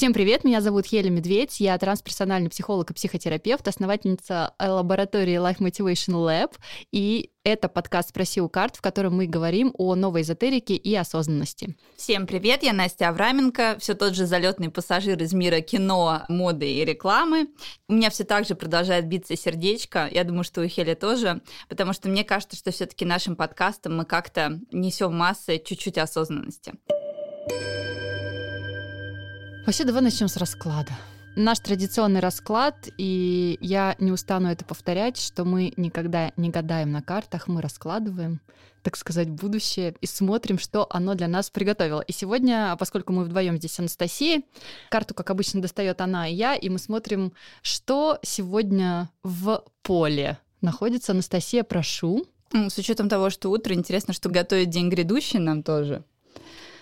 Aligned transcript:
Всем 0.00 0.14
привет, 0.14 0.44
меня 0.44 0.62
зовут 0.62 0.86
Еля 0.86 1.10
Медведь, 1.10 1.60
я 1.60 1.76
трансперсональный 1.76 2.48
психолог 2.48 2.90
и 2.90 2.94
психотерапевт, 2.94 3.68
основательница 3.68 4.54
лаборатории 4.58 5.36
Life 5.36 5.58
Motivation 5.58 6.14
Lab, 6.14 6.54
и 6.90 7.32
это 7.44 7.68
подкаст 7.68 8.08
«Спроси 8.08 8.40
у 8.40 8.48
карт», 8.48 8.76
в 8.76 8.80
котором 8.80 9.18
мы 9.18 9.26
говорим 9.26 9.74
о 9.76 9.94
новой 9.94 10.22
эзотерике 10.22 10.74
и 10.74 10.94
осознанности. 10.94 11.76
Всем 11.98 12.26
привет, 12.26 12.62
я 12.62 12.72
Настя 12.72 13.10
Авраменко, 13.10 13.76
все 13.78 13.92
тот 13.92 14.14
же 14.14 14.24
залетный 14.24 14.70
пассажир 14.70 15.22
из 15.22 15.34
мира 15.34 15.60
кино, 15.60 16.22
моды 16.30 16.72
и 16.72 16.82
рекламы. 16.82 17.48
У 17.86 17.92
меня 17.92 18.08
все 18.08 18.24
так 18.24 18.46
же 18.46 18.54
продолжает 18.54 19.06
биться 19.06 19.36
сердечко, 19.36 20.08
я 20.10 20.24
думаю, 20.24 20.44
что 20.44 20.62
у 20.62 20.66
Хели 20.66 20.94
тоже, 20.94 21.42
потому 21.68 21.92
что 21.92 22.08
мне 22.08 22.24
кажется, 22.24 22.56
что 22.56 22.70
все-таки 22.70 23.04
нашим 23.04 23.36
подкастом 23.36 23.98
мы 23.98 24.06
как-то 24.06 24.60
несем 24.72 25.14
массы 25.14 25.62
чуть-чуть 25.62 25.98
осознанности. 25.98 26.72
Вообще, 29.66 29.84
давай 29.84 30.02
начнем 30.02 30.26
с 30.28 30.38
расклада. 30.38 30.92
Наш 31.36 31.60
традиционный 31.60 32.20
расклад, 32.20 32.88
и 32.96 33.58
я 33.60 33.94
не 33.98 34.10
устану 34.10 34.48
это 34.48 34.64
повторять, 34.64 35.18
что 35.18 35.44
мы 35.44 35.72
никогда 35.76 36.32
не 36.36 36.48
гадаем 36.48 36.90
на 36.90 37.02
картах, 37.02 37.46
мы 37.46 37.60
раскладываем, 37.60 38.40
так 38.82 38.96
сказать, 38.96 39.28
будущее 39.28 39.94
и 40.00 40.06
смотрим, 40.06 40.58
что 40.58 40.86
оно 40.90 41.14
для 41.14 41.28
нас 41.28 41.50
приготовило. 41.50 42.00
И 42.00 42.12
сегодня, 42.12 42.74
поскольку 42.78 43.12
мы 43.12 43.24
вдвоем 43.24 43.58
здесь 43.58 43.78
с 43.78 44.42
карту, 44.88 45.14
как 45.14 45.30
обычно, 45.30 45.60
достает 45.60 46.00
она 46.00 46.26
и 46.26 46.34
я, 46.34 46.56
и 46.56 46.68
мы 46.70 46.78
смотрим, 46.78 47.32
что 47.60 48.18
сегодня 48.22 49.10
в 49.22 49.62
поле 49.82 50.38
находится. 50.62 51.12
Анастасия, 51.12 51.64
прошу. 51.64 52.24
С 52.52 52.78
учетом 52.78 53.08
того, 53.08 53.28
что 53.28 53.50
утро, 53.50 53.74
интересно, 53.74 54.14
что 54.14 54.30
готовит 54.30 54.70
день 54.70 54.88
грядущий 54.88 55.38
нам 55.38 55.62
тоже. 55.62 56.02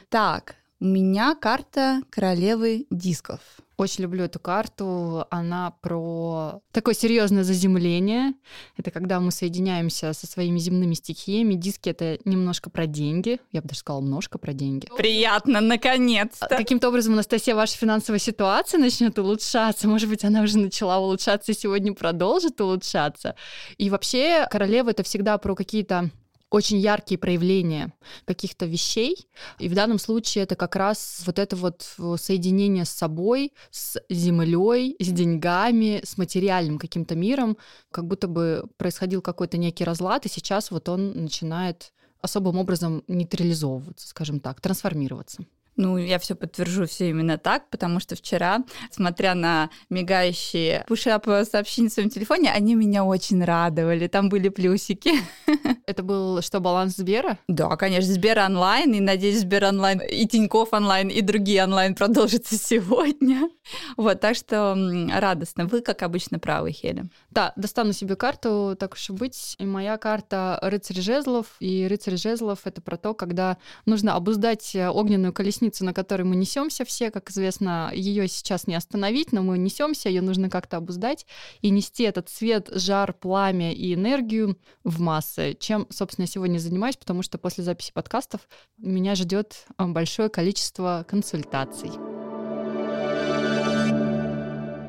Так, 0.08 0.54
у 0.80 0.84
меня 0.84 1.34
карта 1.34 2.02
королевы 2.10 2.86
дисков. 2.90 3.40
Очень 3.76 4.02
люблю 4.02 4.24
эту 4.24 4.40
карту. 4.40 5.24
Она 5.30 5.72
про 5.82 6.60
такое 6.72 6.94
серьезное 6.94 7.44
заземление. 7.44 8.34
Это 8.76 8.90
когда 8.90 9.20
мы 9.20 9.30
соединяемся 9.30 10.12
со 10.12 10.26
своими 10.26 10.58
земными 10.58 10.94
стихиями. 10.94 11.54
Диски— 11.54 11.88
это 11.90 12.18
немножко 12.24 12.70
про 12.70 12.86
деньги. 12.86 13.38
Я 13.52 13.62
бы 13.62 13.68
даже 13.68 13.78
сказала, 13.80 14.02
немножко 14.02 14.38
про 14.38 14.52
деньги. 14.52 14.88
Приятно, 14.96 15.60
наконец-то. 15.60 16.48
Каким-то 16.48 16.88
образом, 16.88 17.12
Анастасия, 17.12 17.54
ваша 17.54 17.76
финансовая 17.76 18.18
ситуация 18.18 18.80
начнет 18.80 19.16
улучшаться. 19.16 19.86
Может 19.86 20.08
быть, 20.08 20.24
она 20.24 20.42
уже 20.42 20.58
начала 20.58 20.98
улучшаться 20.98 21.52
и 21.52 21.54
сегодня 21.54 21.94
продолжит 21.94 22.60
улучшаться. 22.60 23.36
И 23.76 23.90
вообще, 23.90 24.48
королева— 24.50 24.90
это 24.90 25.04
всегда 25.04 25.38
про 25.38 25.54
какие-то 25.54 26.10
очень 26.50 26.78
яркие 26.78 27.18
проявления 27.18 27.92
каких-то 28.24 28.66
вещей. 28.66 29.28
И 29.58 29.68
в 29.68 29.74
данном 29.74 29.98
случае 29.98 30.44
это 30.44 30.56
как 30.56 30.76
раз 30.76 31.22
вот 31.26 31.38
это 31.38 31.56
вот 31.56 31.96
соединение 32.16 32.84
с 32.84 32.90
собой, 32.90 33.52
с 33.70 34.00
землей, 34.08 34.96
с 34.98 35.08
деньгами, 35.08 36.00
с 36.04 36.16
материальным 36.16 36.78
каким-то 36.78 37.14
миром, 37.14 37.58
как 37.90 38.06
будто 38.06 38.28
бы 38.28 38.64
происходил 38.76 39.20
какой-то 39.20 39.58
некий 39.58 39.84
разлад, 39.84 40.26
и 40.26 40.28
сейчас 40.28 40.70
вот 40.70 40.88
он 40.88 41.12
начинает 41.24 41.92
особым 42.20 42.58
образом 42.58 43.04
нейтрализовываться, 43.08 44.08
скажем 44.08 44.40
так, 44.40 44.60
трансформироваться. 44.60 45.44
Ну, 45.78 45.96
я 45.96 46.18
все 46.18 46.34
подтвержу, 46.34 46.86
все 46.86 47.08
именно 47.08 47.38
так, 47.38 47.70
потому 47.70 48.00
что 48.00 48.16
вчера, 48.16 48.64
смотря 48.90 49.36
на 49.36 49.70
мигающие 49.90 50.84
пушап 50.88 51.26
сообщения 51.48 51.88
в 51.88 51.92
своем 51.92 52.10
телефоне, 52.10 52.50
они 52.50 52.74
меня 52.74 53.04
очень 53.04 53.44
радовали. 53.44 54.08
Там 54.08 54.28
были 54.28 54.48
плюсики. 54.48 55.12
Это 55.86 56.02
был 56.02 56.42
что, 56.42 56.58
баланс 56.58 56.96
Сбера? 56.96 57.38
Да, 57.46 57.76
конечно, 57.76 58.12
Сбер 58.12 58.40
онлайн, 58.40 58.92
и, 58.92 59.00
надеюсь, 59.00 59.38
Сбер 59.38 59.66
онлайн, 59.66 60.00
и 60.00 60.26
Тиньков 60.26 60.72
онлайн, 60.72 61.10
и 61.10 61.20
другие 61.20 61.62
онлайн 61.62 61.94
продолжатся 61.94 62.56
сегодня. 62.58 63.48
Вот, 63.96 64.18
так 64.20 64.34
что 64.34 64.76
радостно. 65.14 65.66
Вы, 65.66 65.80
как 65.80 66.02
обычно, 66.02 66.40
правы, 66.40 66.72
Хеля. 66.72 67.04
Да, 67.30 67.52
достану 67.54 67.92
себе 67.92 68.16
карту, 68.16 68.76
так 68.76 68.94
уж 68.94 69.10
и 69.10 69.12
быть. 69.12 69.54
И 69.60 69.64
моя 69.64 69.96
карта 69.96 70.58
рыцарь 70.60 71.00
жезлов, 71.00 71.46
и 71.60 71.86
рыцарь 71.86 72.16
жезлов— 72.16 72.60
это 72.64 72.82
про 72.82 72.96
то, 72.96 73.14
когда 73.14 73.58
нужно 73.86 74.16
обуздать 74.16 74.74
огненную 74.74 75.32
колесницу 75.32 75.67
колесницу, 75.68 75.84
на 75.84 75.92
которой 75.92 76.22
мы 76.22 76.36
несемся 76.36 76.84
все, 76.84 77.10
как 77.10 77.30
известно, 77.30 77.90
ее 77.94 78.28
сейчас 78.28 78.66
не 78.66 78.74
остановить, 78.74 79.32
но 79.32 79.42
мы 79.42 79.58
несемся, 79.58 80.08
ее 80.08 80.22
нужно 80.22 80.48
как-то 80.50 80.76
обуздать 80.78 81.26
и 81.62 81.70
нести 81.70 82.04
этот 82.04 82.28
свет, 82.28 82.68
жар, 82.72 83.12
пламя 83.12 83.72
и 83.72 83.94
энергию 83.94 84.56
в 84.84 85.00
массы, 85.00 85.56
чем, 85.58 85.86
собственно, 85.90 86.24
я 86.24 86.28
сегодня 86.28 86.58
занимаюсь, 86.58 86.96
потому 86.96 87.22
что 87.22 87.38
после 87.38 87.64
записи 87.64 87.92
подкастов 87.92 88.40
меня 88.78 89.14
ждет 89.14 89.66
а, 89.76 89.86
большое 89.86 90.28
количество 90.28 91.04
консультаций. 91.08 92.07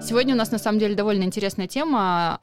Сегодня 0.01 0.33
у 0.33 0.37
нас 0.37 0.51
на 0.51 0.57
самом 0.57 0.79
деле 0.79 0.95
довольно 0.95 1.23
интересная 1.23 1.67
тема. 1.67 2.39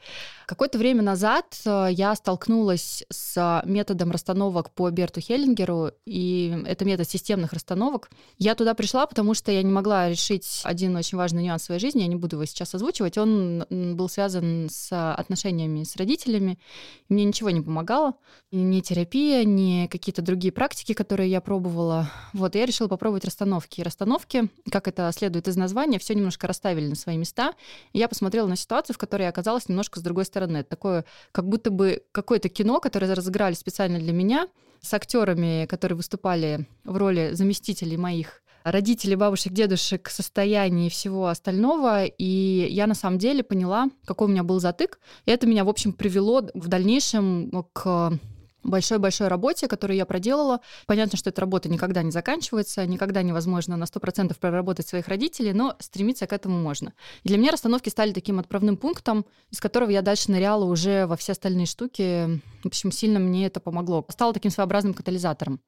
Какое-то 0.46 0.78
время 0.78 1.02
назад 1.02 1.60
э, 1.64 1.88
я 1.90 2.14
столкнулась 2.14 3.02
с 3.10 3.62
методом 3.64 4.12
расстановок 4.12 4.70
по 4.70 4.88
Берту 4.90 5.20
Хеллингеру, 5.20 5.90
и 6.04 6.62
это 6.66 6.84
метод 6.84 7.08
системных 7.10 7.52
расстановок. 7.52 8.10
Я 8.38 8.54
туда 8.54 8.74
пришла, 8.74 9.06
потому 9.06 9.34
что 9.34 9.50
я 9.50 9.64
не 9.64 9.72
могла 9.72 10.08
решить 10.08 10.60
один 10.62 10.94
очень 10.94 11.18
важный 11.18 11.42
нюанс 11.42 11.62
в 11.62 11.64
своей 11.64 11.80
жизни, 11.80 12.02
я 12.02 12.06
не 12.06 12.14
буду 12.14 12.36
его 12.36 12.44
сейчас 12.44 12.72
озвучивать. 12.76 13.18
Он 13.18 13.64
был 13.70 14.08
связан 14.08 14.68
с 14.70 14.92
отношениями 15.14 15.82
с 15.82 15.96
родителями, 15.96 16.60
и 17.08 17.14
мне 17.14 17.24
ничего 17.24 17.50
не 17.50 17.60
помогало. 17.60 18.14
Ни 18.52 18.80
терапия, 18.82 19.42
ни 19.42 19.88
какие-то 19.88 20.22
другие 20.22 20.52
практики, 20.52 20.92
которые 20.92 21.28
я 21.28 21.40
пробовала. 21.40 22.08
Вот, 22.32 22.54
я 22.54 22.66
решила 22.66 22.86
попробовать 22.86 23.24
расстановки. 23.24 23.80
И 23.80 23.82
расстановки, 23.82 24.48
как 24.70 24.86
это 24.86 25.10
следует 25.12 25.48
из 25.48 25.56
названия, 25.56 25.98
все 25.98 26.14
немножко 26.14 26.46
расставили 26.46 26.86
на 26.86 26.94
свои 26.94 27.16
места. 27.16 27.45
И 27.92 27.98
я 27.98 28.08
посмотрела 28.08 28.46
на 28.46 28.56
ситуацию, 28.56 28.94
в 28.94 28.98
которой 28.98 29.22
я 29.22 29.28
оказалась 29.28 29.68
немножко 29.68 30.00
с 30.00 30.02
другой 30.02 30.24
стороны. 30.24 30.58
Это 30.58 30.70
такое, 30.70 31.04
как 31.32 31.48
будто 31.48 31.70
бы 31.70 32.02
какое-то 32.12 32.48
кино, 32.48 32.80
которое 32.80 33.14
разыграли 33.14 33.54
специально 33.54 33.98
для 33.98 34.12
меня, 34.12 34.48
с 34.80 34.92
актерами, 34.94 35.66
которые 35.66 35.96
выступали 35.96 36.66
в 36.84 36.96
роли 36.96 37.30
заместителей 37.32 37.96
моих 37.96 38.42
родителей, 38.64 39.14
бабушек, 39.14 39.52
дедушек, 39.52 40.08
состояния 40.08 40.88
и 40.88 40.90
всего 40.90 41.28
остального. 41.28 42.04
И 42.04 42.66
я 42.70 42.86
на 42.86 42.94
самом 42.94 43.18
деле 43.18 43.44
поняла, 43.44 43.88
какой 44.04 44.26
у 44.26 44.30
меня 44.30 44.42
был 44.42 44.58
затык. 44.58 44.98
И 45.24 45.30
это 45.30 45.46
меня, 45.46 45.64
в 45.64 45.68
общем, 45.68 45.92
привело 45.92 46.42
в 46.54 46.68
дальнейшем 46.68 47.64
к 47.72 48.18
большой-большой 48.66 49.28
работе, 49.28 49.68
которую 49.68 49.96
я 49.96 50.06
проделала. 50.06 50.60
Понятно, 50.86 51.16
что 51.16 51.30
эта 51.30 51.40
работа 51.40 51.68
никогда 51.68 52.02
не 52.02 52.10
заканчивается, 52.10 52.84
никогда 52.86 53.22
невозможно 53.22 53.76
на 53.76 53.84
100% 53.84 54.36
проработать 54.38 54.88
своих 54.88 55.08
родителей, 55.08 55.52
но 55.52 55.76
стремиться 55.78 56.26
к 56.26 56.32
этому 56.32 56.58
можно. 56.58 56.92
И 57.22 57.28
для 57.28 57.38
меня 57.38 57.52
расстановки 57.52 57.88
стали 57.88 58.12
таким 58.12 58.38
отправным 58.38 58.76
пунктом, 58.76 59.26
из 59.50 59.60
которого 59.60 59.90
я 59.90 60.02
дальше 60.02 60.30
ныряла 60.30 60.64
уже 60.64 61.06
во 61.06 61.16
все 61.16 61.32
остальные 61.32 61.66
штуки. 61.66 62.40
В 62.62 62.66
общем, 62.66 62.90
сильно 62.90 63.18
мне 63.18 63.46
это 63.46 63.60
помогло. 63.60 64.04
Стало 64.08 64.32
таким 64.32 64.50
своеобразным 64.50 64.94
катализатором. 64.94 65.60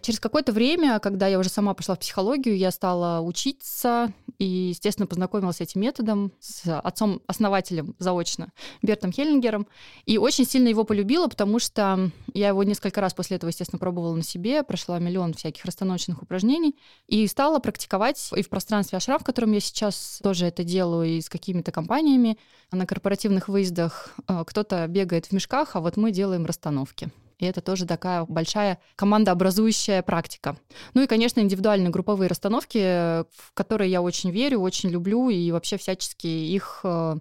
Через 0.00 0.20
какое-то 0.20 0.52
время, 0.52 0.98
когда 0.98 1.26
я 1.26 1.38
уже 1.38 1.48
сама 1.48 1.74
пошла 1.74 1.94
в 1.94 1.98
психологию, 2.00 2.56
я 2.56 2.70
стала 2.70 3.20
учиться 3.20 4.12
и, 4.38 4.44
естественно, 4.44 5.06
познакомилась 5.06 5.56
с 5.56 5.60
этим 5.60 5.80
методом, 5.80 6.32
с 6.40 6.80
отцом-основателем 6.80 7.94
заочно, 7.98 8.52
Бертом 8.82 9.12
Хеллингером, 9.12 9.66
и 10.04 10.18
очень 10.18 10.46
сильно 10.46 10.68
его 10.68 10.84
полюбила, 10.84 11.28
потому 11.28 11.58
что 11.58 12.10
я 12.34 12.45
я 12.46 12.50
его 12.50 12.62
несколько 12.62 13.00
раз 13.00 13.12
после 13.12 13.36
этого, 13.36 13.50
естественно, 13.50 13.78
пробовала 13.78 14.14
на 14.14 14.22
себе, 14.22 14.62
прошла 14.62 14.98
миллион 14.98 15.34
всяких 15.34 15.64
расстановочных 15.64 16.22
упражнений 16.22 16.76
и 17.08 17.26
стала 17.26 17.58
практиковать 17.58 18.30
и 18.34 18.42
в 18.42 18.48
пространстве 18.48 18.98
Ашраф, 18.98 19.22
в 19.22 19.24
котором 19.24 19.52
я 19.52 19.60
сейчас 19.60 20.20
тоже 20.22 20.46
это 20.46 20.62
делаю, 20.62 21.08
и 21.08 21.20
с 21.20 21.28
какими-то 21.28 21.72
компаниями. 21.72 22.38
На 22.70 22.86
корпоративных 22.86 23.48
выездах 23.48 24.14
э, 24.28 24.44
кто-то 24.46 24.86
бегает 24.86 25.26
в 25.26 25.32
мешках, 25.32 25.74
а 25.74 25.80
вот 25.80 25.96
мы 25.96 26.12
делаем 26.12 26.46
расстановки. 26.46 27.10
И 27.38 27.44
это 27.44 27.60
тоже 27.60 27.84
такая 27.84 28.24
большая 28.24 28.78
командообразующая 28.94 30.02
практика. 30.02 30.56
Ну 30.94 31.02
и, 31.02 31.06
конечно, 31.06 31.40
индивидуальные 31.40 31.90
групповые 31.90 32.28
расстановки, 32.28 32.78
в 32.78 33.52
которые 33.52 33.90
я 33.90 34.00
очень 34.00 34.30
верю, 34.30 34.60
очень 34.60 34.88
люблю 34.88 35.28
и 35.28 35.50
вообще 35.50 35.76
всячески 35.76 36.26
их 36.26 36.80
э, 36.84 37.16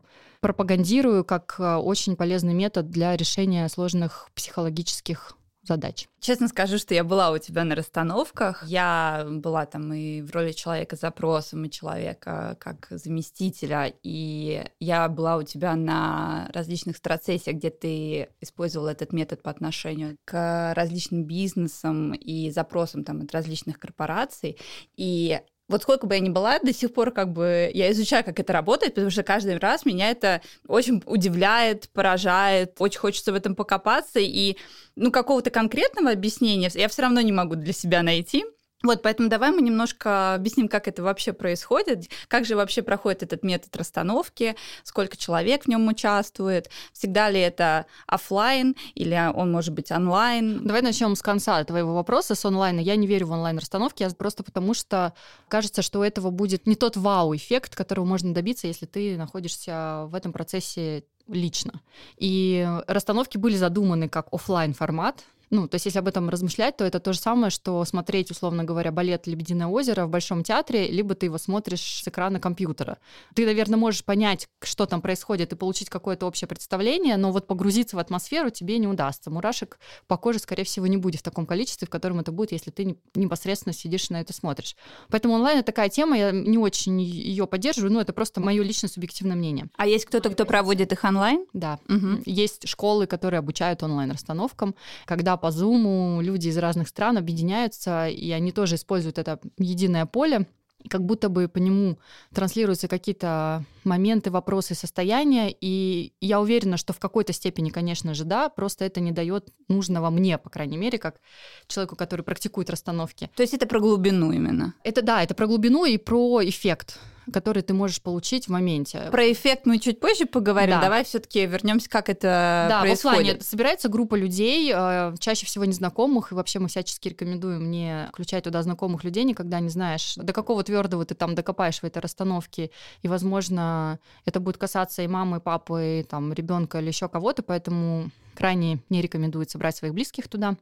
пропагандирую 0.45 1.25
как 1.25 1.55
э, 1.57 1.75
очень 1.75 2.15
полезный 2.15 2.53
метод 2.53 2.91
для 2.91 3.17
решения 3.17 3.67
сложных 3.67 4.29
психологических 4.35 5.35
задач. 5.63 6.07
Честно 6.19 6.47
скажу, 6.47 6.77
что 6.77 6.93
я 6.93 7.03
была 7.03 7.31
у 7.31 7.39
тебя 7.39 7.63
на 7.63 7.73
расстановках. 7.73 8.63
Я 8.67 9.25
была 9.27 9.65
там 9.65 9.91
и 9.91 10.21
в 10.21 10.29
роли 10.31 10.51
человека 10.51 10.95
с 10.95 10.99
запросом, 10.99 11.65
и 11.65 11.71
человека 11.71 12.57
как 12.59 12.85
заместителя. 12.91 13.91
И 14.03 14.63
я 14.79 15.09
была 15.09 15.37
у 15.37 15.41
тебя 15.41 15.75
на 15.75 16.47
различных 16.53 16.97
страцессиях, 16.97 17.57
где 17.57 17.71
ты 17.71 18.29
использовал 18.39 18.85
этот 18.85 19.13
метод 19.13 19.41
по 19.41 19.49
отношению 19.49 20.15
к 20.25 20.73
различным 20.75 21.23
бизнесам 21.23 22.13
и 22.13 22.51
запросам 22.51 23.03
там 23.03 23.21
от 23.21 23.31
различных 23.31 23.79
корпораций. 23.79 24.59
И 24.95 25.39
вот 25.67 25.81
сколько 25.81 26.05
бы 26.05 26.15
я 26.15 26.19
ни 26.19 26.29
была, 26.29 26.59
до 26.59 26.73
сих 26.73 26.93
пор 26.93 27.11
как 27.11 27.33
бы 27.33 27.71
я 27.73 27.91
изучаю, 27.91 28.23
как 28.23 28.39
это 28.39 28.53
работает, 28.53 28.93
потому 28.93 29.09
что 29.11 29.23
каждый 29.23 29.57
раз 29.57 29.85
меня 29.85 30.11
это 30.11 30.41
очень 30.67 31.01
удивляет, 31.05 31.89
поражает, 31.89 32.75
очень 32.79 32.99
хочется 32.99 33.31
в 33.31 33.35
этом 33.35 33.55
покопаться, 33.55 34.19
и 34.19 34.57
ну 34.95 35.11
какого-то 35.11 35.49
конкретного 35.49 36.11
объяснения 36.11 36.69
я 36.73 36.87
все 36.87 37.01
равно 37.01 37.21
не 37.21 37.31
могу 37.31 37.55
для 37.55 37.73
себя 37.73 38.03
найти. 38.03 38.45
Вот, 38.85 39.01
поэтому 39.01 39.29
давай 39.29 39.49
мы 39.49 39.63
немножко 39.63 40.35
объясним, 40.35 40.67
как 40.67 40.87
это 40.87 41.01
вообще 41.01 41.33
происходит, 41.33 42.07
как 42.27 42.45
же 42.45 42.55
вообще 42.55 42.83
проходит 42.83 43.23
этот 43.23 43.41
метод 43.41 43.75
расстановки, 43.75 44.55
сколько 44.83 45.17
человек 45.17 45.63
в 45.63 45.67
нем 45.67 45.87
участвует, 45.87 46.69
всегда 46.93 47.31
ли 47.31 47.39
это 47.39 47.87
офлайн 48.05 48.75
или 48.93 49.19
он 49.33 49.51
может 49.51 49.73
быть 49.73 49.91
онлайн. 49.91 50.63
Давай 50.63 50.83
начнем 50.83 51.15
с 51.15 51.23
конца 51.23 51.63
твоего 51.63 51.95
вопроса, 51.95 52.35
с 52.35 52.45
онлайна. 52.45 52.79
Я 52.79 52.95
не 52.95 53.07
верю 53.07 53.25
в 53.25 53.31
онлайн-расстановки, 53.31 54.03
я 54.03 54.09
просто 54.11 54.43
потому 54.43 54.75
что 54.75 55.13
кажется, 55.47 55.81
что 55.81 56.01
у 56.01 56.03
этого 56.03 56.29
будет 56.29 56.67
не 56.67 56.75
тот 56.75 56.95
вау-эффект, 56.95 57.75
которого 57.75 58.05
можно 58.05 58.35
добиться, 58.35 58.67
если 58.67 58.85
ты 58.85 59.17
находишься 59.17 60.05
в 60.09 60.13
этом 60.13 60.31
процессе 60.31 61.05
лично. 61.27 61.81
И 62.17 62.67
расстановки 62.85 63.39
были 63.39 63.55
задуманы 63.55 64.09
как 64.09 64.27
офлайн 64.31 64.75
формат, 64.75 65.23
ну, 65.55 65.67
то 65.67 65.75
есть 65.75 65.85
если 65.85 65.99
об 65.99 66.07
этом 66.07 66.29
размышлять, 66.29 66.77
то 66.77 66.83
это 66.83 66.99
то 66.99 67.13
же 67.13 67.19
самое, 67.19 67.49
что 67.49 67.83
смотреть, 67.85 68.29
условно 68.29 68.63
говоря, 68.63 68.91
балет 68.91 69.25
«Лебединое 69.25 69.67
озеро» 69.67 70.05
в 70.05 70.09
Большом 70.09 70.43
театре, 70.43 70.87
либо 70.87 71.15
ты 71.15 71.27
его 71.27 71.37
смотришь 71.37 72.01
с 72.03 72.07
экрана 72.07 72.39
компьютера. 72.39 72.97
Ты, 73.33 73.45
наверное, 73.45 73.77
можешь 73.77 74.03
понять, 74.03 74.49
что 74.61 74.85
там 74.85 75.01
происходит, 75.01 75.53
и 75.53 75.55
получить 75.55 75.89
какое-то 75.89 76.27
общее 76.27 76.47
представление, 76.47 77.15
но 77.17 77.31
вот 77.31 77.47
погрузиться 77.47 77.95
в 77.95 77.99
атмосферу 77.99 78.49
тебе 78.49 78.77
не 78.77 78.87
удастся. 78.87 79.31
Мурашек 79.31 79.79
по 80.07 80.17
коже, 80.17 80.39
скорее 80.39 80.65
всего, 80.65 80.87
не 80.87 80.97
будет 80.97 81.21
в 81.21 81.23
таком 81.23 81.45
количестве, 81.45 81.87
в 81.87 81.89
котором 81.89 82.19
это 82.19 82.31
будет, 82.31 82.51
если 82.51 82.71
ты 82.71 82.97
непосредственно 83.15 83.73
сидишь 83.73 84.09
на 84.09 84.19
это 84.19 84.33
смотришь. 84.33 84.75
Поэтому 85.09 85.35
онлайн— 85.35 85.57
это 85.59 85.67
такая 85.67 85.89
тема, 85.89 86.17
я 86.17 86.31
не 86.31 86.57
очень 86.57 87.01
ее 87.01 87.47
поддерживаю, 87.47 87.93
но 87.93 88.01
это 88.01 88.11
просто 88.11 88.41
мое 88.41 88.61
личное 88.63 88.89
субъективное 88.89 89.35
мнение. 89.35 89.67
А 89.77 89.87
есть 89.87 90.05
кто-то, 90.05 90.29
кто 90.29 90.45
проводит 90.45 90.91
их 90.91 91.03
онлайн? 91.03 91.45
Да. 91.53 91.79
Угу. 91.87 92.23
Есть 92.25 92.67
школы, 92.67 93.07
которые 93.07 93.39
обучают 93.39 93.81
онлайн-расстановкам, 93.83 94.75
когда 95.05 95.37
по 95.45 95.49
Zoom 95.49 96.23
люди 96.23 96.47
из 96.47 96.57
разных 96.57 96.87
стран 96.87 97.19
объединяются, 97.19 98.07
и 98.07 98.31
они 98.31 98.51
тоже 98.51 98.75
используют 98.75 99.19
это 99.19 99.39
единое 99.59 100.07
поле, 100.07 100.47
как 100.89 101.05
будто 101.05 101.29
бы 101.29 101.47
по 101.47 101.59
нему 101.59 101.99
транслируются 102.33 102.87
какие-то 102.87 103.63
моменты, 103.83 104.31
вопросы, 104.31 104.73
состояния, 104.73 105.55
и 105.61 106.13
я 106.19 106.41
уверена, 106.41 106.77
что 106.77 106.93
в 106.93 106.99
какой-то 106.99 107.31
степени, 107.31 107.69
конечно 107.69 108.15
же, 108.15 108.23
да, 108.23 108.49
просто 108.49 108.85
это 108.85 109.01
не 109.01 109.11
дает 109.11 109.49
нужного 109.67 110.09
мне, 110.09 110.39
по 110.39 110.49
крайней 110.49 110.77
мере, 110.77 110.97
как 110.97 111.21
человеку, 111.67 111.95
который 111.95 112.23
практикует 112.23 112.71
расстановки. 112.71 113.29
То 113.35 113.43
есть 113.43 113.53
это 113.53 113.67
про 113.67 113.79
глубину 113.79 114.31
именно? 114.31 114.73
Это 114.83 115.03
да, 115.03 115.21
это 115.21 115.35
про 115.35 115.45
глубину 115.45 115.85
и 115.85 115.99
про 115.99 116.43
эффект 116.43 116.97
который 117.31 117.63
ты 117.63 117.73
можешь 117.73 118.01
получить 118.01 118.47
в 118.47 118.51
моменте. 118.51 119.07
Про 119.11 119.31
эффект 119.31 119.65
мы 119.65 119.79
чуть 119.79 119.99
позже 119.99 120.25
поговорим. 120.25 120.75
Да. 120.75 120.81
Давай 120.81 121.03
все-таки 121.03 121.45
вернемся, 121.45 121.89
как 121.89 122.09
это 122.09 122.67
да, 122.69 122.81
происходит. 122.81 123.03
Да, 123.03 123.09
в 123.09 123.21
офлайне 123.21 123.41
собирается 123.41 123.89
группа 123.89 124.15
людей, 124.15 124.71
э, 124.73 125.15
чаще 125.19 125.45
всего 125.45 125.65
незнакомых, 125.65 126.31
и 126.31 126.35
вообще 126.35 126.59
мы 126.59 126.67
всячески 126.67 127.09
рекомендуем 127.09 127.71
не 127.71 128.07
включать 128.09 128.43
туда 128.43 128.61
знакомых 128.61 129.03
людей, 129.03 129.23
никогда 129.23 129.59
не 129.59 129.69
знаешь, 129.69 130.15
до 130.15 130.33
какого 130.33 130.63
твердого 130.63 131.05
ты 131.05 131.15
там 131.15 131.35
докопаешь 131.35 131.79
в 131.79 131.83
этой 131.83 131.99
расстановке, 131.99 132.71
и, 133.01 133.07
возможно, 133.07 133.99
это 134.25 134.39
будет 134.39 134.57
касаться 134.57 135.01
и 135.01 135.07
мамы, 135.07 135.37
и 135.37 135.39
папы, 135.39 136.01
и, 136.01 136.03
там, 136.03 136.33
ребенка 136.33 136.79
или 136.79 136.87
еще 136.87 137.07
кого-то, 137.07 137.43
поэтому 137.43 138.09
крайне 138.35 138.79
не 138.89 139.01
рекомендуется 139.01 139.57
брать 139.57 139.75
своих 139.77 139.93
близких 139.93 140.27
туда. 140.27 140.57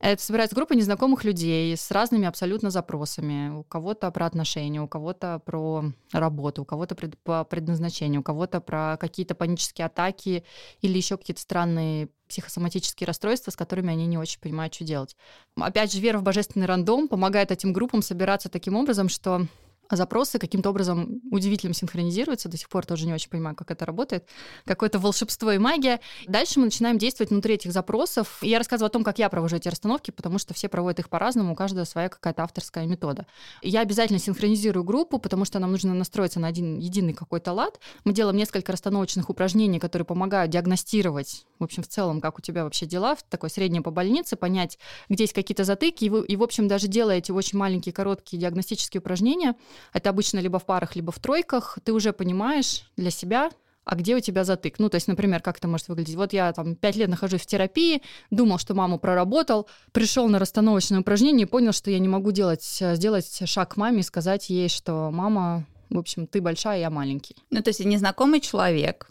Это 0.00 0.22
собирается 0.22 0.54
группа 0.54 0.74
незнакомых 0.74 1.24
людей 1.24 1.76
с 1.76 1.90
разными 1.90 2.26
абсолютно 2.26 2.70
запросами. 2.70 3.50
У 3.50 3.64
кого-то 3.64 4.10
про 4.12 4.26
отношения, 4.26 4.80
у 4.80 4.86
кого-то 4.86 5.40
про 5.44 5.86
работу, 6.12 6.62
у 6.62 6.64
кого-то 6.64 6.94
пред, 6.94 7.18
по 7.18 7.44
предназначению, 7.44 8.20
у 8.20 8.24
кого-то 8.24 8.60
про 8.60 8.96
какие-то 9.00 9.34
панические 9.34 9.86
атаки 9.86 10.44
или 10.82 10.96
еще 10.96 11.16
какие-то 11.16 11.40
странные 11.40 12.10
психосоматические 12.28 13.06
расстройства, 13.06 13.50
с 13.50 13.56
которыми 13.56 13.90
они 13.90 14.06
не 14.06 14.18
очень 14.18 14.40
понимают, 14.40 14.74
что 14.74 14.84
делать. 14.84 15.16
Опять 15.56 15.92
же, 15.92 16.00
вера 16.00 16.18
в 16.18 16.22
божественный 16.22 16.66
рандом 16.66 17.08
помогает 17.08 17.50
этим 17.50 17.72
группам 17.72 18.02
собираться 18.02 18.48
таким 18.48 18.76
образом, 18.76 19.08
что 19.08 19.46
запросы 19.96 20.38
каким-то 20.38 20.70
образом 20.70 21.20
удивительным 21.30 21.74
синхронизируются. 21.74 22.48
До 22.48 22.56
сих 22.56 22.68
пор 22.68 22.86
тоже 22.86 23.06
не 23.06 23.14
очень 23.14 23.30
понимаю, 23.30 23.56
как 23.56 23.70
это 23.70 23.84
работает. 23.86 24.28
Какое-то 24.64 24.98
волшебство 24.98 25.52
и 25.52 25.58
магия. 25.58 26.00
Дальше 26.26 26.58
мы 26.58 26.66
начинаем 26.66 26.98
действовать 26.98 27.30
внутри 27.30 27.54
этих 27.54 27.72
запросов. 27.72 28.38
я 28.42 28.58
рассказываю 28.58 28.88
о 28.88 28.90
том, 28.90 29.04
как 29.04 29.18
я 29.18 29.28
провожу 29.28 29.56
эти 29.56 29.68
расстановки, 29.68 30.10
потому 30.10 30.38
что 30.38 30.54
все 30.54 30.68
проводят 30.68 31.00
их 31.00 31.08
по-разному, 31.08 31.52
у 31.52 31.56
каждого 31.56 31.84
своя 31.84 32.08
какая-то 32.08 32.42
авторская 32.42 32.86
метода. 32.86 33.26
Я 33.62 33.80
обязательно 33.80 34.18
синхронизирую 34.18 34.84
группу, 34.84 35.18
потому 35.18 35.44
что 35.44 35.58
нам 35.58 35.72
нужно 35.72 35.94
настроиться 35.94 36.40
на 36.40 36.48
один 36.48 36.78
единый 36.78 37.12
какой-то 37.12 37.52
лад. 37.52 37.80
Мы 38.04 38.12
делаем 38.12 38.36
несколько 38.36 38.72
расстановочных 38.72 39.30
упражнений, 39.30 39.78
которые 39.78 40.06
помогают 40.06 40.50
диагностировать, 40.52 41.46
в 41.58 41.64
общем, 41.64 41.82
в 41.82 41.88
целом, 41.88 42.20
как 42.20 42.38
у 42.38 42.42
тебя 42.42 42.64
вообще 42.64 42.86
дела, 42.86 43.14
в 43.14 43.22
такой 43.22 43.50
среднее 43.50 43.82
по 43.82 43.90
больнице, 43.90 44.36
понять, 44.36 44.78
где 45.08 45.24
есть 45.24 45.32
какие-то 45.32 45.64
затыки. 45.64 46.04
И, 46.04 46.10
вы, 46.10 46.24
и 46.26 46.36
в 46.36 46.42
общем, 46.42 46.68
даже 46.68 46.88
делая 46.88 47.18
эти 47.18 47.32
очень 47.32 47.58
маленькие, 47.58 47.92
короткие 47.92 48.40
диагностические 48.40 49.00
упражнения, 49.00 49.54
это 49.92 50.10
обычно 50.10 50.38
либо 50.38 50.58
в 50.58 50.66
парах, 50.66 50.96
либо 50.96 51.12
в 51.12 51.18
тройках, 51.18 51.78
ты 51.84 51.92
уже 51.92 52.12
понимаешь 52.12 52.82
для 52.96 53.10
себя, 53.10 53.50
а 53.84 53.94
где 53.94 54.16
у 54.16 54.20
тебя 54.20 54.44
затык? 54.44 54.78
Ну, 54.78 54.90
то 54.90 54.96
есть, 54.96 55.08
например, 55.08 55.40
как 55.40 55.56
это 55.56 55.66
может 55.66 55.88
выглядеть? 55.88 56.14
Вот 56.14 56.34
я 56.34 56.52
там 56.52 56.76
пять 56.76 56.96
лет 56.96 57.08
нахожусь 57.08 57.40
в 57.40 57.46
терапии, 57.46 58.02
думал, 58.30 58.58
что 58.58 58.74
маму 58.74 58.98
проработал, 58.98 59.66
пришел 59.92 60.28
на 60.28 60.38
расстановочное 60.38 61.00
упражнение 61.00 61.46
и 61.46 61.48
понял, 61.50 61.72
что 61.72 61.90
я 61.90 61.98
не 61.98 62.08
могу 62.08 62.30
делать, 62.30 62.62
сделать 62.62 63.40
шаг 63.48 63.74
к 63.74 63.76
маме 63.78 64.00
и 64.00 64.02
сказать 64.02 64.50
ей, 64.50 64.68
что 64.68 65.10
мама, 65.10 65.64
в 65.88 65.96
общем, 65.96 66.26
ты 66.26 66.42
большая, 66.42 66.80
я 66.80 66.90
маленький. 66.90 67.34
Ну, 67.48 67.62
то 67.62 67.68
есть 67.68 67.82
незнакомый 67.82 68.40
человек, 68.40 69.08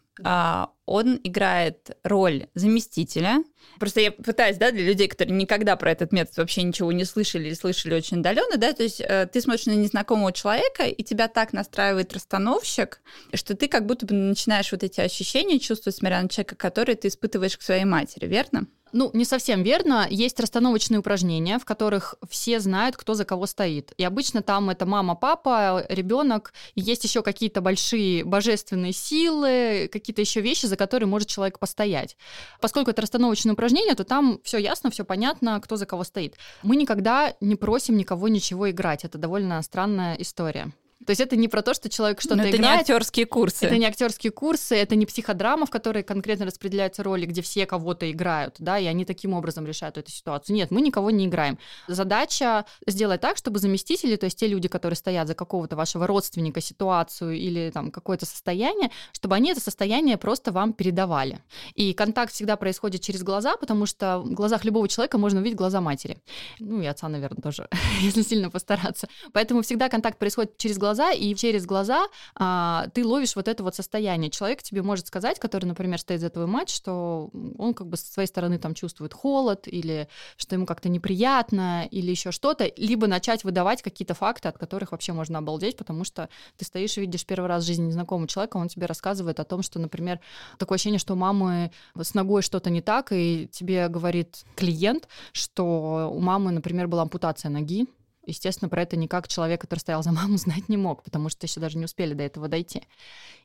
он 0.87 1.19
играет 1.23 1.97
роль 2.03 2.47
заместителя. 2.55 3.43
Просто 3.77 3.99
я 3.99 4.11
пытаюсь, 4.11 4.57
да, 4.57 4.71
для 4.71 4.85
людей, 4.85 5.07
которые 5.07 5.35
никогда 5.35 5.75
про 5.75 5.91
этот 5.91 6.11
метод 6.11 6.37
вообще 6.37 6.63
ничего 6.63 6.91
не 6.91 7.03
слышали 7.03 7.47
или 7.47 7.53
слышали 7.53 7.93
очень 7.93 8.19
удаленно, 8.19 8.57
да, 8.57 8.71
то 8.73 8.83
есть 8.83 9.01
э, 9.01 9.27
ты 9.31 9.41
смотришь 9.41 9.65
на 9.65 9.71
незнакомого 9.71 10.31
человека, 10.31 10.83
и 10.83 11.03
тебя 11.03 11.27
так 11.27 11.51
настраивает 11.51 12.13
расстановщик, 12.13 13.01
что 13.33 13.55
ты 13.55 13.67
как 13.67 13.85
будто 13.85 14.05
бы 14.05 14.13
начинаешь 14.13 14.71
вот 14.71 14.83
эти 14.83 15.01
ощущения 15.01 15.59
чувствовать, 15.59 15.97
смотря 15.97 16.21
на 16.21 16.29
человека, 16.29 16.55
который 16.55 16.95
ты 16.95 17.09
испытываешь 17.09 17.57
к 17.57 17.61
своей 17.61 17.85
матери, 17.85 18.25
верно? 18.25 18.67
Ну, 18.93 19.09
не 19.13 19.25
совсем 19.25 19.63
верно. 19.63 20.07
Есть 20.09 20.39
расстановочные 20.39 20.99
упражнения, 20.99 21.59
в 21.59 21.65
которых 21.65 22.15
все 22.29 22.59
знают, 22.59 22.95
кто 22.95 23.13
за 23.13 23.25
кого 23.25 23.45
стоит. 23.45 23.93
И 23.97 24.03
обычно 24.03 24.41
там 24.41 24.69
это 24.69 24.85
мама, 24.85 25.15
папа, 25.15 25.85
ребенок. 25.89 26.53
Есть 26.75 27.03
еще 27.03 27.21
какие-то 27.21 27.61
большие 27.61 28.23
божественные 28.23 28.93
силы, 28.93 29.89
какие-то 30.07 30.21
еще 30.21 30.39
вещи, 30.39 30.67
за 30.67 30.77
которые 30.77 31.07
может 31.07 31.27
человек 31.27 31.59
постоять. 31.59 32.15
Поскольку 32.61 32.91
это 32.91 33.01
расстановочное 33.01 33.53
упражнение, 33.53 33.93
то 33.93 34.05
там 34.05 34.39
все 34.43 34.57
ясно, 34.57 34.89
все 34.89 35.03
понятно, 35.03 35.59
кто 35.59 35.75
за 35.75 35.85
кого 35.85 36.05
стоит. 36.05 36.35
Мы 36.63 36.77
никогда 36.77 37.33
не 37.41 37.55
просим 37.57 37.97
никого 37.97 38.29
ничего 38.29 38.71
играть. 38.71 39.03
Это 39.03 39.17
довольно 39.17 39.61
странная 39.61 40.15
история. 40.15 40.71
То 41.05 41.11
есть 41.11 41.21
это 41.21 41.35
не 41.35 41.47
про 41.47 41.61
то, 41.61 41.73
что 41.73 41.89
человек 41.89 42.19
что-то 42.19 42.41
играет. 42.41 42.55
Это 42.55 42.63
не 42.63 42.69
актерские 42.69 43.25
курсы. 43.27 43.65
Это 43.65 43.77
не 43.77 43.85
актерские 43.85 44.31
курсы, 44.31 44.75
это 44.75 44.95
не 44.95 45.05
психодрама, 45.05 45.65
в 45.67 45.69
которой 45.69 46.01
конкретно 46.03 46.45
распределяются 46.45 47.03
роли, 47.03 47.25
где 47.25 47.41
все 47.41 47.65
кого-то 47.67 48.09
играют, 48.11 48.55
да, 48.57 48.79
и 48.79 48.85
они 48.85 49.05
таким 49.05 49.33
образом 49.33 49.65
решают 49.65 49.97
эту 49.97 50.11
ситуацию. 50.11 50.55
Нет, 50.55 50.71
мы 50.71 50.81
никого 50.81 51.11
не 51.11 51.27
играем. 51.27 51.59
Задача 51.87 52.65
сделать 52.87 53.21
так, 53.21 53.37
чтобы 53.37 53.59
заместители, 53.59 54.15
то 54.15 54.25
есть 54.25 54.39
те 54.39 54.47
люди, 54.47 54.67
которые 54.67 54.97
стоят 54.97 55.27
за 55.27 55.35
какого-то 55.35 55.75
вашего 55.75 56.07
родственника, 56.07 56.61
ситуацию 56.61 57.33
или 57.35 57.69
там 57.71 57.91
какое-то 57.91 58.25
состояние, 58.25 58.89
чтобы 59.11 59.35
они 59.35 59.51
это 59.51 59.61
состояние 59.61 60.17
просто 60.17 60.51
вам 60.51 60.73
передавали. 60.73 61.39
И 61.75 61.93
контакт 61.93 62.33
всегда 62.33 62.57
происходит 62.57 63.01
через 63.01 63.21
глаза, 63.21 63.55
потому 63.55 63.85
что 63.85 64.19
в 64.19 64.33
глазах 64.33 64.65
любого 64.65 64.87
человека 64.87 65.19
можно 65.19 65.41
увидеть 65.41 65.57
глаза 65.57 65.79
матери. 65.79 66.17
Ну 66.59 66.81
и 66.81 66.85
отца, 66.85 67.07
наверное, 67.07 67.41
тоже, 67.41 67.67
если 68.01 68.23
сильно 68.23 68.49
постараться. 68.49 69.07
Поэтому 69.31 69.61
всегда 69.61 69.89
контакт 69.89 70.17
происходит 70.17 70.57
через 70.57 70.77
глаза 70.77 70.86
глаза, 70.87 71.11
и 71.11 71.35
через 71.35 71.65
глаза 71.65 72.07
а, 72.35 72.87
ты 72.93 73.05
ловишь 73.05 73.35
вот 73.35 73.49
это 73.49 73.61
вот 73.61 73.75
состояние. 73.75 74.31
Человек 74.31 74.63
тебе 74.63 74.81
может 74.81 75.07
сказать, 75.07 75.37
который, 75.37 75.65
например, 75.65 75.99
стоит 75.99 76.21
за 76.21 76.29
твою 76.29 76.47
мать, 76.47 76.69
что 76.69 77.29
он 77.57 77.73
как 77.73 77.87
бы 77.87 77.97
со 77.97 78.11
своей 78.11 78.27
стороны 78.27 78.57
там 78.57 78.73
чувствует 78.73 79.13
холод, 79.13 79.67
или 79.67 80.07
что 80.37 80.55
ему 80.55 80.65
как-то 80.65 80.87
неприятно, 80.87 81.85
или 81.91 82.09
еще 82.09 82.31
что-то, 82.31 82.71
либо 82.77 83.07
начать 83.07 83.43
выдавать 83.43 83.81
какие-то 83.81 84.13
факты, 84.13 84.47
от 84.47 84.57
которых 84.57 84.91
вообще 84.91 85.11
можно 85.11 85.39
обалдеть, 85.39 85.75
потому 85.75 86.05
что 86.05 86.29
ты 86.55 86.63
стоишь 86.63 86.97
и 86.97 87.01
видишь 87.01 87.25
первый 87.25 87.47
раз 87.47 87.63
в 87.63 87.67
жизни 87.67 87.87
незнакомого 87.87 88.27
человека, 88.29 88.57
он 88.57 88.69
тебе 88.69 88.85
рассказывает 88.85 89.41
о 89.41 89.43
том, 89.43 89.61
что, 89.61 89.79
например, 89.79 90.19
такое 90.57 90.77
ощущение, 90.77 90.99
что 90.99 91.13
у 91.13 91.17
мамы 91.17 91.71
с 92.01 92.13
ногой 92.13 92.41
что-то 92.41 92.69
не 92.69 92.81
так, 92.81 93.11
и 93.11 93.49
тебе 93.51 93.89
говорит 93.89 94.45
клиент, 94.55 95.09
что 95.33 96.09
у 96.13 96.19
мамы, 96.19 96.51
например, 96.51 96.87
была 96.87 97.01
ампутация 97.01 97.49
ноги, 97.49 97.87
естественно, 98.27 98.69
про 98.69 98.83
это 98.83 98.97
никак 98.97 99.27
человек, 99.27 99.61
который 99.61 99.79
стоял 99.79 100.03
за 100.03 100.11
маму, 100.11 100.37
знать 100.37 100.69
не 100.69 100.77
мог, 100.77 101.03
потому 101.03 101.29
что 101.29 101.45
еще 101.45 101.59
даже 101.59 101.77
не 101.77 101.85
успели 101.85 102.13
до 102.13 102.23
этого 102.23 102.47
дойти. 102.47 102.83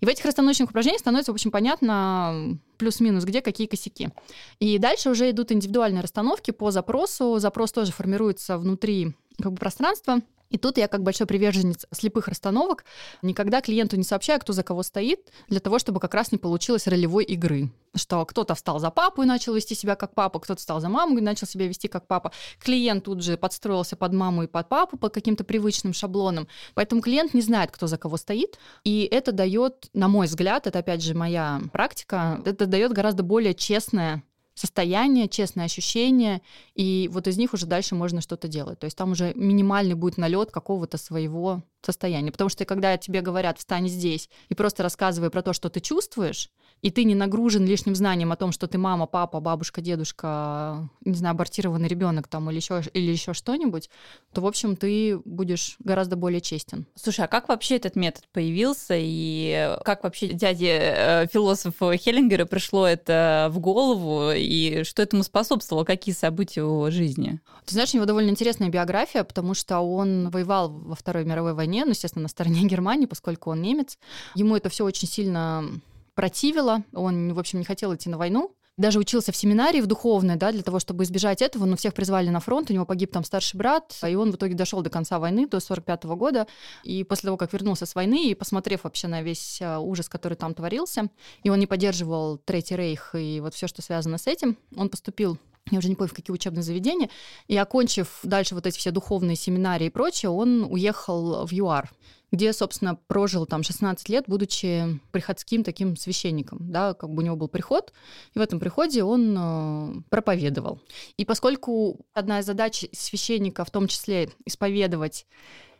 И 0.01 0.07
в 0.07 0.09
этих 0.09 0.25
расстановочных 0.25 0.71
упражнениях 0.71 1.01
становится, 1.01 1.33
общем, 1.33 1.51
понятно 1.51 2.59
плюс-минус, 2.79 3.25
где 3.25 3.41
какие 3.41 3.67
косяки. 3.67 4.11
И 4.59 4.79
дальше 4.79 5.11
уже 5.11 5.31
идут 5.31 5.53
индивидуальные 5.53 6.03
расстановки 6.03 6.51
по 6.51 6.71
запросу. 6.71 7.39
Запрос 7.39 7.73
тоже 7.73 7.93
формируется 7.93 8.59
внутри 8.59 9.13
как 9.41 9.53
бы, 9.53 9.59
пространства. 9.59 10.21
И 10.53 10.59
тут 10.59 10.77
я, 10.77 10.87
как 10.87 11.03
большой 11.03 11.27
приверженец 11.27 11.87
слепых 11.91 12.29
расстановок, 12.29 12.85
никогда 13.23 13.63
клиенту 13.63 13.97
не 13.97 14.05
сообщаю, 14.05 14.39
кто 14.39 14.53
за 14.53 14.63
кого 14.63 14.83
стоит, 14.83 15.33
для 15.49 15.61
того, 15.61 15.79
чтобы 15.79 15.99
как 15.99 16.15
раз 16.15 16.31
не 16.31 16.39
получилось 16.39 16.87
ролевой 16.87 17.25
игры. 17.25 17.71
Что 17.95 18.25
кто-то 18.25 18.55
встал 18.55 18.79
за 18.79 18.91
папу 18.91 19.23
и 19.23 19.27
начал 19.27 19.55
вести 19.55 19.75
себя 19.75 19.97
как 19.97 20.15
папа, 20.15 20.41
кто-то 20.41 20.61
встал 20.61 20.81
за 20.81 20.89
маму 20.89 21.19
и 21.19 21.23
начал 21.23 21.47
себя 21.47 21.67
вести 21.67 21.89
как 21.89 22.07
папа. 22.07 22.33
Клиент 22.59 23.05
тут 23.05 23.23
же 23.23 23.37
подстроился 23.37 23.97
под 23.97 24.13
маму 24.13 24.45
и 24.45 24.47
под 24.47 24.69
папу 24.69 24.99
по 24.99 25.09
каким-то 25.09 25.43
привычным 25.43 25.95
шаблонам. 25.95 26.47
Поэтому 26.75 27.01
клиент 27.01 27.33
не 27.33 27.41
знает, 27.41 27.71
кто 27.71 27.87
за 27.87 27.97
кого 27.97 28.19
стоит. 28.19 28.59
И 28.85 29.09
это 29.11 29.33
дает, 29.33 29.89
на 29.95 30.09
мой 30.09 30.27
взгляд, 30.27 30.67
это 30.67 30.81
опять 30.81 31.03
же 31.03 31.15
моя 31.15 31.63
практика, 31.73 32.41
это 32.45 32.67
дает 32.67 32.93
гораздо 32.93 33.23
более 33.23 33.55
честное 33.55 34.23
состояние, 34.55 35.29
честное 35.29 35.65
ощущение, 35.65 36.43
и 36.75 37.09
вот 37.13 37.27
из 37.27 37.39
них 37.39 37.55
уже 37.55 37.67
дальше 37.67 37.95
можно 37.95 38.21
что-то 38.21 38.49
делать. 38.49 38.79
То 38.79 38.85
есть 38.85 38.97
там 38.97 39.13
уже 39.13 39.33
минимальный 39.35 39.95
будет 39.95 40.19
налет 40.19 40.51
какого-то 40.51 40.99
своего 40.99 41.63
состояния. 41.81 42.33
Потому 42.33 42.51
что 42.51 42.65
когда 42.65 42.97
тебе 42.97 43.21
говорят 43.21 43.59
«встань 43.59 43.89
здесь» 43.89 44.29
и 44.49 44.55
просто 44.55 44.83
рассказывай 44.83 45.31
про 45.31 45.43
то, 45.43 45.53
что 45.53 45.69
ты 45.69 45.81
чувствуешь, 45.81 46.51
и 46.83 46.91
ты 46.91 47.05
не 47.05 47.15
нагружен 47.15 47.65
лишним 47.65 47.95
знанием 47.95 48.33
о 48.33 48.37
том, 48.37 48.51
что 48.51 48.67
ты 48.67 48.77
мама, 48.77 49.07
папа, 49.07 49.41
бабушка, 49.41 49.81
дедушка, 49.81 50.89
не 51.05 51.15
знаю, 51.15 51.35
абортированный 51.35 51.89
ребенок 51.89 52.27
там 52.27 52.51
или 52.51 52.57
еще, 52.57 52.83
или 52.93 53.11
еще 53.11 53.35
что-нибудь, 53.35 53.89
то, 54.33 54.41
в 54.41 54.47
общем, 54.47 54.75
ты 54.75 55.19
будешь 55.25 55.77
гораздо 55.79 56.17
более 56.17 56.41
честен. 56.41 56.87
Слушай, 56.97 57.27
а 57.27 57.29
как 57.29 57.49
вообще 57.49 57.77
этот 57.77 57.95
метод 57.95 58.25
появился, 58.33 58.95
и 58.99 59.77
как 59.85 60.03
вообще 60.03 60.29
дяде 60.29 60.79
э, 60.81 61.27
философу 61.33 61.93
Хеллингера 61.97 62.47
пришло 62.47 62.87
это 62.87 63.49
в 63.53 63.61
голову, 63.61 64.33
и 64.35 64.83
что 64.83 65.03
этому 65.03 65.23
способствовало, 65.23 65.85
какие 65.85 66.15
события 66.15 66.63
в 66.63 66.67
его 66.67 66.91
жизни? 66.91 67.41
Ты 67.65 67.75
знаешь, 67.75 67.95
у 67.95 67.97
него 67.97 68.07
довольно 68.07 68.31
интересная 68.31 68.71
биография, 68.71 69.23
потому 69.23 69.55
что 69.55 69.79
он 69.79 70.31
воевал 70.31 70.71
во 70.71 70.97
Второй 70.97 71.25
мировой 71.25 71.55
войне, 71.55 71.85
ну, 71.85 71.93
естественно, 71.93 72.25
на 72.25 72.29
стороне 72.29 72.63
Германии, 72.67 73.07
поскольку 73.07 73.51
он 73.51 73.63
немец. 73.63 73.99
Ему 74.35 74.57
это 74.57 74.69
все 74.69 74.85
очень 74.85 75.07
сильно 75.07 75.65
противило, 76.15 76.85
он, 76.93 77.35
в 77.35 77.39
общем, 77.39 77.59
не 77.59 77.65
хотел 77.65 77.95
идти 77.95 78.09
на 78.09 78.19
войну, 78.19 78.55
даже 78.79 78.99
учился 78.99 79.33
в 79.33 79.37
семинарии 79.37 79.81
в 79.83 79.87
духовной, 79.87 80.37
да, 80.37 80.51
для 80.51 80.63
того, 80.63 80.79
чтобы 80.79 81.05
избежать 81.05 81.43
этого, 81.43 81.67
но 81.67 81.77
всех 81.77 81.93
призвали 81.93 82.31
на 82.31 82.41
фронт, 82.41 82.71
у 82.71 82.73
него 82.73 82.87
погиб 82.87 83.13
там 83.13 83.23
старший 83.23 83.59
брат, 83.59 83.95
и 84.09 84.15
он 84.15 84.33
в 84.33 84.37
итоге 84.37 84.55
дошел 84.55 84.81
до 84.81 84.89
конца 84.89 85.19
войны, 85.19 85.47
до 85.47 85.61
45 85.61 86.05
-го 86.05 86.17
года, 86.17 86.47
и 86.83 87.05
после 87.05 87.29
того, 87.29 87.37
как 87.37 87.53
вернулся 87.53 87.85
с 87.85 87.95
войны, 87.95 88.31
и 88.31 88.35
посмотрев 88.35 88.85
вообще 88.85 89.09
на 89.09 89.23
весь 89.23 89.61
а, 89.61 89.79
ужас, 89.79 90.09
который 90.09 90.35
там 90.35 90.55
творился, 90.55 91.11
и 91.43 91.51
он 91.51 91.59
не 91.59 91.67
поддерживал 91.67 92.39
Третий 92.39 92.77
Рейх 92.77 93.15
и 93.15 93.41
вот 93.41 93.55
все, 93.55 93.67
что 93.67 93.83
связано 93.83 94.17
с 94.17 94.27
этим, 94.27 94.57
он 94.77 94.89
поступил 94.89 95.39
я 95.71 95.79
уже 95.79 95.89
не 95.89 95.95
помню, 95.95 96.11
в 96.11 96.15
какие 96.15 96.35
учебные 96.35 96.65
заведения, 96.65 97.09
и 97.47 97.57
окончив 97.57 98.19
дальше 98.25 98.57
вот 98.57 98.67
эти 98.67 98.79
все 98.79 98.91
духовные 98.91 99.37
семинарии 99.37 99.87
и 99.87 99.91
прочее, 99.91 100.31
он 100.31 100.65
уехал 100.69 101.47
в 101.47 101.53
ЮАР 101.53 101.89
где, 102.33 102.53
собственно, 102.55 102.97
прожил 103.07 103.45
там 103.45 103.63
16 103.63 104.09
лет, 104.09 104.25
будучи 104.27 104.99
приходским 105.13 105.63
таким 105.63 105.97
священником, 105.97 106.59
да, 106.73 106.95
как 106.95 107.11
бы 107.11 107.23
у 107.23 107.25
него 107.25 107.37
был 107.37 107.49
приход, 107.49 107.93
и 108.35 108.39
в 108.39 108.43
этом 108.43 108.59
приходе 108.59 109.05
он 109.05 109.37
э, 109.39 110.03
проповедовал. 110.09 110.81
И 111.19 111.27
поскольку 111.27 112.07
одна 112.15 112.41
из 112.41 112.47
задач 112.47 112.87
священника 112.93 113.67
в 113.67 113.71
том 113.71 113.87
числе 113.87 114.31
исповедовать 114.47 115.27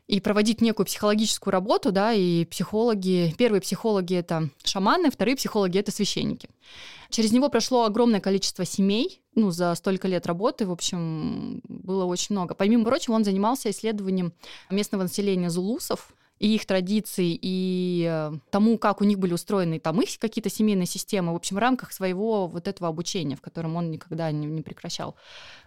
и 0.07 0.21
проводить 0.21 0.61
некую 0.61 0.85
психологическую 0.85 1.53
работу, 1.53 1.91
да, 1.91 2.13
и 2.13 2.45
психологи, 2.45 3.35
первые 3.39 3.63
психологи 3.63 4.15
это 4.15 4.51
шаманы, 4.63 5.11
вторые 5.11 5.37
психологи 5.37 5.79
это 5.79 5.91
священники. 5.91 6.51
Через 7.09 7.33
него 7.33 7.49
прошло 7.49 7.85
огромное 7.85 8.21
количество 8.21 8.67
семей, 8.67 9.23
ну, 9.35 9.51
за 9.51 9.75
столько 9.75 10.07
лет 10.07 10.27
работы, 10.27 10.67
в 10.67 10.73
общем, 10.73 11.63
было 11.65 12.05
очень 12.05 12.35
много. 12.35 12.55
Помимо 12.55 12.85
прочего, 12.85 13.15
он 13.15 13.25
занимался 13.25 13.71
исследованием 13.71 14.35
местного 14.69 15.05
населения 15.05 15.49
зулусов, 15.49 16.13
и 16.43 16.57
их 16.57 16.67
традиций, 16.67 17.39
и 17.41 18.05
э, 18.11 18.33
тому, 18.51 18.77
как 18.77 19.01
у 19.01 19.05
них 19.05 19.21
были 19.21 19.33
устроены 19.33 19.79
там 19.79 20.03
их 20.03 20.19
какие-то 20.19 20.51
семейные 20.51 20.87
системы, 20.87 21.33
в 21.33 21.37
общем, 21.37 21.55
в 21.55 21.61
рамках 21.61 21.93
своего 21.93 22.49
вот 22.49 22.67
этого 22.67 22.89
обучения, 22.89 23.37
в 23.37 23.41
котором 23.41 23.77
он 23.77 23.93
никогда 23.93 24.29
не, 24.33 24.47
не 24.47 24.61
прекращал 24.61 25.15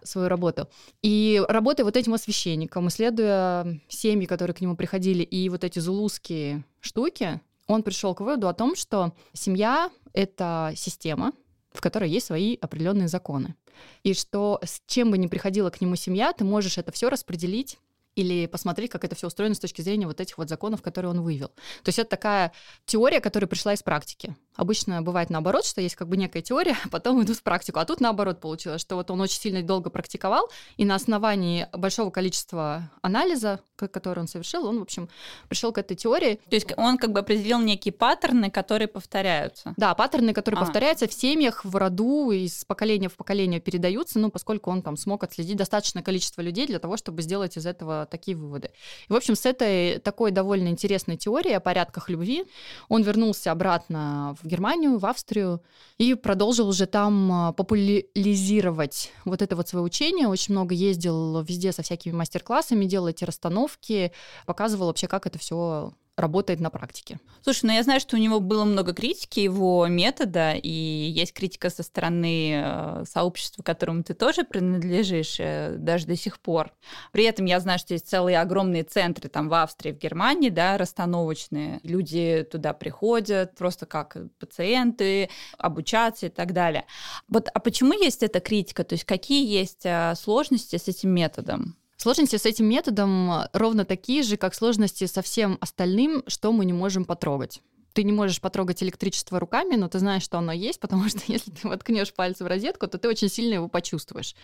свою 0.04 0.28
работу. 0.28 0.68
И 1.02 1.42
работая 1.48 1.86
вот 1.86 1.96
этим 1.96 2.14
освященником, 2.14 2.90
исследуя 2.90 3.80
семьи, 3.88 4.26
которые 4.26 4.54
к 4.54 4.60
нему 4.60 4.76
приходили, 4.76 5.24
и 5.24 5.48
вот 5.48 5.64
эти 5.64 5.80
зулузские 5.80 6.66
штуки, 6.82 7.40
он 7.68 7.82
пришел 7.82 8.14
к 8.14 8.20
выводу 8.20 8.50
о 8.50 8.54
том, 8.54 8.76
что 8.76 9.14
семья— 9.32 9.90
это 10.14 10.74
система, 10.76 11.32
в 11.72 11.80
которой 11.80 12.10
есть 12.10 12.26
свои 12.26 12.58
определенные 12.60 13.08
законы. 13.08 13.56
И 14.04 14.14
что 14.14 14.60
с 14.62 14.82
чем 14.88 15.10
бы 15.12 15.18
ни 15.18 15.28
приходила 15.28 15.70
к 15.70 15.80
нему 15.80 15.96
семья, 15.96 16.34
ты 16.34 16.44
можешь 16.44 16.78
это 16.78 16.92
все 16.92 17.10
распределить 17.10 17.80
или 18.16 18.46
посмотреть, 18.48 18.92
как 18.92 19.04
это 19.04 19.16
все 19.16 19.28
устроено 19.28 19.56
с 19.56 19.60
точки 19.60 19.82
зрения 19.82 20.08
вот 20.08 20.22
этих 20.22 20.38
вот 20.38 20.50
законов, 20.50 20.82
которые 20.82 21.12
он 21.12 21.22
вывел. 21.22 21.50
То 21.84 21.90
есть 21.90 22.00
это 22.00 22.10
такая 22.10 22.52
теория, 22.86 23.20
которая 23.20 23.48
пришла 23.48 23.74
из 23.74 23.84
практики. 23.84 24.36
Обычно 24.56 25.02
бывает 25.02 25.30
наоборот, 25.30 25.66
что 25.66 25.82
есть 25.82 25.96
как 25.96 26.08
бы 26.08 26.18
некая 26.18 26.42
теория, 26.42 26.78
а 26.86 26.90
потом 26.90 27.22
идут 27.24 27.38
в 27.38 27.44
практику. 27.44 27.80
А 27.80 27.86
тут 27.86 28.02
наоборот 28.02 28.40
получилось, 28.40 28.82
что 28.82 28.96
вот 28.96 29.12
он 29.12 29.22
очень 29.22 29.40
сильно 29.40 29.62
долго 29.62 29.90
практиковал, 29.90 30.50
и 30.78 30.86
на 30.86 30.96
основании 30.96 31.68
большого 31.74 32.10
количества 32.10 32.92
анализа, 33.02 33.60
который 33.76 34.20
он 34.20 34.28
совершил, 34.28 34.66
он, 34.66 34.80
в 34.80 34.84
общем, 34.84 35.10
пришел 35.50 35.72
к 35.72 35.78
этой 35.78 35.96
теории. 35.96 36.40
То 36.50 36.56
есть 36.56 36.68
он 36.78 36.98
как 36.98 37.12
бы 37.12 37.20
определил 37.20 37.60
некие 37.60 37.92
паттерны, 37.92 38.50
которые 38.50 38.88
повторяются. 38.88 39.74
Да, 39.78 39.94
паттерны, 39.96 40.34
которые 40.34 40.60
а. 40.62 40.66
повторяются 40.66 41.08
в 41.08 41.14
семьях, 41.14 41.66
в 41.66 41.76
роду, 41.76 42.32
из 42.32 42.64
поколения 42.66 43.10
в 43.10 43.16
поколение 43.16 43.60
передаются, 43.60 44.20
ну, 44.20 44.30
поскольку 44.30 44.72
он 44.72 44.82
там 44.82 44.98
смог 44.98 45.24
отследить 45.24 45.58
достаточное 45.58 46.04
количество 46.04 46.42
людей 46.42 46.68
для 46.68 46.80
того, 46.80 46.98
чтобы 46.98 47.22
сделать 47.22 47.58
из 47.58 47.66
этого 47.66 48.08
такие 48.10 48.38
выводы. 48.38 48.72
И, 49.10 49.14
в 49.14 49.16
общем, 49.16 49.36
с 49.36 49.46
этой 49.46 50.00
такой 50.00 50.32
довольно 50.32 50.70
интересной 50.70 51.18
теорией 51.18 51.56
о 51.56 51.60
порядках 51.60 52.10
любви 52.10 52.46
он 52.90 53.04
вернулся 53.04 53.52
обратно 53.52 54.36
в 54.42 54.45
Германию, 54.46 54.98
в 54.98 55.06
Австрию 55.06 55.62
и 55.98 56.14
продолжил 56.14 56.68
уже 56.68 56.86
там 56.86 57.32
а, 57.32 57.54
популяризировать 57.54 59.12
вот 59.26 59.42
это 59.42 59.56
вот 59.56 59.68
свое 59.68 59.84
учение. 59.84 60.28
Очень 60.28 60.54
много 60.54 60.74
ездил 60.74 61.42
везде 61.42 61.72
со 61.72 61.82
всякими 61.82 62.14
мастер-классами, 62.14 62.86
делал 62.86 63.08
эти 63.08 63.24
расстановки, 63.24 64.12
показывал 64.46 64.88
вообще, 64.88 65.08
как 65.08 65.28
это 65.28 65.40
все 65.40 65.94
работает 66.18 66.60
на 66.60 66.70
практике. 66.70 67.20
Слушай, 67.42 67.66
ну 67.66 67.74
я 67.74 67.84
знаю, 67.84 68.00
что 68.00 68.16
у 68.16 68.20
него 68.20 68.40
было 68.40 68.64
много 68.64 68.94
критики 68.94 69.42
его 69.42 69.86
метода, 69.88 70.54
и 70.54 70.70
есть 70.70 71.34
критика 71.34 71.70
со 71.70 71.84
стороны 71.84 72.54
э, 72.56 73.04
сообщества, 73.06 73.64
которому 73.64 74.04
ты 74.04 74.14
тоже 74.14 74.44
принадлежишь 74.44 75.38
э, 75.40 75.76
даже 75.78 76.06
до 76.08 76.16
сих 76.16 76.40
пор. 76.40 76.72
При 77.12 77.26
этом 77.26 77.46
я 77.46 77.60
знаю, 77.60 77.80
что 77.80 77.94
есть 77.94 78.08
целые 78.08 78.40
огромные 78.40 78.84
центры 78.84 79.28
там 79.30 79.50
в 79.50 79.54
Австрии, 79.54 79.92
в 79.92 79.98
Германии, 79.98 80.50
да, 80.50 80.78
расстановочные. 80.78 81.82
Люди 81.84 82.48
туда 82.50 82.74
приходят 82.74 83.56
просто 83.56 83.86
как 83.86 84.18
пациенты, 84.40 85.30
обучаться 85.58 86.28
и 86.28 86.30
так 86.30 86.54
далее. 86.54 86.86
Вот, 87.28 87.50
а 87.54 87.60
почему 87.60 87.92
есть 87.94 88.24
эта 88.24 88.40
критика? 88.40 88.84
То 88.86 88.94
есть 88.94 89.04
какие 89.04 89.46
есть 89.46 89.86
э, 89.86 90.14
сложности 90.16 90.78
с 90.78 90.88
этим 90.88 91.10
методом? 91.10 91.76
Сложности 91.98 92.36
с 92.36 92.46
этим 92.46 92.68
методом 92.68 93.32
ровно 93.54 93.86
такие 93.86 94.24
же, 94.24 94.38
как 94.38 94.54
сложности 94.54 95.06
со 95.06 95.22
всем 95.22 95.58
остальным, 95.62 96.24
что 96.28 96.52
мы 96.52 96.66
не 96.66 96.74
можем 96.74 97.06
потрогать 97.06 97.62
ты 97.96 98.04
не 98.04 98.12
можешь 98.12 98.42
потрогать 98.42 98.84
электричество 98.84 99.40
руками, 99.40 99.76
но 99.76 99.88
ты 99.88 100.00
знаешь, 100.00 100.24
что 100.24 100.38
оно 100.38 100.52
есть, 100.52 100.80
потому 100.82 101.10
что 101.10 101.22
если 101.28 101.50
ты 101.50 101.68
воткнешь 101.68 102.14
пальцы 102.14 102.44
в 102.44 102.48
розетку, 102.48 102.88
то 102.88 102.98
ты 102.98 103.08
очень 103.08 103.30
сильно 103.30 103.56
его 103.56 103.68
почувствуешь. 103.68 104.36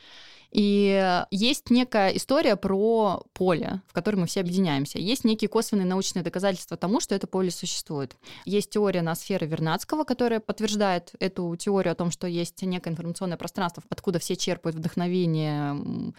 И 0.52 1.24
есть 1.32 1.70
некая 1.70 2.10
история 2.10 2.58
про 2.58 3.24
поле, 3.34 3.82
в 3.88 3.94
котором 3.94 4.22
мы 4.22 4.28
все 4.28 4.42
объединяемся. 4.42 5.00
Есть 5.00 5.24
некие 5.24 5.48
косвенные 5.48 5.86
научные 5.86 6.24
доказательства 6.24 6.76
тому, 6.76 7.00
что 7.00 7.16
это 7.16 7.26
поле 7.26 7.50
существует. 7.50 8.18
Есть 8.44 8.72
теория 8.72 9.02
на 9.02 9.16
сферы 9.16 9.48
Вернадского, 9.48 10.04
которая 10.04 10.42
подтверждает 10.42 11.14
эту 11.20 11.56
теорию 11.56 11.94
о 11.94 11.96
том, 11.96 12.12
что 12.12 12.28
есть 12.28 12.62
некое 12.64 12.90
информационное 12.90 13.38
пространство, 13.38 13.82
откуда 13.90 14.20
все 14.20 14.36
черпают 14.36 14.76
вдохновение, 14.76 16.14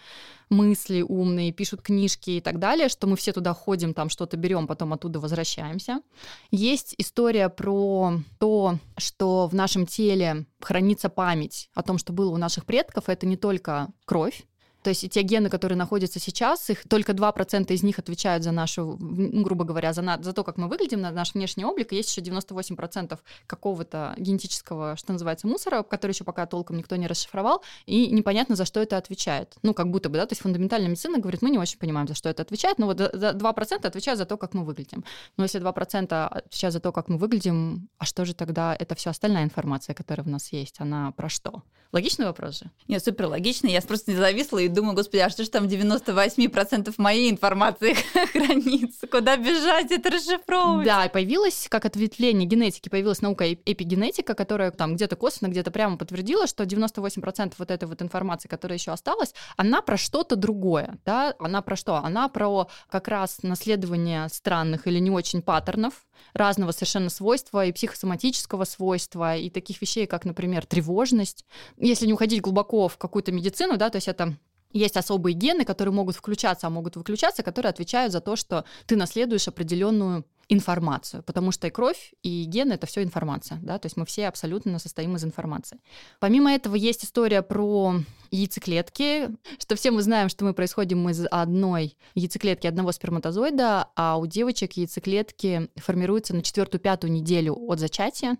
мысли 0.49 1.03
умные, 1.03 1.51
пишут 1.51 1.83
книжки 1.83 2.31
и 2.31 2.41
так 2.41 2.57
далее, 2.57 2.89
что 2.89 3.05
мы 3.05 3.15
все 3.15 3.33
туда 3.33 3.53
ходим, 3.53 3.93
там 3.93 4.09
что-то 4.09 4.35
берем, 4.35 4.65
потом 4.65 4.93
оттуда 4.93 5.19
возвращаемся. 5.19 6.01
Есть 6.49 6.95
история 6.97 7.22
про 7.49 8.13
то, 8.39 8.77
что 8.97 9.47
в 9.47 9.55
нашем 9.55 9.85
теле 9.85 10.45
хранится 10.59 11.09
память 11.09 11.69
о 11.73 11.83
том, 11.83 11.97
что 11.97 12.13
было 12.13 12.31
у 12.31 12.37
наших 12.37 12.65
предков. 12.65 13.09
Это 13.09 13.25
не 13.25 13.37
только 13.37 13.89
кровь, 14.05 14.43
то 14.83 14.89
есть 14.89 15.09
те 15.09 15.21
гены, 15.21 15.49
которые 15.49 15.77
находятся 15.77 16.19
сейчас, 16.19 16.69
их 16.69 16.87
только 16.87 17.13
2% 17.13 17.73
из 17.73 17.83
них 17.83 17.99
отвечают 17.99 18.43
за 18.43 18.51
нашу, 18.51 18.97
грубо 18.99 19.63
говоря, 19.63 19.93
за, 19.93 20.01
на, 20.01 20.21
за 20.21 20.33
то, 20.33 20.43
как 20.43 20.57
мы 20.57 20.67
выглядим, 20.67 21.01
на 21.01 21.11
наш 21.11 21.33
внешний 21.33 21.65
облик. 21.65 21.93
Есть 21.93 22.15
еще 22.15 22.21
98% 22.21 23.17
какого-то 23.47 24.13
генетического, 24.17 24.95
что 24.97 25.13
называется, 25.13 25.47
мусора, 25.47 25.83
который 25.83 26.11
еще 26.11 26.23
пока 26.23 26.45
толком 26.45 26.77
никто 26.77 26.95
не 26.95 27.07
расшифровал, 27.07 27.63
и 27.85 28.07
непонятно, 28.11 28.55
за 28.55 28.65
что 28.65 28.81
это 28.81 28.97
отвечает. 28.97 29.55
Ну, 29.63 29.73
как 29.73 29.89
будто 29.89 30.09
бы, 30.09 30.17
да, 30.17 30.25
то 30.25 30.33
есть 30.33 30.41
фундаментальная 30.41 30.89
медицина 30.89 31.19
говорит, 31.19 31.41
мы 31.41 31.49
не 31.49 31.57
очень 31.57 31.79
понимаем, 31.79 32.07
за 32.07 32.13
что 32.13 32.29
это 32.29 32.41
отвечает, 32.41 32.77
но 32.77 32.87
вот 32.87 32.99
2% 32.99 33.87
отвечают 33.87 34.17
за 34.17 34.25
то, 34.25 34.37
как 34.37 34.53
мы 34.53 34.65
выглядим. 34.65 35.05
Но 35.37 35.43
если 35.43 35.61
2% 35.61 36.27
отвечают 36.27 36.73
за 36.73 36.79
то, 36.79 36.91
как 36.91 37.07
мы 37.07 37.17
выглядим, 37.17 37.89
а 37.97 38.05
что 38.05 38.25
же 38.25 38.33
тогда 38.33 38.75
это 38.77 38.95
все 38.95 39.11
остальная 39.11 39.43
информация, 39.43 39.93
которая 39.93 40.25
в 40.25 40.29
нас 40.29 40.51
есть, 40.51 40.75
она 40.79 41.11
про 41.11 41.29
что? 41.29 41.63
Логичный 41.93 42.25
вопрос 42.25 42.59
же? 42.59 42.71
Нет, 42.87 43.03
супер 43.05 43.27
логичный. 43.27 43.71
Я 43.71 43.81
просто 43.81 44.11
не 44.11 44.17
зависла 44.17 44.57
и 44.57 44.67
думаю, 44.73 44.95
господи, 44.95 45.21
а 45.21 45.29
что 45.29 45.43
же 45.43 45.49
там 45.49 45.65
98% 45.65 46.93
моей 46.97 47.31
информации 47.31 47.93
хранится? 48.31 49.07
Куда 49.07 49.37
бежать 49.37 49.91
это 49.91 50.09
расшифровывать? 50.09 50.85
Да, 50.85 51.07
появилась, 51.09 51.67
как 51.69 51.85
ответвление 51.85 52.47
генетики, 52.47 52.89
появилась 52.89 53.21
наука 53.21 53.51
эпигенетика, 53.53 54.33
которая 54.33 54.71
там 54.71 54.95
где-то 54.95 55.15
косвенно, 55.15 55.49
где-то 55.49 55.71
прямо 55.71 55.97
подтвердила, 55.97 56.47
что 56.47 56.63
98% 56.63 57.53
вот 57.57 57.71
этой 57.71 57.87
вот 57.87 58.01
информации, 58.01 58.47
которая 58.47 58.77
еще 58.77 58.91
осталась, 58.91 59.33
она 59.57 59.81
про 59.81 59.97
что-то 59.97 60.35
другое, 60.35 60.97
да, 61.05 61.33
она 61.39 61.61
про 61.61 61.75
что? 61.75 61.95
Она 61.95 62.27
про 62.27 62.67
как 62.89 63.07
раз 63.07 63.43
наследование 63.43 64.27
странных 64.29 64.87
или 64.87 64.99
не 64.99 65.11
очень 65.11 65.41
паттернов, 65.41 66.05
разного 66.33 66.71
совершенно 66.71 67.09
свойства 67.09 67.65
и 67.65 67.71
психосоматического 67.71 68.65
свойства, 68.65 69.35
и 69.37 69.49
таких 69.49 69.81
вещей, 69.81 70.05
как, 70.05 70.25
например, 70.25 70.65
тревожность. 70.65 71.45
Если 71.77 72.05
не 72.05 72.13
уходить 72.13 72.41
глубоко 72.41 72.87
в 72.87 72.97
какую-то 72.97 73.31
медицину, 73.31 73.77
да, 73.77 73.89
то 73.89 73.97
есть 73.97 74.07
это 74.07 74.35
есть 74.71 74.97
особые 74.97 75.35
гены, 75.35 75.65
которые 75.65 75.93
могут 75.93 76.15
включаться, 76.15 76.67
а 76.67 76.69
могут 76.69 76.95
выключаться, 76.95 77.43
которые 77.43 77.69
отвечают 77.69 78.11
за 78.11 78.21
то, 78.21 78.35
что 78.35 78.65
ты 78.87 78.95
наследуешь 78.95 79.47
определенную 79.47 80.25
информацию, 80.49 81.23
потому 81.23 81.51
что 81.51 81.67
и 81.67 81.69
кровь, 81.69 82.13
и 82.21 82.43
гены— 82.43 82.73
это 82.73 82.87
все 82.87 83.03
информация, 83.03 83.59
да, 83.61 83.79
то 83.79 83.85
есть 83.85 83.97
мы 83.97 84.05
все 84.05 84.27
абсолютно 84.27 84.79
состоим 84.79 85.15
из 85.15 85.23
информации. 85.23 85.79
Помимо 86.19 86.53
этого 86.53 86.75
есть 86.75 87.05
история 87.05 87.41
про 87.41 87.95
яйцеклетки, 88.31 89.29
что 89.59 89.75
все 89.75 89.91
мы 89.91 90.01
знаем, 90.01 90.29
что 90.29 90.43
мы 90.45 90.53
происходим 90.53 91.07
из 91.09 91.25
одной 91.29 91.95
яйцеклетки, 92.15 92.67
одного 92.67 92.91
сперматозоида, 92.91 93.89
а 93.95 94.17
у 94.17 94.25
девочек 94.25 94.73
яйцеклетки 94.73 95.69
формируются 95.75 96.35
на 96.35 96.41
четвертую-пятую 96.41 97.11
неделю 97.11 97.55
от 97.55 97.79
зачатия, 97.79 98.37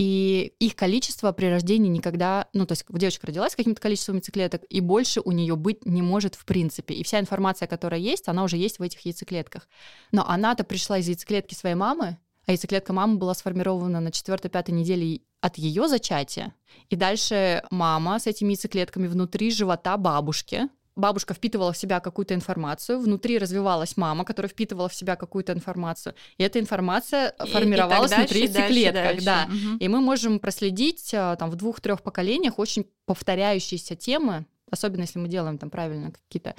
и 0.00 0.54
их 0.58 0.76
количество 0.76 1.30
при 1.30 1.44
рождении 1.44 1.90
никогда, 1.90 2.48
ну, 2.54 2.64
то 2.64 2.72
есть 2.72 2.86
девочка 2.88 3.26
родилась 3.26 3.52
с 3.52 3.56
каким-то 3.56 3.82
количеством 3.82 4.14
яйцеклеток, 4.14 4.62
и 4.70 4.80
больше 4.80 5.20
у 5.22 5.30
нее 5.30 5.56
быть 5.56 5.84
не 5.84 6.00
может 6.00 6.36
в 6.36 6.46
принципе. 6.46 6.94
И 6.94 7.04
вся 7.04 7.20
информация, 7.20 7.68
которая 7.68 8.00
есть, 8.00 8.26
она 8.26 8.44
уже 8.44 8.56
есть 8.56 8.78
в 8.78 8.82
этих 8.82 9.02
яйцеклетках. 9.02 9.68
Но 10.10 10.26
она-то 10.26 10.64
пришла 10.64 10.96
из 10.96 11.06
яйцеклетки 11.06 11.52
своей 11.52 11.74
мамы, 11.74 12.16
а 12.46 12.52
яйцеклетка 12.52 12.94
мамы 12.94 13.18
была 13.18 13.34
сформирована 13.34 14.00
на 14.00 14.08
4-5 14.08 14.72
неделе 14.72 15.20
от 15.42 15.58
ее 15.58 15.86
зачатия. 15.86 16.54
И 16.88 16.96
дальше 16.96 17.62
мама 17.70 18.18
с 18.20 18.26
этими 18.26 18.52
яйцеклетками 18.52 19.06
внутри 19.06 19.50
живота 19.50 19.98
бабушки, 19.98 20.70
бабушка 21.00 21.34
впитывала 21.34 21.72
в 21.72 21.76
себя 21.76 22.00
какую-то 22.00 22.34
информацию, 22.34 23.00
внутри 23.00 23.38
развивалась 23.38 23.96
мама, 23.96 24.24
которая 24.24 24.48
впитывала 24.48 24.88
в 24.88 24.94
себя 24.94 25.16
какую-то 25.16 25.52
информацию, 25.52 26.14
и 26.38 26.44
эта 26.44 26.60
информация 26.60 27.34
и, 27.44 27.50
формировалась 27.50 28.12
и 28.12 28.14
внутри 28.14 28.48
дальше, 28.48 28.58
яйцеклетках, 28.72 29.04
дальше, 29.04 29.24
да. 29.24 29.48
Угу. 29.48 29.76
И 29.80 29.88
мы 29.88 30.00
можем 30.00 30.38
проследить 30.38 31.12
а, 31.14 31.36
там 31.36 31.50
в 31.50 31.56
двух-трех 31.56 32.02
поколениях 32.02 32.58
очень 32.58 32.86
повторяющиеся 33.06 33.96
темы, 33.96 34.46
особенно 34.70 35.02
если 35.02 35.18
мы 35.18 35.28
делаем 35.28 35.58
там 35.58 35.70
правильно 35.70 36.12
какие-то 36.12 36.54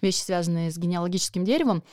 вещи, 0.00 0.18
связанные 0.18 0.70
с 0.70 0.78
генеалогическим 0.78 1.44
деревом. 1.44 1.84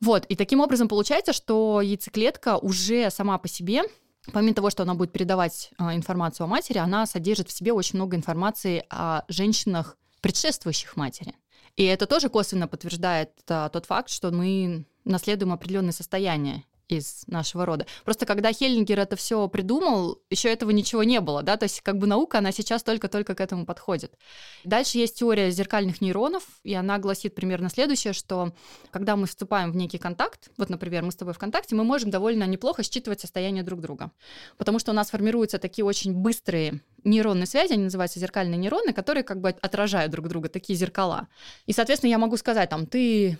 Вот, 0.00 0.26
и 0.26 0.36
таким 0.36 0.60
образом 0.60 0.88
получается, 0.88 1.32
что 1.32 1.80
яйцеклетка 1.80 2.58
уже 2.58 3.10
сама 3.10 3.38
по 3.38 3.48
себе 3.48 3.84
Помимо 4.32 4.54
того, 4.54 4.70
что 4.70 4.84
она 4.84 4.94
будет 4.94 5.12
передавать 5.12 5.70
а, 5.76 5.94
информацию 5.94 6.44
о 6.44 6.48
матери, 6.48 6.78
она 6.78 7.04
содержит 7.04 7.48
в 7.48 7.52
себе 7.52 7.72
очень 7.72 7.98
много 7.98 8.16
информации 8.16 8.84
о 8.88 9.22
женщинах 9.28 9.98
предшествующих 10.24 10.96
матери. 10.96 11.34
И 11.76 11.84
это 11.84 12.06
тоже 12.06 12.30
косвенно 12.30 12.66
подтверждает 12.66 13.32
а, 13.46 13.68
тот 13.68 13.84
факт, 13.84 14.08
что 14.08 14.30
мы 14.30 14.86
наследуем 15.04 15.52
определенное 15.52 15.92
состояние 15.92 16.64
из 16.88 17.24
нашего 17.26 17.66
рода. 17.66 17.86
Просто 18.06 18.24
когда 18.24 18.50
Хеллингер 18.50 18.98
это 19.00 19.16
все 19.16 19.46
придумал, 19.48 20.22
еще 20.30 20.48
этого 20.48 20.70
ничего 20.70 21.02
не 21.02 21.20
было, 21.20 21.42
да, 21.42 21.58
то 21.58 21.64
есть 21.64 21.82
как 21.82 21.98
бы 21.98 22.06
наука, 22.06 22.38
она 22.38 22.52
сейчас 22.52 22.82
только-только 22.82 23.34
к 23.34 23.40
этому 23.40 23.66
подходит. 23.66 24.16
Дальше 24.64 24.96
есть 24.96 25.18
теория 25.18 25.50
зеркальных 25.50 26.00
нейронов, 26.00 26.44
и 26.62 26.72
она 26.72 26.96
гласит 26.98 27.34
примерно 27.34 27.68
следующее, 27.68 28.14
что 28.14 28.54
когда 28.92 29.16
мы 29.16 29.26
вступаем 29.26 29.72
в 29.72 29.76
некий 29.76 29.98
контакт, 29.98 30.50
вот, 30.56 30.70
например, 30.70 31.02
мы 31.02 31.12
с 31.12 31.16
тобой 31.16 31.34
в 31.34 31.38
контакте, 31.38 31.74
мы 31.74 31.84
можем 31.84 32.10
довольно 32.10 32.44
неплохо 32.44 32.82
считывать 32.82 33.20
состояние 33.20 33.62
друг 33.62 33.82
друга, 33.82 34.10
потому 34.56 34.78
что 34.78 34.92
у 34.92 34.94
нас 34.94 35.10
формируются 35.10 35.58
такие 35.58 35.84
очень 35.84 36.14
быстрые 36.14 36.80
нейронные 37.04 37.46
связи, 37.46 37.72
они 37.72 37.84
называются 37.84 38.18
зеркальные 38.18 38.58
нейроны, 38.58 38.92
которые 38.92 39.22
как 39.22 39.40
бы 39.40 39.50
отражают 39.50 40.10
друг 40.10 40.28
друга, 40.28 40.48
такие 40.48 40.76
зеркала. 40.76 41.28
И, 41.66 41.72
соответственно, 41.72 42.10
я 42.10 42.18
могу 42.18 42.36
сказать, 42.36 42.70
там, 42.70 42.86
ты 42.86 43.38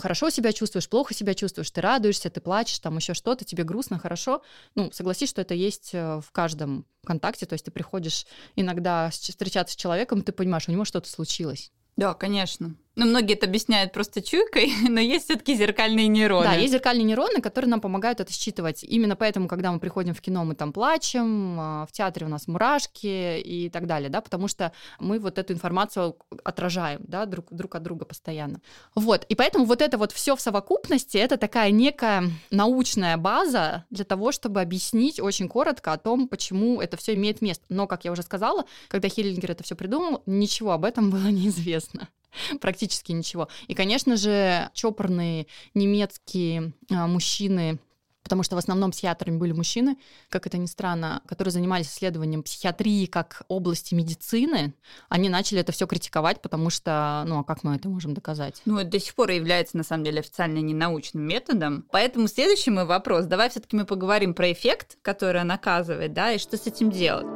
хорошо 0.00 0.30
себя 0.30 0.52
чувствуешь, 0.52 0.88
плохо 0.88 1.14
себя 1.14 1.34
чувствуешь, 1.34 1.70
ты 1.70 1.80
радуешься, 1.80 2.30
ты 2.30 2.40
плачешь, 2.40 2.78
там 2.78 2.96
еще 2.96 3.14
что-то, 3.14 3.44
тебе 3.44 3.64
грустно, 3.64 3.98
хорошо. 3.98 4.42
Ну, 4.74 4.90
согласись, 4.92 5.30
что 5.30 5.40
это 5.40 5.54
есть 5.54 5.90
э, 5.92 6.20
в 6.20 6.30
каждом 6.32 6.86
контакте, 7.04 7.46
то 7.46 7.54
есть 7.54 7.64
ты 7.64 7.70
приходишь 7.70 8.26
иногда 8.56 9.10
встречаться 9.10 9.74
с 9.74 9.76
человеком, 9.76 10.22
ты 10.22 10.32
понимаешь, 10.32 10.68
у 10.68 10.72
него 10.72 10.84
что-то 10.84 11.08
случилось. 11.08 11.72
Да, 11.96 12.14
конечно. 12.14 12.74
Ну, 12.96 13.06
многие 13.06 13.34
это 13.34 13.46
объясняют 13.46 13.92
просто 13.92 14.22
чуйкой, 14.22 14.72
но 14.88 15.00
есть 15.00 15.24
все-таки 15.24 15.54
зеркальные 15.56 16.06
нейроны. 16.06 16.44
Да, 16.44 16.54
есть 16.54 16.72
зеркальные 16.72 17.04
нейроны, 17.04 17.40
которые 17.40 17.68
нам 17.68 17.80
помогают 17.80 18.20
это 18.20 18.32
считывать. 18.32 18.84
Именно 18.84 19.16
поэтому, 19.16 19.48
когда 19.48 19.72
мы 19.72 19.80
приходим 19.80 20.14
в 20.14 20.20
кино, 20.20 20.44
мы 20.44 20.54
там 20.54 20.72
плачем, 20.72 21.58
а, 21.58 21.86
в 21.86 21.92
театре 21.92 22.26
у 22.26 22.28
нас 22.28 22.46
мурашки 22.46 23.40
и 23.40 23.68
так 23.68 23.86
далее, 23.86 24.10
да, 24.10 24.20
потому 24.20 24.46
что 24.46 24.72
мы 25.00 25.18
вот 25.18 25.38
эту 25.38 25.52
информацию 25.52 26.16
отражаем, 26.44 27.00
да, 27.04 27.26
друг, 27.26 27.46
друг 27.50 27.74
от 27.74 27.82
друга 27.82 28.04
постоянно. 28.04 28.60
Вот, 28.94 29.24
и 29.28 29.34
поэтому 29.34 29.64
вот 29.64 29.82
это 29.82 29.98
вот 29.98 30.12
все 30.12 30.36
в 30.36 30.40
совокупности, 30.40 31.18
это 31.18 31.36
такая 31.36 31.72
некая 31.72 32.30
научная 32.50 33.16
база 33.16 33.84
для 33.90 34.04
того, 34.04 34.30
чтобы 34.30 34.60
объяснить 34.60 35.18
очень 35.18 35.48
коротко 35.48 35.92
о 35.92 35.98
том, 35.98 36.28
почему 36.28 36.80
это 36.80 36.96
все 36.96 37.14
имеет 37.14 37.42
место. 37.42 37.64
Но, 37.68 37.88
как 37.88 38.04
я 38.04 38.12
уже 38.12 38.22
сказала, 38.22 38.64
когда 38.88 39.08
Хиллингер 39.08 39.50
это 39.50 39.64
все 39.64 39.74
придумал, 39.74 40.22
ничего 40.26 40.72
об 40.72 40.84
этом 40.84 41.10
было 41.14 41.26
неизвестно. 41.26 42.08
практически 42.60 43.12
ничего. 43.12 43.48
И, 43.68 43.74
конечно 43.74 44.16
же, 44.16 44.70
чопорные 44.74 45.46
немецкие 45.74 46.72
а, 46.90 47.06
мужчины 47.06 47.78
потому 48.24 48.42
что 48.42 48.56
в 48.56 48.58
основном 48.58 48.90
психиатрами 48.90 49.36
были 49.36 49.52
мужчины, 49.52 49.96
как 50.30 50.46
это 50.46 50.56
ни 50.56 50.66
странно, 50.66 51.22
которые 51.26 51.52
занимались 51.52 51.88
исследованием 51.88 52.42
психиатрии 52.42 53.06
как 53.06 53.42
области 53.48 53.94
медицины, 53.94 54.74
они 55.08 55.28
начали 55.28 55.60
это 55.60 55.70
все 55.72 55.86
критиковать, 55.86 56.40
потому 56.40 56.70
что, 56.70 57.22
ну, 57.28 57.38
а 57.38 57.44
как 57.44 57.62
мы 57.62 57.76
это 57.76 57.88
можем 57.88 58.14
доказать? 58.14 58.62
Ну, 58.64 58.78
это 58.78 58.90
до 58.90 58.98
сих 58.98 59.14
пор 59.14 59.30
является, 59.30 59.76
на 59.76 59.84
самом 59.84 60.04
деле, 60.04 60.20
официально 60.20 60.58
ненаучным 60.58 61.22
методом. 61.22 61.84
Поэтому 61.92 62.26
следующий 62.26 62.70
мой 62.70 62.86
вопрос. 62.86 63.26
Давай 63.26 63.50
все 63.50 63.60
таки 63.60 63.76
мы 63.76 63.84
поговорим 63.84 64.32
про 64.32 64.50
эффект, 64.50 64.96
который 65.02 65.42
он 65.42 65.50
оказывает, 65.50 66.14
да, 66.14 66.32
и 66.32 66.38
что 66.38 66.56
с 66.56 66.66
этим 66.66 66.90
делать. 66.90 67.33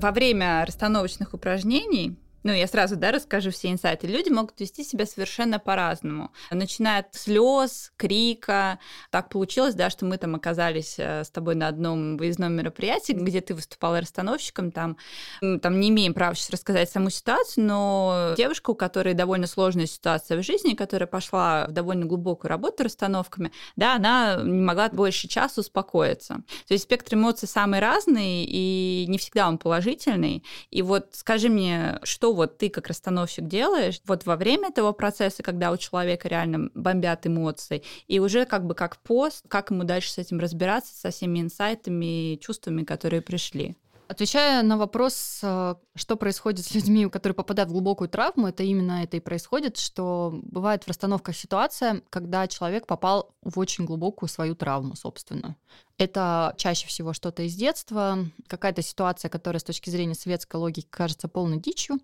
Во 0.00 0.10
время 0.12 0.64
расстановочных 0.66 1.34
упражнений 1.34 2.16
ну, 2.42 2.52
я 2.52 2.66
сразу, 2.66 2.96
да, 2.96 3.12
расскажу 3.12 3.50
все 3.50 3.70
инсайты. 3.70 4.06
Люди 4.06 4.30
могут 4.30 4.58
вести 4.60 4.82
себя 4.84 5.06
совершенно 5.06 5.58
по-разному. 5.58 6.32
Начиная 6.50 7.00
от 7.00 7.14
слез, 7.14 7.92
крика. 7.96 8.78
Так 9.10 9.28
получилось, 9.28 9.74
да, 9.74 9.90
что 9.90 10.06
мы 10.06 10.16
там 10.16 10.34
оказались 10.34 10.96
э, 10.98 11.24
с 11.24 11.30
тобой 11.30 11.54
на 11.54 11.68
одном 11.68 12.16
выездном 12.16 12.52
мероприятии, 12.54 13.12
где 13.12 13.40
ты 13.40 13.54
выступала 13.54 14.00
расстановщиком. 14.00 14.72
Там, 14.72 14.96
там 15.40 15.80
не 15.80 15.90
имеем 15.90 16.14
права 16.14 16.34
сейчас 16.34 16.50
рассказать 16.50 16.90
саму 16.90 17.10
ситуацию, 17.10 17.66
но 17.66 18.34
девушка, 18.36 18.70
у 18.70 18.74
которой 18.74 19.14
довольно 19.14 19.46
сложная 19.46 19.86
ситуация 19.86 20.38
в 20.38 20.42
жизни, 20.42 20.74
которая 20.74 21.06
пошла 21.06 21.66
в 21.68 21.72
довольно 21.72 22.06
глубокую 22.06 22.48
работу 22.48 22.84
расстановками, 22.84 23.52
да, 23.76 23.96
она 23.96 24.40
не 24.42 24.60
могла 24.60 24.88
больше 24.88 25.28
часа 25.28 25.60
успокоиться. 25.60 26.42
То 26.66 26.74
есть 26.74 26.84
спектр 26.84 27.14
эмоций 27.14 27.48
самый 27.48 27.80
разный, 27.80 28.44
и 28.44 29.04
не 29.08 29.18
всегда 29.18 29.48
он 29.48 29.58
положительный. 29.58 30.42
И 30.70 30.82
вот 30.82 31.08
скажи 31.12 31.48
мне, 31.48 31.98
что 32.02 32.29
вот 32.32 32.58
ты 32.58 32.70
как 32.70 32.88
расстановщик 32.88 33.46
делаешь 33.46 34.00
вот 34.06 34.26
во 34.26 34.36
время 34.36 34.68
этого 34.68 34.92
процесса, 34.92 35.42
когда 35.42 35.70
у 35.72 35.76
человека 35.76 36.28
реально 36.28 36.70
бомбят 36.74 37.26
эмоции, 37.26 37.82
и 38.08 38.18
уже 38.18 38.44
как 38.46 38.66
бы 38.66 38.74
как 38.74 38.98
пост, 38.98 39.44
как 39.48 39.70
ему 39.70 39.84
дальше 39.84 40.10
с 40.10 40.18
этим 40.18 40.38
разбираться, 40.38 40.94
со 40.94 41.10
всеми 41.10 41.40
инсайтами 41.40 42.34
и 42.34 42.40
чувствами, 42.40 42.84
которые 42.84 43.22
пришли? 43.22 43.76
Отвечая 44.10 44.64
на 44.64 44.76
вопрос, 44.76 45.38
э, 45.40 45.76
что 45.94 46.16
происходит 46.16 46.66
с 46.66 46.74
людьми, 46.74 47.08
которые 47.08 47.36
попадают 47.36 47.70
в 47.70 47.72
глубокую 47.72 48.08
травму, 48.08 48.48
это 48.48 48.64
именно 48.64 49.04
это 49.04 49.16
и 49.16 49.20
происходит, 49.20 49.76
что 49.76 50.40
бывает 50.42 50.82
в 50.82 50.88
расстановках 50.88 51.36
ситуация, 51.36 52.02
когда 52.10 52.48
человек 52.48 52.88
попал 52.88 53.36
в 53.42 53.56
очень 53.60 53.84
глубокую 53.84 54.28
свою 54.28 54.56
травму, 54.56 54.96
собственно. 54.96 55.54
Это 55.96 56.54
чаще 56.56 56.88
всего 56.88 57.12
что-то 57.12 57.44
из 57.44 57.54
детства, 57.54 58.18
какая-то 58.48 58.82
ситуация, 58.82 59.28
которая 59.28 59.60
с 59.60 59.64
точки 59.64 59.90
зрения 59.90 60.16
светской 60.16 60.56
логики 60.56 60.88
кажется 60.90 61.28
полной 61.28 61.60
дичью. 61.60 62.00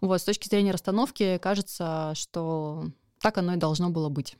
Вот, 0.00 0.20
с 0.20 0.24
точки 0.24 0.48
зрения 0.48 0.70
расстановки 0.70 1.38
кажется, 1.38 2.12
что 2.14 2.84
так 3.28 3.36
оно 3.36 3.52
и 3.52 3.58
должно 3.58 3.90
было 3.90 4.08
быть. 4.08 4.38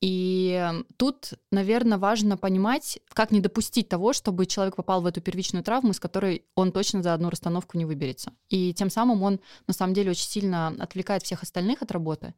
И 0.00 0.72
тут, 0.96 1.34
наверное, 1.50 1.98
важно 1.98 2.38
понимать, 2.38 2.98
как 3.10 3.32
не 3.32 3.40
допустить 3.40 3.90
того, 3.90 4.14
чтобы 4.14 4.46
человек 4.46 4.76
попал 4.76 5.02
в 5.02 5.06
эту 5.06 5.20
первичную 5.20 5.62
травму, 5.62 5.90
из 5.90 6.00
которой 6.00 6.46
он 6.54 6.72
точно 6.72 7.02
за 7.02 7.12
одну 7.12 7.28
расстановку 7.28 7.76
не 7.76 7.84
выберется. 7.84 8.32
И 8.48 8.72
тем 8.72 8.88
самым 8.88 9.22
он, 9.22 9.40
на 9.66 9.74
самом 9.74 9.92
деле, 9.92 10.12
очень 10.12 10.26
сильно 10.26 10.68
отвлекает 10.68 11.22
всех 11.22 11.42
остальных 11.42 11.82
от 11.82 11.92
работы. 11.92 12.32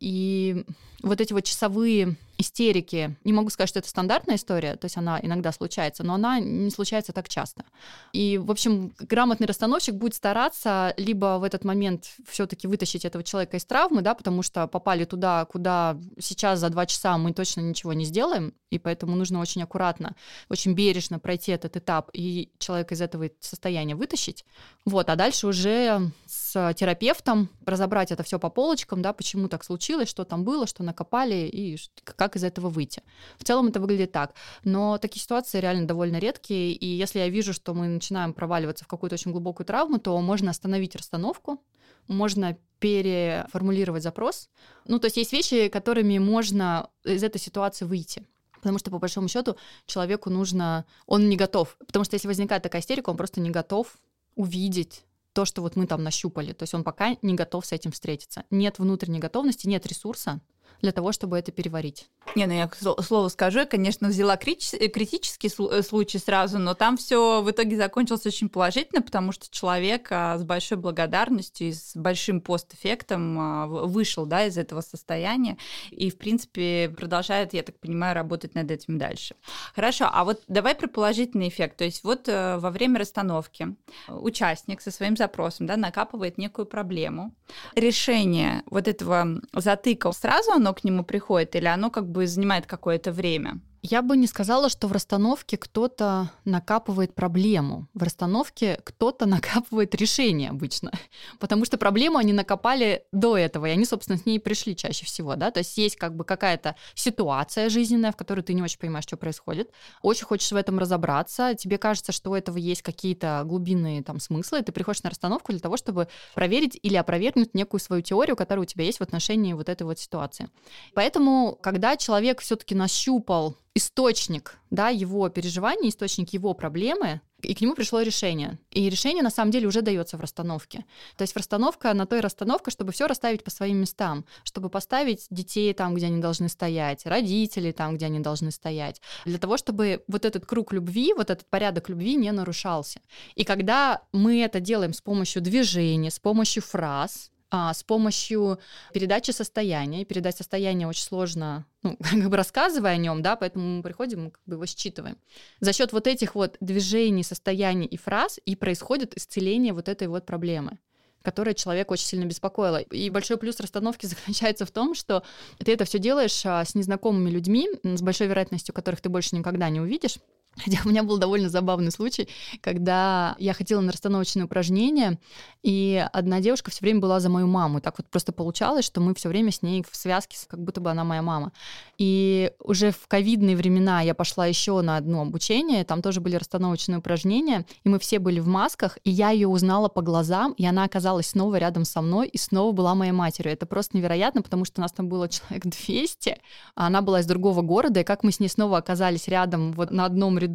И 0.00 0.64
вот 1.02 1.20
эти 1.20 1.32
вот 1.32 1.44
часовые 1.44 2.16
истерики, 2.38 3.16
не 3.24 3.32
могу 3.32 3.50
сказать, 3.50 3.68
что 3.68 3.80
это 3.80 3.88
стандартная 3.88 4.36
история, 4.36 4.76
то 4.76 4.84
есть 4.84 4.96
она 4.96 5.18
иногда 5.20 5.50
случается, 5.50 6.04
но 6.04 6.14
она 6.14 6.38
не 6.38 6.70
случается 6.70 7.12
так 7.12 7.28
часто. 7.28 7.64
И, 8.12 8.38
в 8.38 8.50
общем, 8.50 8.94
грамотный 9.00 9.48
расстановщик 9.48 9.96
будет 9.96 10.14
стараться 10.14 10.94
либо 10.96 11.38
в 11.40 11.44
этот 11.44 11.64
момент 11.64 12.06
все-таки 12.28 12.68
вытащить 12.68 13.04
этого 13.04 13.24
человека 13.24 13.56
из 13.56 13.64
травмы, 13.64 14.02
да, 14.02 14.14
потому 14.14 14.42
что 14.42 14.68
попали 14.68 15.04
туда, 15.04 15.44
куда 15.46 15.98
сейчас 16.20 16.60
за 16.60 16.70
два 16.70 16.86
часа 16.86 17.18
мы 17.18 17.32
точно 17.32 17.60
ничего 17.60 17.92
не 17.92 18.04
сделаем, 18.04 18.54
и 18.70 18.78
поэтому 18.78 19.16
нужно 19.16 19.40
очень 19.40 19.62
аккуратно, 19.64 20.14
очень 20.48 20.74
бережно 20.74 21.18
пройти 21.18 21.50
этот 21.50 21.76
этап 21.76 22.10
и 22.12 22.52
человека 22.58 22.94
из 22.94 23.00
этого 23.00 23.30
состояния 23.40 23.96
вытащить. 23.96 24.44
Вот, 24.84 25.10
а 25.10 25.16
дальше 25.16 25.48
уже 25.48 26.12
с 26.26 26.47
терапевтом 26.52 27.50
разобрать 27.66 28.12
это 28.12 28.22
все 28.22 28.38
по 28.38 28.50
полочкам, 28.50 29.02
да, 29.02 29.12
почему 29.12 29.48
так 29.48 29.64
случилось, 29.64 30.08
что 30.08 30.24
там 30.24 30.44
было, 30.44 30.66
что 30.66 30.82
накопали 30.82 31.48
и 31.52 31.78
как 32.04 32.36
из 32.36 32.44
этого 32.44 32.68
выйти. 32.68 33.02
В 33.38 33.44
целом 33.44 33.68
это 33.68 33.80
выглядит 33.80 34.12
так. 34.12 34.34
Но 34.64 34.98
такие 34.98 35.22
ситуации 35.22 35.60
реально 35.60 35.86
довольно 35.86 36.18
редкие, 36.18 36.72
и 36.72 36.86
если 36.86 37.18
я 37.18 37.28
вижу, 37.28 37.52
что 37.52 37.74
мы 37.74 37.88
начинаем 37.88 38.32
проваливаться 38.32 38.84
в 38.84 38.88
какую-то 38.88 39.14
очень 39.14 39.32
глубокую 39.32 39.66
травму, 39.66 39.98
то 39.98 40.18
можно 40.20 40.50
остановить 40.50 40.96
расстановку, 40.96 41.62
можно 42.06 42.56
переформулировать 42.78 44.02
запрос. 44.02 44.48
Ну, 44.86 44.98
то 44.98 45.06
есть 45.06 45.16
есть 45.16 45.32
вещи, 45.32 45.68
которыми 45.68 46.18
можно 46.18 46.90
из 47.04 47.22
этой 47.22 47.38
ситуации 47.38 47.84
выйти. 47.84 48.26
Потому 48.60 48.78
что, 48.78 48.90
по 48.90 48.98
большому 48.98 49.28
счету, 49.28 49.56
человеку 49.86 50.30
нужно... 50.30 50.84
Он 51.06 51.28
не 51.28 51.36
готов. 51.36 51.76
Потому 51.86 52.04
что 52.04 52.14
если 52.14 52.26
возникает 52.26 52.62
такая 52.62 52.82
истерика, 52.82 53.10
он 53.10 53.16
просто 53.16 53.40
не 53.40 53.50
готов 53.50 53.98
увидеть 54.34 55.04
то, 55.38 55.44
что 55.44 55.62
вот 55.62 55.76
мы 55.76 55.86
там 55.86 56.02
нащупали. 56.02 56.52
То 56.52 56.64
есть 56.64 56.74
он 56.74 56.82
пока 56.82 57.16
не 57.22 57.34
готов 57.34 57.64
с 57.64 57.70
этим 57.70 57.92
встретиться. 57.92 58.42
Нет 58.50 58.80
внутренней 58.80 59.20
готовности, 59.20 59.68
нет 59.68 59.86
ресурса 59.86 60.40
для 60.80 60.92
того, 60.92 61.12
чтобы 61.12 61.38
это 61.38 61.52
переварить. 61.52 62.08
Не, 62.36 62.46
ну 62.46 62.54
я 62.54 62.68
к 62.68 62.76
слову 62.76 63.28
скажу, 63.30 63.60
я, 63.60 63.66
конечно, 63.66 64.08
взяла 64.08 64.36
критический 64.36 65.48
э, 65.48 65.82
случай 65.82 66.18
сразу, 66.18 66.58
но 66.58 66.74
там 66.74 66.96
все 66.96 67.42
в 67.42 67.50
итоге 67.50 67.76
закончилось 67.76 68.26
очень 68.26 68.48
положительно, 68.48 69.02
потому 69.02 69.32
что 69.32 69.46
человек 69.50 70.08
а, 70.10 70.38
с 70.38 70.44
большой 70.44 70.78
благодарностью 70.78 71.68
и 71.68 71.72
с 71.72 71.96
большим 71.96 72.40
постэффектом 72.40 73.38
а, 73.38 73.66
вышел 73.66 74.26
да, 74.26 74.46
из 74.46 74.58
этого 74.58 74.82
состояния 74.82 75.56
и, 75.90 76.10
в 76.10 76.18
принципе, 76.18 76.92
продолжает, 76.96 77.54
я 77.54 77.62
так 77.62 77.78
понимаю, 77.80 78.14
работать 78.14 78.54
над 78.54 78.70
этим 78.70 78.98
дальше. 78.98 79.34
Хорошо, 79.74 80.08
а 80.12 80.24
вот 80.24 80.42
давай 80.48 80.74
про 80.74 80.86
положительный 80.86 81.48
эффект. 81.48 81.76
То 81.78 81.84
есть 81.84 82.04
вот 82.04 82.28
э, 82.28 82.58
во 82.58 82.70
время 82.70 83.00
расстановки 83.00 83.74
участник 84.08 84.80
со 84.80 84.90
своим 84.90 85.16
запросом 85.16 85.66
да, 85.66 85.76
накапывает 85.76 86.38
некую 86.38 86.66
проблему. 86.66 87.34
Решение 87.74 88.62
вот 88.66 88.86
этого 88.88 89.40
затыка 89.52 90.12
сразу 90.12 90.52
оно 90.52 90.67
к 90.74 90.84
нему 90.84 91.04
приходит 91.04 91.56
или 91.56 91.66
оно 91.66 91.90
как 91.90 92.08
бы 92.08 92.26
занимает 92.26 92.66
какое-то 92.66 93.12
время? 93.12 93.60
Я 93.82 94.02
бы 94.02 94.16
не 94.16 94.26
сказала, 94.26 94.68
что 94.68 94.88
в 94.88 94.92
расстановке 94.92 95.56
кто-то 95.56 96.30
накапывает 96.44 97.14
проблему. 97.14 97.86
В 97.94 98.02
расстановке 98.02 98.80
кто-то 98.84 99.26
накапывает 99.26 99.94
решение 99.94 100.50
обычно. 100.50 100.90
Потому 101.38 101.64
что 101.64 101.78
проблему 101.78 102.18
они 102.18 102.32
накопали 102.32 103.04
до 103.12 103.36
этого, 103.36 103.66
и 103.66 103.70
они, 103.70 103.84
собственно, 103.84 104.18
с 104.18 104.26
ней 104.26 104.40
пришли 104.40 104.74
чаще 104.74 105.06
всего. 105.06 105.36
Да? 105.36 105.50
То 105.50 105.58
есть 105.58 105.76
есть 105.78 105.96
как 105.96 106.16
бы 106.16 106.24
какая-то 106.24 106.74
ситуация 106.94 107.68
жизненная, 107.68 108.10
в 108.12 108.16
которой 108.16 108.40
ты 108.40 108.52
не 108.54 108.62
очень 108.62 108.78
понимаешь, 108.78 109.04
что 109.04 109.16
происходит. 109.16 109.70
Очень 110.02 110.24
хочешь 110.24 110.50
в 110.50 110.56
этом 110.56 110.78
разобраться. 110.78 111.54
Тебе 111.54 111.78
кажется, 111.78 112.10
что 112.12 112.30
у 112.30 112.34
этого 112.34 112.56
есть 112.56 112.82
какие-то 112.82 113.42
глубинные 113.44 114.02
там 114.02 114.18
смыслы, 114.18 114.62
ты 114.62 114.72
приходишь 114.72 115.02
на 115.02 115.10
расстановку 115.10 115.52
для 115.52 115.60
того, 115.60 115.76
чтобы 115.76 116.08
проверить 116.34 116.78
или 116.82 116.96
опровергнуть 116.96 117.54
некую 117.54 117.80
свою 117.80 118.02
теорию, 118.02 118.36
которая 118.36 118.62
у 118.62 118.66
тебя 118.66 118.84
есть 118.84 118.98
в 118.98 119.02
отношении 119.02 119.52
вот 119.52 119.68
этой 119.68 119.84
вот 119.84 119.98
ситуации. 119.98 120.50
Поэтому, 120.94 121.58
когда 121.62 121.96
человек 121.96 122.40
все-таки 122.40 122.74
нащупал 122.74 123.56
источник 123.78 124.58
да, 124.70 124.88
его 124.90 125.28
переживаний, 125.28 125.88
источник 125.88 126.32
его 126.32 126.52
проблемы, 126.52 127.20
и 127.40 127.54
к 127.54 127.60
нему 127.60 127.74
пришло 127.74 128.00
решение. 128.00 128.58
И 128.70 128.90
решение 128.90 129.22
на 129.22 129.30
самом 129.30 129.52
деле 129.52 129.68
уже 129.68 129.80
дается 129.80 130.16
в 130.16 130.20
расстановке. 130.20 130.84
То 131.16 131.22
есть 131.22 131.36
расстановка 131.36 131.94
на 131.94 132.04
той 132.04 132.20
расстановка, 132.20 132.70
чтобы 132.70 132.92
все 132.92 133.06
расставить 133.06 133.44
по 133.44 133.50
своим 133.50 133.78
местам, 133.78 134.24
чтобы 134.42 134.68
поставить 134.68 135.26
детей 135.30 135.72
там, 135.72 135.94
где 135.94 136.06
они 136.06 136.20
должны 136.20 136.48
стоять, 136.48 137.06
родителей 137.06 137.72
там, 137.72 137.96
где 137.96 138.06
они 138.06 138.20
должны 138.20 138.50
стоять, 138.50 139.00
для 139.24 139.38
того, 139.38 139.56
чтобы 139.56 140.02
вот 140.08 140.24
этот 140.24 140.46
круг 140.46 140.72
любви, 140.72 141.14
вот 141.14 141.30
этот 141.30 141.46
порядок 141.46 141.88
любви 141.88 142.16
не 142.16 142.32
нарушался. 142.32 143.00
И 143.36 143.44
когда 143.44 144.02
мы 144.12 144.42
это 144.42 144.60
делаем 144.60 144.92
с 144.92 145.00
помощью 145.00 145.40
движения, 145.40 146.10
с 146.10 146.18
помощью 146.18 146.62
фраз, 146.62 147.30
а, 147.50 147.72
с 147.72 147.82
помощью 147.82 148.58
передачи 148.92 149.30
состояния. 149.30 150.04
Передать 150.04 150.36
состояние 150.36 150.86
очень 150.86 151.04
сложно, 151.04 151.66
ну, 151.82 151.96
как 152.02 152.28
бы 152.28 152.36
рассказывая 152.36 152.92
о 152.92 152.96
нем, 152.96 153.22
да, 153.22 153.36
поэтому 153.36 153.78
мы 153.78 153.82
приходим, 153.82 154.30
как 154.30 154.42
бы 154.46 154.54
его 154.54 154.66
считываем. 154.66 155.16
За 155.60 155.72
счет 155.72 155.92
вот 155.92 156.06
этих 156.06 156.34
вот 156.34 156.56
движений, 156.60 157.22
состояний 157.22 157.86
и 157.86 157.96
фраз 157.96 158.38
и 158.44 158.56
происходит 158.56 159.16
исцеление 159.16 159.72
вот 159.72 159.88
этой 159.88 160.08
вот 160.08 160.26
проблемы 160.26 160.78
которая 161.20 161.52
человека 161.52 161.92
очень 161.92 162.06
сильно 162.06 162.24
беспокоила. 162.24 162.80
И 162.80 163.10
большой 163.10 163.36
плюс 163.36 163.60
расстановки 163.60 164.06
заключается 164.06 164.64
в 164.64 164.70
том, 164.70 164.94
что 164.94 165.22
ты 165.58 165.72
это 165.74 165.84
все 165.84 165.98
делаешь 165.98 166.40
а, 166.46 166.64
с 166.64 166.74
незнакомыми 166.74 167.28
людьми, 167.28 167.68
с 167.82 168.00
большой 168.00 168.28
вероятностью 168.28 168.74
которых 168.74 169.02
ты 169.02 169.10
больше 169.10 169.36
никогда 169.36 169.68
не 169.68 169.80
увидишь. 169.80 170.16
Хотя 170.64 170.78
у 170.84 170.88
меня 170.88 171.02
был 171.02 171.18
довольно 171.18 171.48
забавный 171.48 171.90
случай, 171.90 172.28
когда 172.60 173.36
я 173.38 173.54
ходила 173.54 173.80
на 173.80 173.92
расстановочные 173.92 174.44
упражнения, 174.44 175.18
и 175.62 176.04
одна 176.12 176.40
девушка 176.40 176.70
все 176.70 176.80
время 176.80 177.00
была 177.00 177.20
за 177.20 177.28
мою 177.28 177.46
маму. 177.46 177.80
Так 177.80 177.94
вот 177.98 178.08
просто 178.08 178.32
получалось, 178.32 178.84
что 178.84 179.00
мы 179.00 179.14
все 179.14 179.28
время 179.28 179.52
с 179.52 179.62
ней 179.62 179.84
в 179.88 179.96
связке, 179.96 180.36
как 180.48 180.62
будто 180.62 180.80
бы 180.80 180.90
она 180.90 181.04
моя 181.04 181.22
мама. 181.22 181.52
И 181.96 182.52
уже 182.60 182.90
в 182.90 183.06
ковидные 183.08 183.56
времена 183.56 184.00
я 184.00 184.14
пошла 184.14 184.46
еще 184.46 184.80
на 184.80 184.96
одно 184.96 185.22
обучение, 185.22 185.84
там 185.84 186.02
тоже 186.02 186.20
были 186.20 186.36
расстановочные 186.36 186.98
упражнения, 186.98 187.64
и 187.84 187.88
мы 187.88 187.98
все 187.98 188.18
были 188.18 188.40
в 188.40 188.46
масках, 188.46 188.98
и 189.04 189.10
я 189.10 189.30
ее 189.30 189.48
узнала 189.48 189.88
по 189.88 190.02
глазам, 190.02 190.52
и 190.52 190.66
она 190.66 190.84
оказалась 190.84 191.28
снова 191.28 191.56
рядом 191.56 191.84
со 191.84 192.00
мной, 192.00 192.28
и 192.28 192.38
снова 192.38 192.72
была 192.72 192.94
моей 192.94 193.12
матерью. 193.12 193.52
Это 193.52 193.66
просто 193.66 193.96
невероятно, 193.96 194.42
потому 194.42 194.64
что 194.64 194.80
нас 194.80 194.92
там 194.92 195.08
было 195.08 195.28
человек 195.28 195.64
200, 195.64 196.38
а 196.74 196.86
она 196.86 197.02
была 197.02 197.20
из 197.20 197.26
другого 197.26 197.62
города, 197.62 198.00
и 198.00 198.04
как 198.04 198.22
мы 198.24 198.32
с 198.32 198.40
ней 198.40 198.48
снова 198.48 198.78
оказались 198.78 199.28
рядом 199.28 199.72
вот 199.72 199.90
на 199.90 200.04
одном 200.04 200.38
ряду 200.38 200.47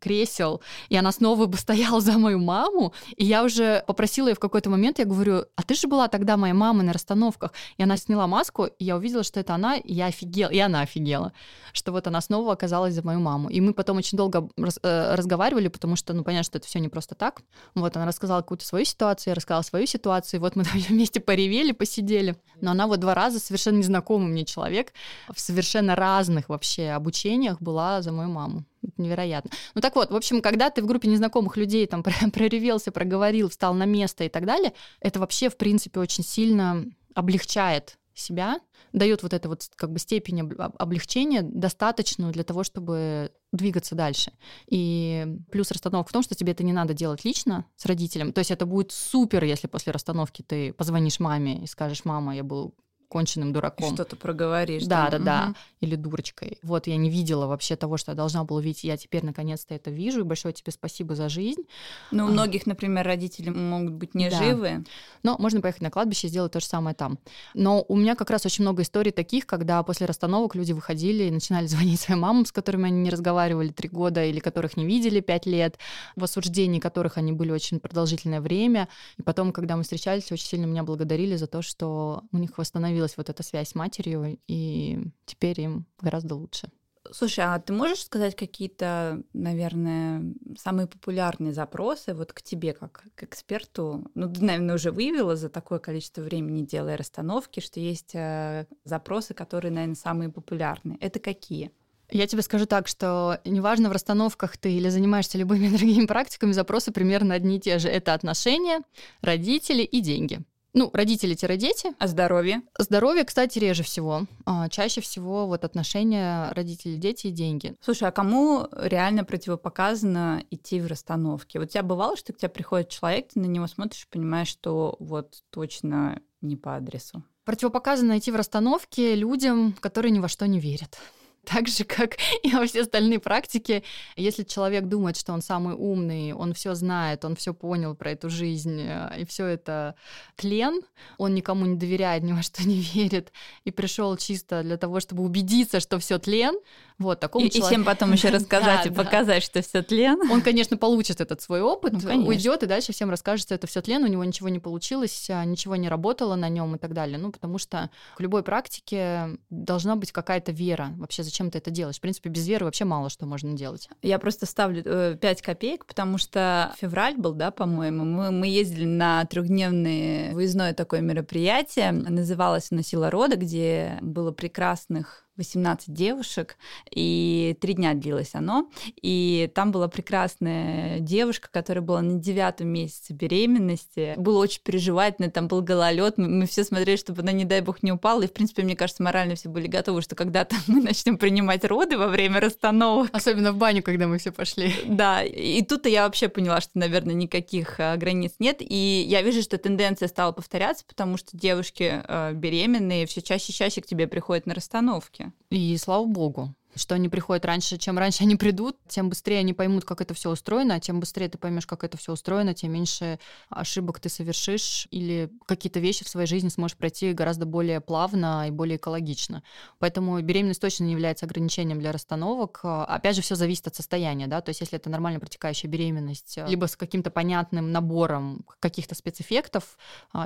кресел, 0.00 0.60
и 0.88 0.96
она 0.96 1.12
снова 1.12 1.46
бы 1.46 1.56
стояла 1.56 2.00
за 2.00 2.18
мою 2.18 2.38
маму, 2.38 2.92
и 3.16 3.24
я 3.24 3.44
уже 3.44 3.84
попросила 3.86 4.28
ее 4.28 4.34
в 4.34 4.40
какой-то 4.40 4.70
момент, 4.70 4.98
я 4.98 5.04
говорю, 5.04 5.44
а 5.56 5.62
ты 5.62 5.74
же 5.74 5.88
была 5.88 6.08
тогда 6.08 6.36
моей 6.36 6.54
мамой 6.54 6.84
на 6.84 6.92
расстановках, 6.92 7.52
и 7.76 7.82
она 7.82 7.96
сняла 7.96 8.26
маску, 8.26 8.66
и 8.66 8.84
я 8.84 8.96
увидела, 8.96 9.22
что 9.22 9.40
это 9.40 9.54
она, 9.54 9.76
и 9.76 9.92
я 9.92 10.06
офигела, 10.06 10.50
и 10.50 10.58
она 10.58 10.80
офигела, 10.80 11.32
что 11.72 11.92
вот 11.92 12.06
она 12.06 12.20
снова 12.20 12.52
оказалась 12.52 12.94
за 12.94 13.02
мою 13.02 13.20
маму. 13.20 13.48
И 13.48 13.60
мы 13.60 13.74
потом 13.74 13.98
очень 13.98 14.16
долго 14.18 14.48
раз, 14.56 14.78
э, 14.82 15.14
разговаривали, 15.14 15.68
потому 15.68 15.96
что, 15.96 16.12
ну, 16.12 16.24
понятно, 16.24 16.44
что 16.44 16.58
это 16.58 16.66
все 16.66 16.78
не 16.80 16.88
просто 16.88 17.14
так. 17.14 17.42
Вот 17.74 17.96
она 17.96 18.06
рассказала 18.06 18.40
какую-то 18.40 18.64
свою 18.64 18.84
ситуацию, 18.84 19.32
я 19.32 19.34
рассказала 19.34 19.62
свою 19.62 19.86
ситуацию, 19.86 20.40
вот 20.40 20.56
мы 20.56 20.64
там 20.64 20.78
вместе 20.88 21.20
поревели, 21.20 21.72
посидели. 21.72 22.36
Но 22.60 22.70
она 22.70 22.86
вот 22.86 23.00
два 23.00 23.14
раза 23.14 23.38
совершенно 23.40 23.78
незнакомый 23.78 24.28
мне 24.28 24.44
человек 24.44 24.92
в 25.32 25.40
совершенно 25.40 25.94
разных 25.94 26.48
вообще 26.48 26.90
обучениях 26.90 27.60
была 27.60 28.02
за 28.02 28.12
мою 28.12 28.28
маму. 28.28 28.64
Это 28.84 29.02
невероятно. 29.02 29.50
Ну 29.74 29.80
так 29.80 29.96
вот, 29.96 30.10
в 30.10 30.16
общем, 30.16 30.42
когда 30.42 30.70
ты 30.70 30.82
в 30.82 30.86
группе 30.86 31.08
незнакомых 31.08 31.56
людей 31.56 31.86
там 31.86 32.02
проревелся, 32.32 32.92
проговорил, 32.92 33.48
встал 33.48 33.74
на 33.74 33.84
место 33.84 34.24
и 34.24 34.28
так 34.28 34.46
далее, 34.46 34.72
это 35.00 35.20
вообще, 35.20 35.48
в 35.48 35.56
принципе, 35.56 36.00
очень 36.00 36.24
сильно 36.24 36.84
облегчает 37.14 37.98
себя, 38.14 38.60
дает 38.92 39.22
вот 39.22 39.32
эту 39.32 39.48
вот 39.48 39.68
как 39.74 39.92
бы 39.92 39.98
степень 39.98 40.40
облегчения 40.78 41.42
достаточную 41.42 42.32
для 42.32 42.44
того, 42.44 42.62
чтобы 42.62 43.32
двигаться 43.52 43.94
дальше. 43.94 44.32
И 44.68 45.26
плюс 45.50 45.70
расстановка 45.70 46.10
в 46.10 46.12
том, 46.12 46.22
что 46.22 46.34
тебе 46.34 46.52
это 46.52 46.62
не 46.62 46.72
надо 46.72 46.94
делать 46.94 47.24
лично 47.24 47.66
с 47.76 47.86
родителем. 47.86 48.32
То 48.32 48.38
есть 48.38 48.50
это 48.50 48.66
будет 48.66 48.92
супер, 48.92 49.42
если 49.44 49.66
после 49.66 49.92
расстановки 49.92 50.42
ты 50.42 50.72
позвонишь 50.72 51.18
маме 51.18 51.64
и 51.64 51.66
скажешь, 51.66 52.04
мама, 52.04 52.36
я 52.36 52.44
был 52.44 52.74
конченным 53.08 53.52
дураком. 53.52 53.94
Что-то 53.94 54.16
проговоришь. 54.16 54.84
Да, 54.84 55.10
да, 55.10 55.18
да, 55.18 55.24
да. 55.24 55.54
Или 55.80 55.96
дурочкой. 55.96 56.58
Вот 56.62 56.86
я 56.86 56.96
не 56.96 57.10
видела 57.10 57.46
вообще 57.46 57.76
того, 57.76 57.96
что 57.96 58.12
я 58.12 58.16
должна 58.16 58.44
была 58.44 58.60
видеть. 58.60 58.84
Я 58.84 58.96
теперь 58.96 59.24
наконец-то 59.24 59.74
это 59.74 59.90
вижу. 59.90 60.20
И 60.20 60.22
большое 60.24 60.54
тебе 60.54 60.72
спасибо 60.72 61.14
за 61.14 61.28
жизнь. 61.28 61.62
Ну, 62.10 62.24
у 62.24 62.28
а. 62.28 62.30
многих, 62.30 62.66
например, 62.66 63.06
родители 63.06 63.50
могут 63.50 63.92
быть 63.92 64.14
не 64.14 64.30
да. 64.30 64.38
живы. 64.38 64.84
Но 65.22 65.36
можно 65.38 65.60
поехать 65.60 65.82
на 65.82 65.90
кладбище 65.90 66.26
и 66.26 66.30
сделать 66.30 66.52
то 66.52 66.60
же 66.60 66.66
самое 66.66 66.94
там. 66.94 67.18
Но 67.54 67.84
у 67.88 67.96
меня 67.96 68.14
как 68.14 68.30
раз 68.30 68.46
очень 68.46 68.62
много 68.62 68.82
историй 68.82 69.12
таких, 69.12 69.46
когда 69.46 69.82
после 69.82 70.06
расстановок 70.06 70.54
люди 70.54 70.72
выходили 70.72 71.24
и 71.24 71.30
начинали 71.30 71.66
звонить 71.74 72.00
своим 72.00 72.20
мамам, 72.20 72.46
с 72.46 72.52
которыми 72.52 72.86
они 72.86 73.00
не 73.00 73.10
разговаривали 73.10 73.68
три 73.68 73.88
года 73.88 74.24
или 74.24 74.40
которых 74.40 74.76
не 74.76 74.84
видели 74.86 75.20
пять 75.20 75.46
лет, 75.46 75.78
в 76.16 76.24
осуждении 76.24 76.80
которых 76.80 77.18
они 77.18 77.32
были 77.32 77.50
очень 77.50 77.80
продолжительное 77.80 78.40
время. 78.40 78.88
И 79.18 79.22
потом, 79.22 79.52
когда 79.52 79.76
мы 79.76 79.82
встречались, 79.82 80.32
очень 80.32 80.46
сильно 80.46 80.66
меня 80.66 80.82
благодарили 80.82 81.36
за 81.36 81.46
то, 81.46 81.62
что 81.62 82.22
у 82.32 82.38
них 82.38 82.56
восстановилось 82.58 82.93
появилась 82.94 83.16
вот 83.16 83.28
эта 83.28 83.42
связь 83.42 83.70
с 83.70 83.74
матерью, 83.74 84.38
и 84.46 84.98
теперь 85.26 85.60
им 85.60 85.84
гораздо 86.00 86.36
лучше. 86.36 86.68
Слушай, 87.10 87.44
а 87.44 87.58
ты 87.58 87.72
можешь 87.72 88.04
сказать 88.04 88.36
какие-то, 88.36 89.20
наверное, 89.32 90.22
самые 90.56 90.86
популярные 90.86 91.52
запросы 91.52 92.14
вот 92.14 92.32
к 92.32 92.40
тебе 92.40 92.72
как 92.72 93.02
к 93.16 93.24
эксперту? 93.24 94.10
Ну, 94.14 94.32
ты, 94.32 94.42
наверное, 94.44 94.76
уже 94.76 94.92
выявила 94.92 95.34
за 95.34 95.48
такое 95.48 95.80
количество 95.80 96.22
времени, 96.22 96.64
делая 96.64 96.96
расстановки, 96.96 97.60
что 97.60 97.80
есть 97.80 98.14
э, 98.14 98.66
запросы, 98.84 99.34
которые, 99.34 99.72
наверное, 99.72 99.96
самые 99.96 100.30
популярные. 100.30 100.96
Это 101.00 101.18
какие? 101.18 101.72
Я 102.10 102.26
тебе 102.28 102.42
скажу 102.42 102.66
так, 102.66 102.86
что 102.86 103.40
неважно 103.44 103.88
в 103.88 103.92
расстановках 103.92 104.56
ты 104.56 104.72
или 104.72 104.88
занимаешься 104.88 105.36
любыми 105.36 105.68
другими 105.76 106.06
практиками, 106.06 106.52
запросы 106.52 106.92
примерно 106.92 107.34
одни 107.34 107.56
и 107.56 107.60
те 107.60 107.78
же. 107.78 107.88
Это 107.88 108.14
отношения, 108.14 108.80
родители 109.20 109.82
и 109.82 110.00
деньги. 110.00 110.44
Ну, 110.74 110.90
родители-дети. 110.92 111.94
А 112.00 112.08
здоровье? 112.08 112.62
Здоровье, 112.76 113.22
кстати, 113.24 113.60
реже 113.60 113.84
всего. 113.84 114.26
А, 114.44 114.68
чаще 114.68 115.00
всего 115.00 115.46
вот 115.46 115.64
отношения 115.64 116.50
родители-дети 116.50 117.28
и 117.28 117.30
деньги. 117.30 117.76
Слушай, 117.80 118.08
а 118.08 118.12
кому 118.12 118.66
реально 118.76 119.24
противопоказано 119.24 120.42
идти 120.50 120.80
в 120.80 120.88
расстановки? 120.88 121.58
Вот 121.58 121.68
у 121.68 121.70
тебя 121.70 121.84
бывало, 121.84 122.16
что 122.16 122.32
к 122.32 122.38
тебе 122.38 122.48
приходит 122.48 122.88
человек, 122.88 123.28
ты 123.32 123.38
на 123.38 123.46
него 123.46 123.68
смотришь 123.68 124.02
и 124.02 124.12
понимаешь, 124.12 124.48
что 124.48 124.96
вот 124.98 125.44
точно 125.50 126.20
не 126.40 126.56
по 126.56 126.74
адресу? 126.74 127.22
Противопоказано 127.44 128.18
идти 128.18 128.32
в 128.32 128.36
расстановки 128.36 129.14
людям, 129.14 129.74
которые 129.78 130.10
ни 130.10 130.18
во 130.18 130.28
что 130.28 130.48
не 130.48 130.58
верят. 130.58 130.98
Так 131.54 131.68
же, 131.68 131.84
как 131.84 132.16
и 132.42 132.50
во 132.50 132.66
все 132.66 132.82
остальные 132.82 133.18
практики, 133.18 133.82
если 134.16 134.44
человек 134.44 134.84
думает, 134.84 135.16
что 135.16 135.32
он 135.32 135.42
самый 135.42 135.74
умный, 135.74 136.32
он 136.32 136.54
все 136.54 136.74
знает, 136.74 137.24
он 137.24 137.36
все 137.36 137.52
понял 137.54 137.94
про 137.94 138.10
эту 138.10 138.30
жизнь, 138.30 138.80
э, 138.80 139.20
и 139.20 139.24
все 139.24 139.46
это 139.46 139.94
тлен, 140.36 140.80
он 141.18 141.34
никому 141.34 141.66
не 141.66 141.76
доверяет, 141.76 142.22
ни 142.22 142.32
во 142.32 142.42
что 142.42 142.66
не 142.66 142.80
верит, 142.94 143.32
и 143.64 143.70
пришел 143.70 144.16
чисто 144.16 144.62
для 144.62 144.76
того, 144.76 145.00
чтобы 145.00 145.22
убедиться, 145.22 145.80
что 145.80 145.98
все 145.98 146.18
тлен, 146.18 146.54
вот 146.98 147.18
такому 147.18 147.46
и, 147.46 147.50
человеку... 147.50 147.66
и 147.66 147.70
всем 147.70 147.84
потом 147.84 148.12
еще 148.12 148.28
рассказать 148.30 148.86
и 148.86 148.90
показать, 148.90 149.42
что 149.42 149.62
все 149.62 149.82
тлен. 149.82 150.30
Он, 150.30 150.42
конечно, 150.42 150.76
получит 150.76 151.20
этот 151.20 151.40
свой 151.40 151.60
опыт, 151.60 151.92
ну, 151.92 152.26
уйдет 152.26 152.62
и 152.62 152.66
дальше 152.66 152.92
всем 152.92 153.10
расскажет, 153.10 153.46
что 153.46 153.54
это 153.54 153.66
все 153.66 153.82
тлен, 153.82 154.04
у 154.04 154.06
него 154.06 154.22
ничего 154.24 154.48
не 154.48 154.60
получилось, 154.60 155.28
а, 155.30 155.44
ничего 155.44 155.76
не 155.76 155.88
работало 155.88 156.36
на 156.36 156.48
нем 156.48 156.76
и 156.76 156.78
так 156.78 156.94
далее. 156.94 157.18
Ну, 157.18 157.32
потому 157.32 157.58
что 157.58 157.90
к 158.16 158.20
любой 158.20 158.42
практике 158.42 159.38
должна 159.50 159.96
быть 159.96 160.12
какая-то 160.12 160.52
вера. 160.52 160.92
Вообще, 160.96 161.22
зачем 161.22 161.50
ты 161.50 161.58
это 161.58 161.70
делаешь? 161.70 161.96
В 161.96 162.00
принципе, 162.00 162.30
без 162.30 162.46
веры 162.46 162.64
вообще 162.64 162.84
мало 162.84 163.10
что 163.10 163.26
можно 163.26 163.52
делать. 163.54 163.88
Я 164.02 164.18
просто 164.18 164.46
ставлю 164.46 164.82
э, 164.84 165.16
5 165.20 165.42
копеек, 165.42 165.86
потому 165.86 166.18
что 166.18 166.72
февраль 166.78 167.16
был, 167.16 167.32
да, 167.32 167.50
по-моему, 167.50 168.04
мы, 168.04 168.30
мы 168.30 168.46
ездили 168.46 168.84
на 168.84 169.24
трехдневное 169.24 170.32
выездное 170.32 170.74
такое 170.74 171.00
мероприятие, 171.00 171.92
называлось 171.92 172.70
«На 172.70 172.82
сила 172.82 173.10
рода», 173.10 173.36
где 173.36 173.98
было 174.00 174.32
прекрасных 174.32 175.23
18 175.36 175.92
девушек, 175.92 176.56
и 176.90 177.56
три 177.60 177.74
дня 177.74 177.94
длилось 177.94 178.34
оно. 178.34 178.70
И 179.02 179.50
там 179.54 179.72
была 179.72 179.88
прекрасная 179.88 181.00
девушка, 181.00 181.48
которая 181.50 181.82
была 181.82 182.02
на 182.02 182.20
девятом 182.20 182.68
месяце 182.68 183.12
беременности. 183.12 184.14
Было 184.16 184.38
очень 184.38 184.62
переживательно, 184.62 185.30
там 185.30 185.48
был 185.48 185.62
гололед. 185.62 186.18
Мы, 186.18 186.28
мы 186.28 186.46
все 186.46 186.64
смотрели, 186.64 186.96
чтобы 186.96 187.22
она, 187.22 187.32
не 187.32 187.44
дай 187.44 187.60
бог, 187.60 187.82
не 187.82 187.92
упала. 187.92 188.22
И, 188.22 188.26
в 188.26 188.32
принципе, 188.32 188.62
мне 188.62 188.76
кажется, 188.76 189.02
морально 189.02 189.34
все 189.34 189.48
были 189.48 189.66
готовы, 189.66 190.02
что 190.02 190.14
когда-то 190.14 190.56
мы 190.66 190.80
начнем 190.80 191.18
принимать 191.18 191.64
роды 191.64 191.98
во 191.98 192.08
время 192.08 192.40
расстановок. 192.40 193.10
Особенно 193.12 193.52
в 193.52 193.56
баню, 193.56 193.82
когда 193.82 194.06
мы 194.06 194.18
все 194.18 194.30
пошли. 194.30 194.72
Да, 194.86 195.22
и 195.22 195.62
тут-то 195.62 195.88
я 195.88 196.04
вообще 196.04 196.28
поняла, 196.28 196.60
что, 196.60 196.78
наверное, 196.78 197.14
никаких 197.14 197.80
а, 197.80 197.96
границ 197.96 198.34
нет. 198.38 198.58
И 198.60 199.04
я 199.08 199.22
вижу, 199.22 199.42
что 199.42 199.58
тенденция 199.58 200.08
стала 200.08 200.32
повторяться, 200.32 200.84
потому 200.86 201.16
что 201.16 201.36
девушки 201.36 202.02
а, 202.04 202.32
беременные 202.32 203.06
все 203.06 203.22
чаще 203.22 203.52
и 203.52 203.54
чаще 203.54 203.80
к 203.80 203.86
тебе 203.86 204.06
приходят 204.06 204.46
на 204.46 204.54
расстановки. 204.54 205.23
И 205.50 205.76
слава 205.78 206.06
богу 206.06 206.54
что 206.76 206.94
они 206.94 207.08
приходят 207.08 207.44
раньше, 207.44 207.78
чем 207.78 207.98
раньше 207.98 208.24
они 208.24 208.36
придут, 208.36 208.76
тем 208.88 209.08
быстрее 209.08 209.38
они 209.38 209.52
поймут, 209.52 209.84
как 209.84 210.00
это 210.00 210.14
все 210.14 210.30
устроено, 210.30 210.74
а 210.74 210.80
тем 210.80 211.00
быстрее 211.00 211.28
ты 211.28 211.38
поймешь, 211.38 211.66
как 211.66 211.84
это 211.84 211.96
все 211.96 212.12
устроено, 212.12 212.54
тем 212.54 212.72
меньше 212.72 213.18
ошибок 213.48 214.00
ты 214.00 214.08
совершишь 214.08 214.88
или 214.90 215.30
какие-то 215.46 215.80
вещи 215.80 216.04
в 216.04 216.08
своей 216.08 216.26
жизни 216.26 216.48
сможешь 216.48 216.76
пройти 216.76 217.12
гораздо 217.12 217.46
более 217.46 217.80
плавно 217.80 218.48
и 218.48 218.50
более 218.50 218.76
экологично. 218.76 219.42
Поэтому 219.78 220.20
беременность 220.20 220.60
точно 220.60 220.84
не 220.84 220.92
является 220.92 221.26
ограничением 221.26 221.80
для 221.80 221.92
расстановок. 221.92 222.60
Опять 222.62 223.16
же, 223.16 223.22
все 223.22 223.34
зависит 223.34 223.66
от 223.66 223.76
состояния, 223.76 224.26
да, 224.26 224.40
то 224.40 224.50
есть 224.50 224.60
если 224.60 224.76
это 224.76 224.90
нормально 224.90 225.20
протекающая 225.20 225.70
беременность, 225.70 226.38
либо 226.46 226.66
с 226.66 226.76
каким-то 226.76 227.10
понятным 227.10 227.72
набором 227.72 228.44
каких-то 228.60 228.94
спецэффектов, 228.94 229.78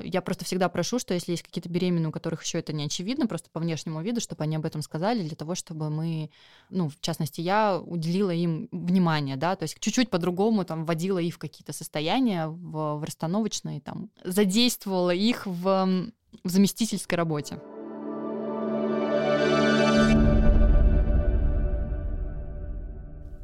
я 0.02 0.22
просто 0.22 0.44
всегда 0.44 0.68
прошу, 0.68 0.98
что 0.98 1.14
если 1.14 1.32
есть 1.32 1.42
какие-то 1.42 1.68
беременные, 1.68 2.08
у 2.08 2.12
которых 2.12 2.42
еще 2.44 2.58
это 2.58 2.72
не 2.72 2.84
очевидно, 2.84 3.26
просто 3.26 3.50
по 3.50 3.60
внешнему 3.60 4.02
виду, 4.02 4.20
чтобы 4.20 4.44
они 4.44 4.56
об 4.56 4.64
этом 4.64 4.82
сказали, 4.82 5.22
для 5.22 5.36
того, 5.36 5.54
чтобы 5.54 5.90
мы 5.90 6.30
ну, 6.70 6.88
в 6.88 7.00
частности, 7.00 7.40
я 7.40 7.80
уделила 7.80 8.30
им 8.30 8.68
внимание, 8.72 9.36
да, 9.36 9.56
то 9.56 9.64
есть 9.64 9.78
чуть-чуть 9.80 10.10
по-другому 10.10 10.64
там 10.64 10.84
вводила 10.84 11.18
их 11.18 11.34
в 11.34 11.38
какие-то 11.38 11.72
состояния, 11.72 12.48
в, 12.48 12.98
в 12.98 13.04
расстановочные, 13.04 13.80
там, 13.80 14.10
задействовала 14.24 15.14
их 15.14 15.46
в, 15.46 16.10
в 16.44 16.48
заместительской 16.48 17.16
работе. 17.16 17.58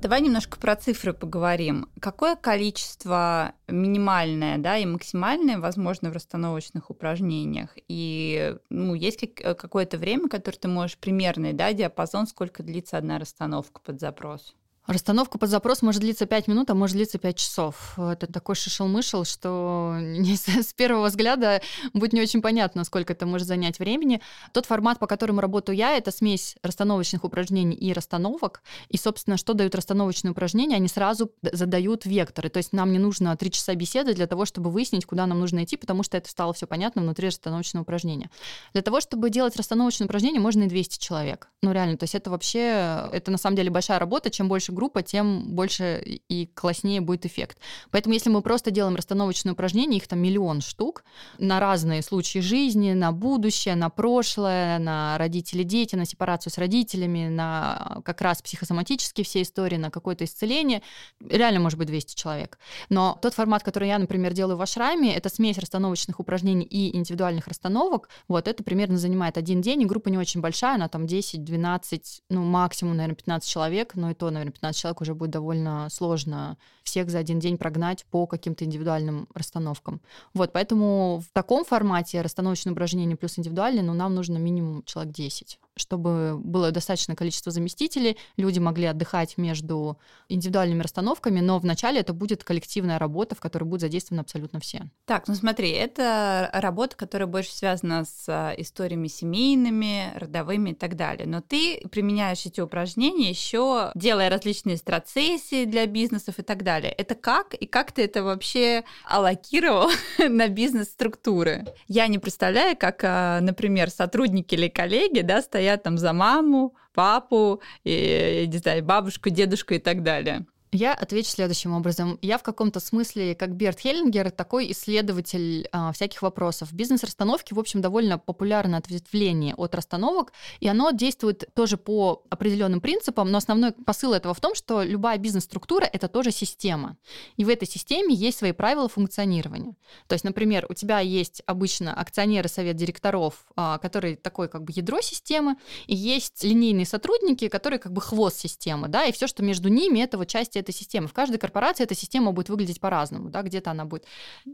Давай 0.04 0.20
немножко 0.20 0.60
про 0.60 0.76
цифры 0.76 1.14
поговорим. 1.14 1.88
Какое 1.98 2.36
количество 2.36 3.54
минимальное 3.68 4.58
да, 4.58 4.76
и 4.76 4.84
максимальное 4.84 5.58
возможно 5.58 6.10
в 6.10 6.12
расстановочных 6.12 6.90
упражнениях? 6.90 7.70
И 7.88 8.54
ну, 8.68 8.94
есть 8.94 9.24
какое-то 9.34 9.96
время, 9.96 10.28
которое 10.28 10.58
ты 10.58 10.68
можешь 10.68 10.98
примерный 10.98 11.54
да, 11.54 11.72
диапазон, 11.72 12.26
сколько 12.26 12.62
длится 12.62 12.98
одна 12.98 13.18
расстановка 13.18 13.80
под 13.80 13.98
запрос? 13.98 14.54
Расстановка 14.87 15.38
под 15.38 15.49
запрос 15.49 15.81
может 15.81 16.03
длиться 16.03 16.27
5 16.27 16.47
минут, 16.47 16.68
а 16.68 16.75
может 16.75 16.97
длиться 16.97 17.16
5 17.16 17.37
часов. 17.37 17.99
Это 17.99 18.27
такой 18.27 18.55
шишел-мышел, 18.55 19.25
что 19.25 19.97
с 19.99 20.75
первого 20.75 21.07
взгляда 21.07 21.62
будет 21.94 22.12
не 22.12 22.20
очень 22.20 22.42
понятно, 22.42 22.85
сколько 22.85 23.14
это 23.14 23.25
может 23.25 23.49
занять 23.49 23.79
времени. 23.79 24.20
Тот 24.53 24.66
формат, 24.66 24.99
по 24.99 25.07
которому 25.07 25.40
работаю 25.40 25.75
я, 25.75 25.97
это 25.97 26.11
смесь 26.11 26.57
расстановочных 26.62 27.25
упражнений 27.25 27.75
и 27.75 27.94
расстановок. 27.94 28.62
И, 28.90 28.99
собственно, 28.99 29.38
что 29.38 29.55
дают 29.55 29.75
расстановочные 29.75 30.33
упражнения? 30.33 30.77
Они 30.77 30.88
сразу 30.88 31.31
задают 31.40 32.05
векторы. 32.05 32.51
То 32.51 32.59
есть 32.59 32.75
нам 32.75 32.92
не 32.92 32.99
нужно 32.99 33.35
3 33.35 33.51
часа 33.53 33.75
беседы 33.75 34.12
для 34.12 34.27
того, 34.27 34.44
чтобы 34.44 34.70
выяснить, 34.70 35.07
куда 35.07 35.27
нам 35.27 35.40
нужно 35.40 35.64
идти, 35.64 35.79
потому 35.79 36.03
что 36.03 36.18
это 36.18 36.29
стало 36.29 36.53
все 36.53 36.66
понятно 36.66 37.01
внутри 37.01 37.29
расстановочного 37.29 37.85
упражнения. 37.85 38.29
Для 38.75 38.83
того, 38.83 39.01
чтобы 39.01 39.31
делать 39.31 39.57
расстановочные 39.57 40.05
упражнения, 40.07 40.40
можно 40.40 40.64
и 40.64 40.68
200 40.68 40.99
человек. 40.99 41.49
Ну, 41.62 41.73
реально, 41.73 41.97
то 41.97 42.05
есть 42.05 42.14
это 42.14 42.29
вообще, 42.29 43.09
это 43.12 43.31
на 43.31 43.38
самом 43.38 43.57
деле 43.57 43.70
большая 43.70 43.99
работа. 43.99 44.29
Чем 44.29 44.49
больше 44.49 44.73
группа, 44.74 45.02
тем 45.02 45.54
больше 45.54 46.02
и 46.28 46.46
класснее 46.46 47.00
будет 47.00 47.26
эффект. 47.26 47.58
Поэтому 47.90 48.14
если 48.14 48.30
мы 48.30 48.42
просто 48.42 48.70
делаем 48.70 48.96
расстановочные 48.96 49.52
упражнения, 49.52 49.96
их 49.98 50.08
там 50.08 50.18
миллион 50.18 50.60
штук, 50.60 51.04
на 51.38 51.60
разные 51.60 52.02
случаи 52.02 52.40
жизни, 52.40 52.92
на 52.92 53.12
будущее, 53.12 53.74
на 53.74 53.90
прошлое, 53.90 54.78
на 54.78 55.16
родителей 55.18 55.64
дети, 55.64 55.94
на 55.96 56.04
сепарацию 56.04 56.52
с 56.52 56.58
родителями, 56.58 57.28
на 57.28 58.00
как 58.04 58.20
раз 58.20 58.42
психосоматические 58.42 59.24
все 59.24 59.42
истории, 59.42 59.76
на 59.76 59.90
какое-то 59.90 60.24
исцеление, 60.24 60.82
реально 61.20 61.60
может 61.60 61.78
быть 61.78 61.88
200 61.88 62.14
человек. 62.14 62.58
Но 62.88 63.18
тот 63.20 63.34
формат, 63.34 63.62
который 63.62 63.88
я, 63.88 63.98
например, 63.98 64.32
делаю 64.32 64.56
в 64.56 64.62
ашраме, 64.62 65.14
это 65.14 65.28
смесь 65.28 65.58
расстановочных 65.58 66.20
упражнений 66.20 66.64
и 66.64 66.96
индивидуальных 66.96 67.46
расстановок. 67.46 68.08
Вот 68.28 68.48
это 68.48 68.62
примерно 68.62 68.98
занимает 68.98 69.38
один 69.38 69.60
день, 69.60 69.82
и 69.82 69.87
группа 69.87 70.08
не 70.08 70.18
очень 70.18 70.40
большая, 70.40 70.74
она 70.74 70.88
там 70.88 71.04
10-12, 71.04 72.00
ну 72.30 72.42
максимум, 72.42 72.96
наверное, 72.96 73.16
15 73.16 73.48
человек, 73.48 73.94
но 73.94 74.10
и 74.10 74.14
то, 74.14 74.30
наверное, 74.30 74.52
15 74.64 74.81
человек 74.81 75.00
уже 75.03 75.14
будет 75.14 75.31
довольно 75.31 75.88
сложно 75.90 76.57
всех 76.85 77.11
за 77.11 77.18
один 77.18 77.38
день 77.38 77.59
прогнать 77.59 78.07
по 78.11 78.27
каким-то 78.27 78.64
индивидуальным 78.64 79.29
расстановкам. 79.35 80.00
Вот, 80.33 80.53
поэтому 80.53 81.22
в 81.27 81.33
таком 81.33 81.64
формате 81.64 82.22
расстановочное 82.22 82.72
упражнение 82.72 83.16
плюс 83.16 83.38
индивидуальное, 83.38 83.83
ну, 83.83 83.92
нам 83.92 84.14
нужно 84.14 84.38
минимум 84.38 84.83
человек 84.85 85.12
10 85.12 85.59
чтобы 85.76 86.38
было 86.38 86.70
достаточное 86.70 87.16
количество 87.16 87.50
заместителей, 87.50 88.16
люди 88.37 88.58
могли 88.58 88.87
отдыхать 88.87 89.37
между 89.38 89.98
индивидуальными 90.28 90.82
расстановками, 90.82 91.40
но 91.40 91.58
вначале 91.58 92.00
это 92.00 92.12
будет 92.12 92.44
коллективная 92.44 92.98
работа, 92.98 93.34
в 93.34 93.40
которой 93.40 93.64
будут 93.64 93.80
задействованы 93.82 94.20
абсолютно 94.20 94.60
все. 94.60 94.82
Так, 95.04 95.26
ну 95.26 95.34
смотри, 95.34 95.70
это 95.70 96.48
работа, 96.52 96.96
которая 96.96 97.26
больше 97.26 97.52
связана 97.52 98.04
с 98.04 98.24
а, 98.28 98.54
историями 98.56 99.08
семейными, 99.08 100.12
родовыми 100.16 100.70
и 100.70 100.74
так 100.74 100.96
далее. 100.96 101.26
Но 101.26 101.40
ты 101.40 101.80
применяешь 101.90 102.46
эти 102.46 102.60
упражнения 102.60 103.28
еще 103.28 103.90
делая 103.94 104.30
различные 104.30 104.76
страцессии 104.76 105.64
для 105.64 105.87
бизнесов 105.87 106.38
и 106.38 106.42
так 106.42 106.62
далее. 106.62 106.92
Это 106.92 107.14
как 107.14 107.54
и 107.54 107.66
как 107.66 107.92
ты 107.92 108.04
это 108.04 108.22
вообще 108.22 108.84
аллокировал 109.04 109.90
на 110.18 110.48
бизнес-структуры? 110.48 111.66
Я 111.88 112.06
не 112.06 112.18
представляю, 112.18 112.76
как, 112.76 113.00
а, 113.02 113.40
например, 113.40 113.90
сотрудники 113.90 114.54
или 114.54 114.68
коллеги 114.68 115.20
да, 115.20 115.42
стоят 115.42 115.63
там 115.83 115.98
за 115.98 116.12
маму, 116.12 116.74
папу, 116.92 117.61
и, 117.85 118.46
не 118.48 118.59
знаю, 118.59 118.85
бабушку, 118.85 119.31
дедушку 119.31 119.74
и 119.74 119.79
так 119.79 120.03
далее. 120.03 120.46
Я 120.74 120.92
отвечу 120.92 121.30
следующим 121.30 121.72
образом. 121.72 122.18
Я 122.20 122.37
в 122.37 122.42
каком-то 122.42 122.80
смысле, 122.80 123.37
как 123.37 123.54
Берт 123.54 123.78
Хеллингер, 123.78 124.32
такой 124.32 124.72
исследователь 124.72 125.68
а, 125.70 125.92
всяких 125.92 126.20
вопросов. 126.20 126.72
Бизнес-расстановки, 126.72 127.54
в 127.54 127.60
общем, 127.60 127.80
довольно 127.80 128.18
популярное 128.18 128.80
ответвление 128.80 129.54
от 129.54 129.72
расстановок, 129.76 130.32
и 130.58 130.66
оно 130.66 130.90
действует 130.90 131.44
тоже 131.54 131.76
по 131.76 132.24
определенным 132.28 132.80
принципам, 132.80 133.30
но 133.30 133.38
основной 133.38 133.70
посыл 133.70 134.14
этого 134.14 134.34
в 134.34 134.40
том, 134.40 134.56
что 134.56 134.82
любая 134.82 135.16
бизнес-структура— 135.16 135.84
это 135.92 136.08
тоже 136.08 136.32
система. 136.32 136.96
И 137.37 137.44
в 137.44 137.50
этой 137.50 137.68
системе 137.68 138.12
есть 138.12 138.38
свои 138.38 138.50
правила 138.50 138.88
функционирования. 138.88 139.76
То 140.08 140.14
есть, 140.14 140.24
например, 140.24 140.66
у 140.68 140.74
тебя 140.74 140.98
есть 140.98 141.40
обычно 141.46 141.94
акционеры, 141.94 142.48
совет 142.48 142.74
директоров, 142.74 143.46
а, 143.54 143.78
который 143.78 144.16
такой 144.16 144.48
как 144.48 144.64
бы 144.64 144.72
ядро 144.74 145.00
системы, 145.00 145.54
и 145.87 145.94
есть 145.94 146.42
линейные 146.42 146.84
сотрудники, 146.84 147.46
которые 147.46 147.78
как 147.78 147.92
бы 147.92 148.00
хвост 148.00 148.40
системы, 148.40 148.88
да, 148.88 149.04
и 149.04 149.12
все, 149.12 149.28
что 149.28 149.44
между 149.44 149.68
ними, 149.68 150.00
это 150.00 150.18
вот 150.18 150.26
части 150.26 150.63
этой 150.64 150.74
системы. 150.74 151.09
В 151.09 151.12
каждой 151.12 151.38
корпорации 151.38 151.85
эта 151.85 151.94
система 151.94 152.33
будет 152.33 152.48
выглядеть 152.48 152.81
по-разному. 152.81 153.31
Да? 153.31 153.42
Где-то 153.42 153.70
она 153.70 153.85
будет 153.85 154.05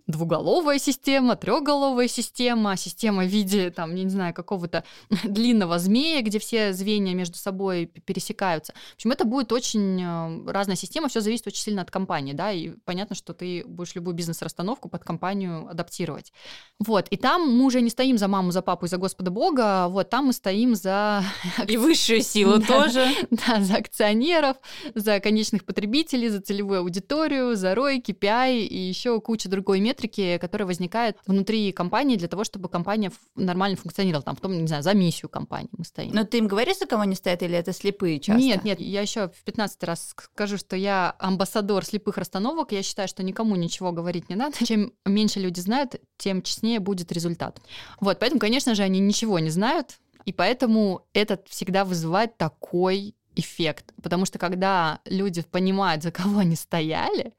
двуголовая 0.07 0.79
система, 0.79 1.37
трехголовая 1.37 2.09
система, 2.09 2.77
система 2.77 3.25
в 3.25 3.29
виде, 3.29 3.71
там, 3.71 3.95
не 3.95 4.09
знаю, 4.09 4.35
какого-то 4.35 4.85
длинного 5.25 5.79
змея, 5.79 6.23
где 6.23 6.39
все 6.39 6.73
звенья 6.73 7.15
между 7.15 7.39
собой 7.39 7.87
пересекаются. 7.87 8.73
В 8.93 8.95
общем, 8.95 9.13
это 9.13 9.25
будет 9.25 9.53
очень 9.53 10.03
э, 10.03 10.51
разная 10.51 10.77
система, 10.77 11.09
все 11.09 11.21
зависит 11.21 11.47
очень 11.47 11.63
сильно 11.63 11.83
от 11.83 11.91
компании, 11.91 12.33
да, 12.33 12.53
и 12.53 12.71
понятно, 12.85 13.15
что 13.15 13.33
ты 13.33 13.65
будешь 13.67 13.95
любую 13.95 14.15
бизнес-расстановку 14.15 14.89
под 14.89 15.05
компанию 15.05 15.69
адаптировать. 15.69 16.33
Вот, 16.79 17.09
и 17.09 17.17
там 17.17 17.57
мы 17.57 17.65
уже 17.65 17.81
не 17.81 17.91
стоим 17.91 18.19
за 18.19 18.29
маму, 18.29 18.51
за 18.51 18.63
папу 18.63 18.87
и 18.87 18.89
за 18.89 18.97
Господа 18.97 19.31
Бога, 19.31 19.89
вот, 19.89 20.11
там 20.11 20.27
мы 20.27 20.33
стоим 20.33 20.75
за... 20.75 21.23
И 21.67 21.77
высшую 21.77 22.23
силу 22.23 22.61
тоже. 22.67 23.07
Да, 23.31 23.61
за 23.61 23.77
акционеров, 23.77 24.57
за 24.95 25.21
конечных 25.21 25.65
потребителей, 25.65 25.90
потребителей, 25.91 26.29
за 26.29 26.41
целевую 26.41 26.81
аудиторию, 26.81 27.57
за 27.57 27.73
ROI, 27.73 28.03
KPI 28.03 28.61
и 28.61 28.79
еще 28.79 29.21
куча 29.21 29.49
другой 29.49 29.81
метрики, 29.81 30.39
которая 30.41 30.67
возникает 30.67 31.17
внутри 31.27 31.73
компании 31.73 32.17
для 32.17 32.29
того, 32.29 32.45
чтобы 32.45 32.69
компания 32.69 33.11
нормально 33.35 33.77
функционировала. 33.77 34.23
Там, 34.23 34.37
в 34.37 34.41
том, 34.41 34.57
не 34.57 34.67
знаю, 34.69 34.83
за 34.83 34.95
миссию 34.95 35.29
компании 35.29 35.71
мы 35.77 35.85
стоим. 35.85 36.13
Но 36.13 36.25
ты 36.25 36.39
им 36.39 36.47
говоришь, 36.47 36.79
за 36.79 36.87
кого 36.87 37.03
они 37.03 37.15
стоят, 37.15 37.43
или 37.43 37.57
это 37.57 37.73
слепые 37.73 38.21
часто? 38.21 38.41
Нет, 38.41 38.65
нет, 38.65 38.81
я 38.81 39.01
еще 39.01 39.29
в 39.29 39.43
15 39.45 39.83
раз 39.85 40.15
скажу, 40.33 40.57
что 40.57 40.77
я 40.77 41.15
амбассадор 41.19 41.85
слепых 41.85 42.17
расстановок. 42.19 42.73
Я 42.73 42.83
считаю, 42.83 43.09
что 43.09 43.23
никому 43.23 43.57
ничего 43.57 43.93
говорить 43.93 44.29
не 44.29 44.37
надо. 44.37 44.65
Чем 44.65 44.93
меньше 45.05 45.41
люди 45.41 45.61
знают, 45.61 45.97
тем 46.19 46.43
честнее 46.43 46.79
будет 46.79 47.11
результат. 47.13 47.61
Вот, 48.01 48.19
поэтому, 48.21 48.39
конечно 48.39 48.75
же, 48.75 48.83
они 48.83 49.01
ничего 49.01 49.39
не 49.39 49.51
знают, 49.51 49.99
и 50.25 50.33
поэтому 50.33 51.07
это 51.13 51.41
всегда 51.49 51.85
вызывает 51.85 52.37
такой 52.37 53.15
эффект. 53.41 53.93
Потому 54.03 54.25
что 54.25 54.39
когда 54.39 55.01
люди 55.05 55.43
понимают, 55.43 56.03
за 56.03 56.11
кого 56.11 56.39
они 56.41 56.57
стояли, 56.57 57.35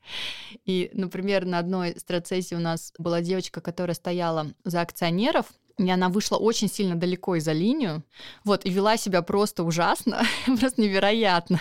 и, 0.65 0.89
например, 0.93 1.45
на 1.45 1.59
одной 1.59 1.97
страцессии 1.97 2.55
у 2.55 2.59
нас 2.59 2.93
была 2.97 3.21
девочка, 3.21 3.61
которая 3.61 3.95
стояла 3.95 4.53
за 4.63 4.81
акционеров, 4.81 5.45
и 5.77 5.89
она 5.89 6.09
вышла 6.09 6.37
очень 6.37 6.69
сильно 6.69 6.95
далеко 6.95 7.35
из 7.35 7.43
за 7.43 7.51
линию, 7.51 8.03
вот, 8.43 8.65
и 8.65 8.69
вела 8.69 8.97
себя 8.97 9.21
просто 9.21 9.63
ужасно, 9.63 10.23
просто 10.45 10.81
невероятно. 10.81 11.59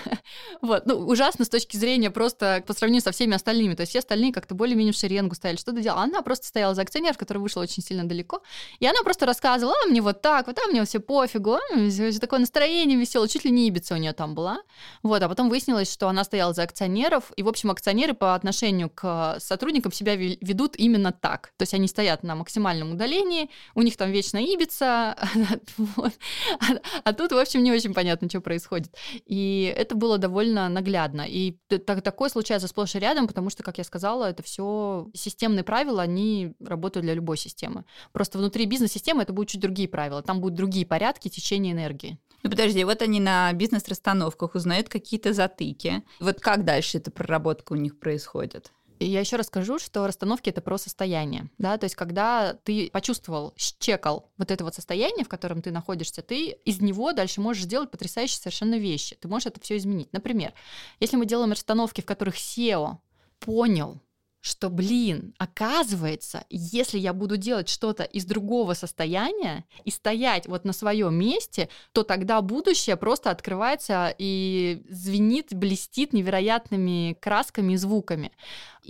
Вот, 0.63 0.87
ну, 0.87 0.95
ужасно 1.07 1.45
с 1.45 1.49
точки 1.49 1.77
зрения 1.77 2.11
просто 2.11 2.63
по 2.67 2.73
сравнению 2.73 3.03
со 3.03 3.13
всеми 3.13 3.35
остальными. 3.35 3.75
То 3.75 3.83
есть 3.83 3.91
все 3.91 4.01
остальные 4.01 4.33
как-то 4.33 4.55
более-менее 4.55 4.93
в 4.93 4.97
шеренгу 4.97 5.35
стояли, 5.35 5.57
что-то 5.57 5.81
делала. 5.81 6.03
Она 6.03 6.23
просто 6.23 6.47
стояла 6.47 6.75
за 6.75 6.83
акционеров, 6.83 7.19
который 7.19 7.39
вышел 7.39 7.63
очень 7.63 7.83
сильно 7.83 8.05
далеко, 8.05 8.43
и 8.79 8.87
она 8.87 9.03
просто 9.03 9.27
рассказывала, 9.27 9.75
а 9.85 9.89
мне 9.89 10.01
вот 10.01 10.23
так, 10.23 10.47
вот, 10.47 10.59
а 10.59 10.69
мне 10.69 10.85
все 10.85 11.01
пофигу, 11.01 11.55
а, 11.55 12.21
такое 12.21 12.41
настроение 12.41 12.99
веселое, 12.99 13.29
чуть 13.29 13.45
ли 13.45 13.51
не 13.51 13.69
ибица 13.69 13.95
у 13.95 13.99
нее 13.99 14.13
там 14.13 14.35
была. 14.35 14.59
Вот, 15.03 15.23
а 15.23 15.29
потом 15.29 15.49
выяснилось, 15.49 15.93
что 15.93 16.09
она 16.09 16.25
стояла 16.25 16.53
за 16.53 16.63
акционеров, 16.63 17.33
и, 17.37 17.43
в 17.43 17.49
общем, 17.49 17.71
акционеры 17.71 18.15
по 18.15 18.35
отношению 18.35 18.91
к 18.91 19.39
сотрудникам 19.41 19.93
себя 19.93 20.17
ведут 20.17 20.77
именно 20.77 21.13
так. 21.13 21.53
То 21.57 21.63
есть 21.63 21.75
они 21.75 21.89
стоят 21.89 22.23
на 22.23 22.35
максимальном 22.35 22.93
удалении, 22.93 23.51
у 23.75 23.83
них 23.83 23.97
там 24.01 24.13
вечно 24.13 24.39
вот. 25.77 26.13
а, 26.59 26.67
а 27.05 27.13
тут, 27.13 27.33
в 27.33 27.37
общем, 27.37 27.63
не 27.63 27.71
очень 27.71 27.93
понятно, 27.93 28.31
что 28.31 28.41
происходит. 28.41 28.95
И 29.27 29.75
это 29.77 29.95
было 29.95 30.17
довольно 30.17 30.71
наглядно. 30.71 31.27
И 31.29 31.59
так, 31.69 32.01
такое 32.01 32.31
случается 32.31 32.67
сплошь 32.67 32.95
и 32.95 32.99
рядом, 32.99 33.27
потому 33.27 33.51
что, 33.51 33.63
как 33.63 33.77
я 33.77 33.85
сказала, 33.85 34.25
это 34.25 34.43
все 34.43 35.11
системные 35.13 35.65
правила, 35.65 36.01
они 36.01 36.55
работают 36.65 37.05
для 37.05 37.13
любой 37.13 37.37
системы. 37.37 37.85
Просто 38.13 38.39
внутри 38.39 38.65
бизнес-системы 38.65 39.23
это 39.23 39.35
будут 39.35 39.51
чуть 39.51 39.61
другие 39.61 39.87
правила, 39.87 40.23
там 40.23 40.41
будут 40.41 40.57
другие 40.57 40.87
порядки 40.87 41.29
течения 41.29 41.73
энергии. 41.73 42.19
Ну 42.43 42.49
подожди, 42.49 42.83
вот 42.85 43.03
они 43.03 43.21
на 43.21 43.53
бизнес-расстановках 43.53 44.55
узнают 44.55 44.89
какие-то 44.89 45.35
затыки. 45.35 46.03
Вот 46.21 46.41
как 46.41 46.65
дальше 46.65 46.97
эта 46.97 47.11
проработка 47.11 47.75
у 47.75 47.77
них 47.77 47.99
происходит? 47.99 48.73
Я 49.07 49.21
еще 49.21 49.37
расскажу, 49.37 49.79
что 49.79 50.07
расстановки 50.07 50.51
это 50.51 50.61
про 50.61 50.79
состояние, 50.79 51.51
да, 51.59 51.79
то 51.79 51.85
есть 51.85 51.97
когда 51.97 52.55
ты 52.65 52.91
почувствовал, 52.91 53.55
счекал 53.57 54.31
вот 54.37 54.51
это 54.51 54.65
вот 54.65 54.75
состояние, 54.75 55.25
в 55.25 55.29
котором 55.29 55.63
ты 55.63 55.71
находишься, 55.71 56.23
ты 56.23 56.51
из 56.65 56.81
него 56.81 57.13
дальше 57.13 57.41
можешь 57.41 57.65
сделать 57.65 57.91
потрясающие 57.91 58.39
совершенно 58.39 58.79
вещи. 58.79 59.17
Ты 59.17 59.29
можешь 59.29 59.47
это 59.47 59.61
все 59.61 59.77
изменить. 59.77 60.13
Например, 60.13 60.53
если 61.01 61.17
мы 61.17 61.27
делаем 61.27 61.51
расстановки, 61.53 62.01
в 62.01 62.07
которых 62.07 62.37
SEO 62.37 62.99
понял, 63.39 64.01
что, 64.41 64.71
блин, 64.71 65.35
оказывается, 65.39 66.45
если 66.49 66.99
я 66.99 67.13
буду 67.13 67.37
делать 67.37 67.69
что-то 67.69 68.05
из 68.05 68.25
другого 68.25 68.73
состояния 68.73 69.67
и 69.85 69.91
стоять 69.91 70.47
вот 70.47 70.65
на 70.65 70.73
своем 70.73 71.15
месте, 71.15 71.69
то 71.93 72.05
тогда 72.05 72.41
будущее 72.41 72.97
просто 72.97 73.31
открывается 73.31 74.15
и 74.17 74.83
звенит, 74.89 75.55
блестит 75.55 76.15
невероятными 76.15 77.17
красками 77.21 77.75
и 77.75 77.77
звуками. 77.77 78.33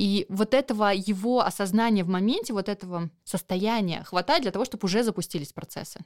И 0.00 0.24
вот 0.30 0.54
этого 0.54 0.94
его 0.94 1.40
осознания 1.40 2.04
в 2.04 2.08
моменте, 2.08 2.54
вот 2.54 2.70
этого 2.70 3.10
состояния 3.22 4.02
хватает 4.04 4.40
для 4.40 4.50
того, 4.50 4.64
чтобы 4.64 4.86
уже 4.86 5.02
запустились 5.02 5.52
процессы. 5.52 6.00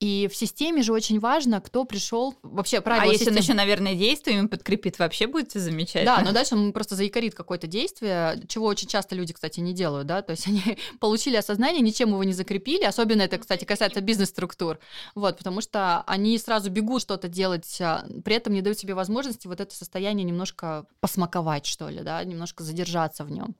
И 0.00 0.28
в 0.28 0.34
системе 0.34 0.82
же 0.82 0.92
очень 0.92 1.20
важно, 1.20 1.60
кто 1.60 1.84
пришел 1.84 2.34
вообще 2.42 2.80
правильно. 2.80 3.10
А 3.10 3.12
если 3.12 3.30
он 3.30 3.36
еще, 3.36 3.54
наверное, 3.54 3.94
действиями 3.94 4.48
подкрепит, 4.48 4.98
вообще 4.98 5.28
будет 5.28 5.52
замечательно. 5.52 6.16
Да, 6.16 6.24
но 6.24 6.32
дальше 6.32 6.56
он 6.56 6.72
просто 6.72 6.96
заикарит 6.96 7.36
какое-то 7.36 7.68
действие, 7.68 8.42
чего 8.48 8.66
очень 8.66 8.88
часто 8.88 9.14
люди, 9.14 9.32
кстати, 9.32 9.60
не 9.60 9.72
делают, 9.72 10.08
да, 10.08 10.22
то 10.22 10.32
есть 10.32 10.48
они 10.48 10.60
получили 10.98 11.36
осознание, 11.36 11.80
ничем 11.80 12.08
его 12.08 12.24
не 12.24 12.32
закрепили, 12.32 12.82
особенно 12.82 13.22
это, 13.22 13.38
кстати, 13.38 13.64
касается 13.64 14.00
бизнес-структур, 14.00 14.80
вот, 15.14 15.38
потому 15.38 15.60
что 15.60 16.02
они 16.08 16.36
сразу 16.38 16.70
бегут 16.70 17.02
что-то 17.02 17.28
делать, 17.28 17.80
а 17.80 18.04
при 18.24 18.34
этом 18.34 18.52
не 18.52 18.62
дают 18.62 18.80
себе 18.80 18.94
возможности 18.94 19.46
вот 19.46 19.60
это 19.60 19.72
состояние 19.72 20.24
немножко 20.24 20.86
посмаковать, 20.98 21.66
что 21.66 21.88
ли, 21.88 22.00
да, 22.00 22.24
немножко 22.24 22.64
задержаться 22.64 23.11
в 23.20 23.30
нем. 23.30 23.54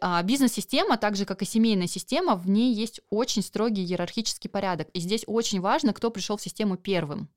А 0.00 0.22
бизнес-система, 0.22 0.96
так 0.96 1.16
же 1.16 1.24
как 1.24 1.42
и 1.42 1.46
семейная 1.46 1.86
система, 1.86 2.34
в 2.34 2.48
ней 2.48 2.74
есть 2.74 3.00
очень 3.10 3.42
строгий 3.42 3.84
иерархический 3.84 4.50
порядок. 4.50 4.88
И 4.92 5.00
здесь 5.00 5.24
очень 5.26 5.60
важно, 5.60 5.92
кто 5.92 6.10
пришел 6.10 6.36
в 6.36 6.42
систему 6.42 6.76
первым. 6.76 7.28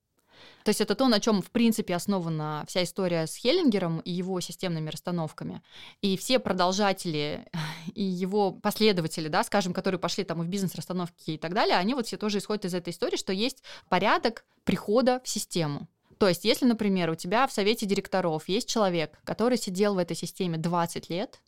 То 0.64 0.70
есть 0.70 0.82
это 0.82 0.96
то, 0.96 1.08
на 1.08 1.20
чем, 1.20 1.42
в 1.42 1.50
принципе, 1.52 1.96
основана 1.96 2.66
вся 2.68 2.84
история 2.84 3.26
с 3.26 3.36
Хеллингером 3.36 4.00
и 4.00 4.12
его 4.12 4.40
системными 4.42 4.90
расстановками. 4.90 5.62
И 6.02 6.18
все 6.18 6.40
продолжатели 6.40 7.48
и 7.94 8.04
его 8.04 8.52
последователи, 8.52 9.28
да, 9.28 9.44
скажем, 9.44 9.74
которые 9.74 10.00
пошли 10.00 10.24
там 10.24 10.42
в 10.42 10.48
бизнес-расстановки 10.48 11.32
и 11.32 11.38
так 11.38 11.54
далее, 11.54 11.78
они 11.78 11.94
вот 11.94 12.08
все 12.08 12.18
тоже 12.18 12.40
исходят 12.40 12.66
из 12.66 12.74
этой 12.74 12.90
истории, 12.90 13.18
что 13.18 13.34
есть 13.34 13.64
порядок 13.90 14.46
прихода 14.64 15.22
в 15.24 15.30
систему. 15.30 15.88
То 16.18 16.28
есть, 16.28 16.46
если, 16.46 16.66
например, 16.66 17.10
у 17.10 17.16
тебя 17.16 17.46
в 17.48 17.54
совете 17.54 17.86
директоров 17.86 18.48
есть 18.50 18.68
человек, 18.68 19.20
который 19.24 19.58
сидел 19.58 19.96
в 19.96 19.98
этой 20.00 20.16
системе 20.16 20.58
20 20.58 21.10
лет, 21.10 21.42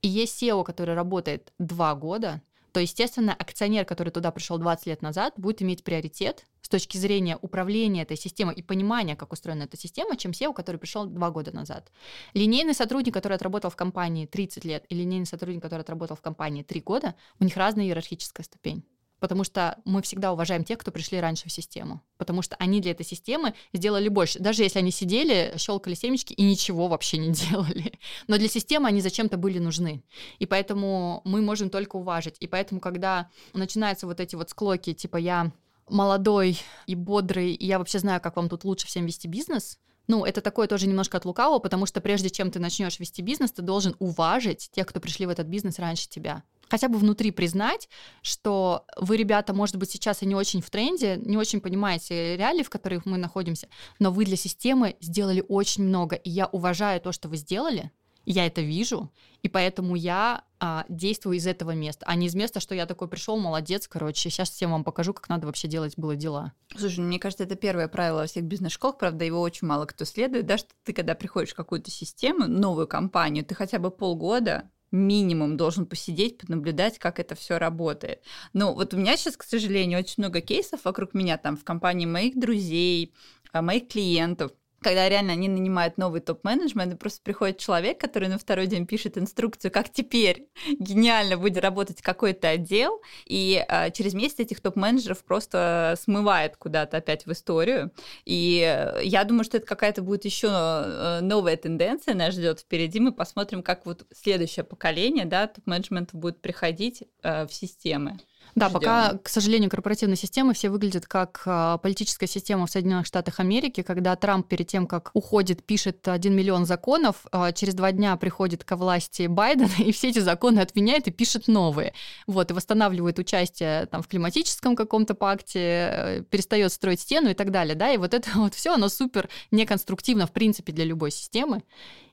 и 0.00 0.08
есть 0.08 0.42
SEO, 0.42 0.64
который 0.64 0.94
работает 0.94 1.52
2 1.58 1.94
года, 1.96 2.42
то, 2.72 2.80
естественно, 2.80 3.34
акционер, 3.34 3.84
который 3.84 4.10
туда 4.10 4.30
пришел 4.30 4.56
20 4.56 4.86
лет 4.86 5.02
назад, 5.02 5.34
будет 5.36 5.60
иметь 5.60 5.84
приоритет 5.84 6.46
с 6.62 6.68
точки 6.68 6.96
зрения 6.96 7.36
управления 7.42 8.02
этой 8.02 8.16
системой 8.16 8.54
и 8.54 8.62
понимания, 8.62 9.14
как 9.14 9.32
устроена 9.32 9.64
эта 9.64 9.76
система, 9.76 10.16
чем 10.16 10.30
SEO, 10.30 10.54
который 10.54 10.78
пришел 10.78 11.04
2 11.04 11.30
года 11.30 11.52
назад. 11.52 11.92
Линейный 12.32 12.74
сотрудник, 12.74 13.12
который 13.12 13.34
отработал 13.34 13.70
в 13.70 13.76
компании 13.76 14.24
30 14.24 14.64
лет, 14.64 14.86
и 14.88 14.94
линейный 14.94 15.26
сотрудник, 15.26 15.60
который 15.60 15.82
отработал 15.82 16.16
в 16.16 16.22
компании 16.22 16.62
3 16.62 16.80
года, 16.80 17.14
у 17.40 17.44
них 17.44 17.56
разная 17.56 17.84
иерархическая 17.84 18.44
ступень 18.44 18.84
потому 19.22 19.44
что 19.44 19.78
мы 19.84 20.02
всегда 20.02 20.32
уважаем 20.32 20.64
тех, 20.64 20.78
кто 20.78 20.90
пришли 20.90 21.20
раньше 21.20 21.48
в 21.48 21.52
систему, 21.52 22.02
потому 22.18 22.42
что 22.42 22.56
они 22.56 22.80
для 22.80 22.90
этой 22.90 23.06
системы 23.06 23.54
сделали 23.72 24.08
больше, 24.08 24.40
даже 24.40 24.64
если 24.64 24.80
они 24.80 24.90
сидели, 24.90 25.54
щелкали 25.58 25.94
семечки 25.94 26.32
и 26.32 26.42
ничего 26.42 26.88
вообще 26.88 27.18
не 27.18 27.30
делали. 27.32 28.00
Но 28.26 28.36
для 28.36 28.48
системы 28.48 28.88
они 28.88 29.00
зачем-то 29.00 29.36
были 29.36 29.60
нужны. 29.60 30.02
И 30.40 30.46
поэтому 30.46 31.22
мы 31.24 31.40
можем 31.40 31.70
только 31.70 31.94
уважить. 31.94 32.34
И 32.40 32.48
поэтому, 32.48 32.80
когда 32.80 33.30
начинаются 33.54 34.08
вот 34.08 34.18
эти 34.18 34.34
вот 34.34 34.50
склоки, 34.50 34.92
типа 34.92 35.18
я 35.18 35.52
молодой 35.88 36.58
и 36.88 36.96
бодрый, 36.96 37.52
и 37.52 37.64
я 37.64 37.78
вообще 37.78 38.00
знаю, 38.00 38.20
как 38.20 38.34
вам 38.34 38.48
тут 38.48 38.64
лучше 38.64 38.88
всем 38.88 39.06
вести 39.06 39.28
бизнес, 39.28 39.78
ну, 40.08 40.24
это 40.24 40.40
такое 40.40 40.66
тоже 40.66 40.88
немножко 40.88 41.16
от 41.16 41.24
лукавого, 41.24 41.60
потому 41.60 41.86
что 41.86 42.00
прежде 42.00 42.28
чем 42.28 42.50
ты 42.50 42.58
начнешь 42.58 42.98
вести 42.98 43.22
бизнес, 43.22 43.52
ты 43.52 43.62
должен 43.62 43.94
уважить 44.00 44.68
тех, 44.72 44.88
кто 44.88 44.98
пришли 44.98 45.26
в 45.26 45.28
этот 45.28 45.46
бизнес 45.46 45.78
раньше 45.78 46.08
тебя 46.08 46.42
хотя 46.72 46.88
бы 46.88 46.96
внутри 46.96 47.32
признать, 47.32 47.90
что 48.22 48.86
вы, 48.96 49.18
ребята, 49.18 49.52
может 49.52 49.76
быть, 49.76 49.90
сейчас 49.90 50.22
и 50.22 50.26
не 50.26 50.34
очень 50.34 50.62
в 50.62 50.70
тренде, 50.70 51.18
не 51.18 51.36
очень 51.36 51.60
понимаете 51.60 52.34
реалии, 52.38 52.62
в 52.62 52.70
которых 52.70 53.04
мы 53.04 53.18
находимся, 53.18 53.68
но 53.98 54.10
вы 54.10 54.24
для 54.24 54.36
системы 54.36 54.96
сделали 55.02 55.44
очень 55.46 55.84
много, 55.84 56.16
и 56.16 56.30
я 56.30 56.46
уважаю 56.46 56.98
то, 57.02 57.12
что 57.12 57.28
вы 57.28 57.36
сделали, 57.36 57.90
Я 58.24 58.46
это 58.46 58.62
вижу, 58.62 59.10
и 59.42 59.48
поэтому 59.48 59.96
я 59.96 60.44
а, 60.60 60.86
действую 60.88 61.36
из 61.36 61.46
этого 61.46 61.72
места, 61.72 62.06
а 62.08 62.14
не 62.14 62.28
из 62.28 62.34
места, 62.34 62.60
что 62.60 62.74
я 62.74 62.86
такой 62.86 63.08
пришел, 63.08 63.36
молодец, 63.36 63.86
короче, 63.86 64.30
сейчас 64.30 64.48
всем 64.48 64.70
вам 64.70 64.84
покажу, 64.84 65.12
как 65.12 65.28
надо 65.28 65.46
вообще 65.46 65.68
делать 65.68 65.98
было 65.98 66.16
дела. 66.16 66.52
Слушай, 66.74 67.00
мне 67.00 67.18
кажется, 67.18 67.44
это 67.44 67.56
первое 67.56 67.88
правило 67.88 68.20
во 68.20 68.26
всех 68.26 68.44
бизнес-школах, 68.44 68.96
правда, 68.96 69.24
его 69.26 69.40
очень 69.40 69.66
мало 69.66 69.84
кто 69.84 70.06
следует, 70.06 70.46
да, 70.46 70.56
что 70.56 70.68
ты, 70.84 70.94
когда 70.94 71.14
приходишь 71.14 71.50
в 71.50 71.56
какую-то 71.56 71.90
систему, 71.90 72.46
новую 72.46 72.86
компанию, 72.86 73.44
ты 73.44 73.54
хотя 73.54 73.78
бы 73.78 73.90
полгода 73.90 74.70
минимум 74.92 75.56
должен 75.56 75.86
посидеть, 75.86 76.38
понаблюдать, 76.38 76.98
как 76.98 77.18
это 77.18 77.34
все 77.34 77.58
работает. 77.58 78.22
Но 78.52 78.74
вот 78.74 78.94
у 78.94 78.96
меня 78.96 79.16
сейчас, 79.16 79.36
к 79.36 79.42
сожалению, 79.42 79.98
очень 79.98 80.16
много 80.18 80.40
кейсов 80.40 80.84
вокруг 80.84 81.14
меня 81.14 81.38
там 81.38 81.56
в 81.56 81.64
компании 81.64 82.06
моих 82.06 82.38
друзей, 82.38 83.14
а, 83.52 83.62
моих 83.62 83.88
клиентов, 83.88 84.52
когда 84.82 85.08
реально 85.08 85.32
они 85.32 85.48
нанимают 85.48 85.98
новый 85.98 86.20
топ-менеджмент, 86.20 86.92
и 86.92 86.96
просто 86.96 87.22
приходит 87.22 87.58
человек, 87.58 87.98
который 88.00 88.28
на 88.28 88.38
второй 88.38 88.66
день 88.66 88.86
пишет 88.86 89.16
инструкцию, 89.16 89.70
как 89.70 89.90
теперь 89.90 90.48
гениально 90.78 91.36
будет 91.36 91.62
работать 91.62 92.02
какой-то 92.02 92.48
отдел, 92.48 93.00
и 93.24 93.64
э, 93.66 93.90
через 93.92 94.14
месяц 94.14 94.40
этих 94.40 94.60
топ-менеджеров 94.60 95.24
просто 95.24 95.94
смывает 96.00 96.56
куда-то 96.56 96.98
опять 96.98 97.26
в 97.26 97.32
историю. 97.32 97.92
И 98.24 98.60
э, 98.62 99.00
я 99.04 99.24
думаю, 99.24 99.44
что 99.44 99.56
это 99.56 99.66
какая-то 99.66 100.02
будет 100.02 100.24
еще 100.24 100.48
э, 100.50 101.20
новая 101.22 101.56
тенденция 101.56 102.14
нас 102.14 102.34
ждет 102.34 102.60
впереди. 102.60 103.00
Мы 103.00 103.12
посмотрим, 103.12 103.62
как 103.62 103.86
вот 103.86 104.06
следующее 104.12 104.64
поколение 104.64 105.24
да, 105.24 105.46
топ-менеджмента 105.46 106.16
будет 106.16 106.40
приходить 106.40 107.04
э, 107.22 107.46
в 107.46 107.52
системы. 107.52 108.18
Да, 108.54 108.68
Ждем. 108.68 108.80
пока, 108.80 109.18
к 109.18 109.28
сожалению, 109.28 109.70
корпоративные 109.70 110.16
системы 110.16 110.52
все 110.52 110.68
выглядят 110.68 111.06
как 111.06 111.42
а, 111.46 111.78
политическая 111.78 112.26
система 112.26 112.66
в 112.66 112.70
Соединенных 112.70 113.06
Штатах 113.06 113.40
Америки, 113.40 113.82
когда 113.82 114.14
Трамп 114.14 114.46
перед 114.46 114.66
тем, 114.66 114.86
как 114.86 115.10
уходит, 115.14 115.64
пишет 115.64 116.06
1 116.06 116.34
миллион 116.34 116.66
законов, 116.66 117.24
а, 117.32 117.52
через 117.52 117.74
два 117.74 117.92
дня 117.92 118.14
приходит 118.16 118.62
ко 118.64 118.76
власти 118.76 119.26
Байден, 119.26 119.70
и 119.78 119.90
все 119.92 120.10
эти 120.10 120.18
законы 120.18 120.60
отменяет 120.60 121.08
и 121.08 121.10
пишет 121.10 121.48
новые. 121.48 121.94
Вот, 122.26 122.50
и 122.50 122.54
восстанавливает 122.54 123.18
участие 123.18 123.86
там, 123.86 124.02
в 124.02 124.08
климатическом 124.08 124.76
каком-то 124.76 125.14
пакте, 125.14 125.60
э, 125.60 126.22
перестает 126.28 126.72
строить 126.72 127.00
стену 127.00 127.30
и 127.30 127.34
так 127.34 127.50
далее. 127.50 127.74
Да? 127.74 127.90
И 127.90 127.96
вот 127.96 128.12
это 128.12 128.28
вот 128.34 128.54
все, 128.54 128.74
оно 128.74 128.90
супер 128.90 129.30
неконструктивно, 129.50 130.26
в 130.26 130.32
принципе, 130.32 130.72
для 130.72 130.84
любой 130.84 131.10
системы. 131.10 131.62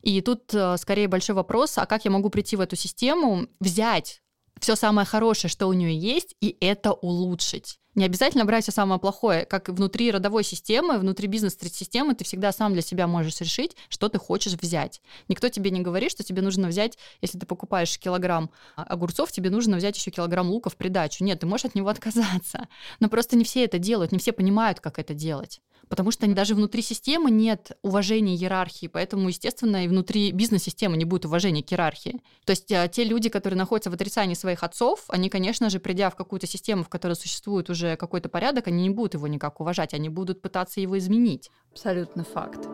И 0.02 0.22
тут 0.22 0.54
э, 0.54 0.78
скорее 0.78 1.10
большой 1.10 1.36
вопрос, 1.36 1.78
а 1.78 1.86
как 1.86 2.06
я 2.06 2.12
могу 2.12 2.30
прийти 2.30 2.56
в 2.56 2.62
эту 2.62 2.78
систему, 2.78 3.48
взять 3.60 4.22
все 4.60 4.76
самое 4.76 5.06
хорошее, 5.06 5.50
что 5.50 5.68
у 5.68 5.74
нее 5.74 5.98
есть, 5.98 6.36
и 6.42 6.58
это 6.60 6.94
улучшить. 6.94 7.80
Не 7.96 8.06
обязательно 8.06 8.46
брать 8.46 8.64
все 8.64 8.72
самое 8.72 9.00
плохое. 9.00 9.46
Как 9.46 9.68
внутри 9.68 10.12
родовой 10.12 10.44
системы, 10.44 11.00
внутри 11.00 11.28
бизнес-системы 11.28 12.14
ты 12.14 12.24
всегда 12.24 12.52
сам 12.52 12.72
для 12.72 12.82
себя 12.82 13.08
можешь 13.08 13.42
решить, 13.42 13.76
что 13.90 14.10
ты 14.10 14.20
хочешь 14.20 14.54
взять. 14.54 15.02
Никто 15.28 15.50
тебе 15.50 15.72
не 15.72 15.82
говорит, 15.82 16.12
что 16.12 16.24
тебе 16.24 16.42
нужно 16.42 16.68
взять, 16.68 16.98
если 17.22 17.40
ты 17.40 17.46
покупаешь 17.46 17.98
килограмм 17.98 18.52
огурцов, 18.76 19.32
тебе 19.32 19.50
нужно 19.50 19.76
взять 19.76 19.98
еще 19.98 20.12
килограмм 20.12 20.50
лука 20.50 20.70
в 20.70 20.78
придачу. 20.78 21.24
Нет, 21.24 21.40
ты 21.40 21.48
можешь 21.48 21.66
от 21.66 21.76
него 21.76 21.90
отказаться. 21.90 22.68
Но 23.00 23.10
просто 23.10 23.36
не 23.36 23.44
все 23.44 23.66
это 23.66 23.80
делают, 23.80 24.12
не 24.12 24.20
все 24.20 24.32
понимают, 24.32 24.80
как 24.80 25.00
это 25.00 25.14
делать 25.14 25.60
потому 25.90 26.12
что 26.12 26.28
даже 26.34 26.56
внутри 26.56 26.82
системы 26.82 27.32
нет 27.32 27.78
уважения 27.82 28.36
иерархии, 28.36 28.88
поэтому, 28.88 29.28
естественно, 29.28 29.84
и 29.84 29.88
внутри 29.88 30.32
бизнес-системы 30.32 30.96
не 30.96 31.06
будет 31.06 31.26
уважения 31.26 31.64
к 31.64 31.74
иерархии. 31.74 32.22
То 32.46 32.52
есть 32.52 32.72
а, 32.72 32.88
те 32.88 33.04
люди, 33.04 33.30
которые 33.30 33.58
находятся 33.58 33.90
в 33.90 33.94
отрицании 33.96 34.36
своих 34.36 34.64
отцов, 34.64 35.06
они, 35.10 35.30
конечно 35.30 35.70
же, 35.70 35.80
придя 35.80 36.10
в 36.10 36.16
какую-то 36.16 36.48
систему, 36.48 36.84
в 36.84 36.90
которой 36.90 37.16
существует 37.16 37.70
уже 37.70 37.98
какой-то 37.98 38.30
порядок, 38.30 38.68
они 38.68 38.84
не 38.84 38.90
будут 38.92 39.16
его 39.16 39.28
никак 39.28 39.60
уважать, 39.60 39.94
они 39.94 40.10
будут 40.10 40.42
пытаться 40.42 40.80
его 40.80 40.98
изменить. 40.98 41.50
Абсолютно 41.72 42.24
факт. 42.24 42.68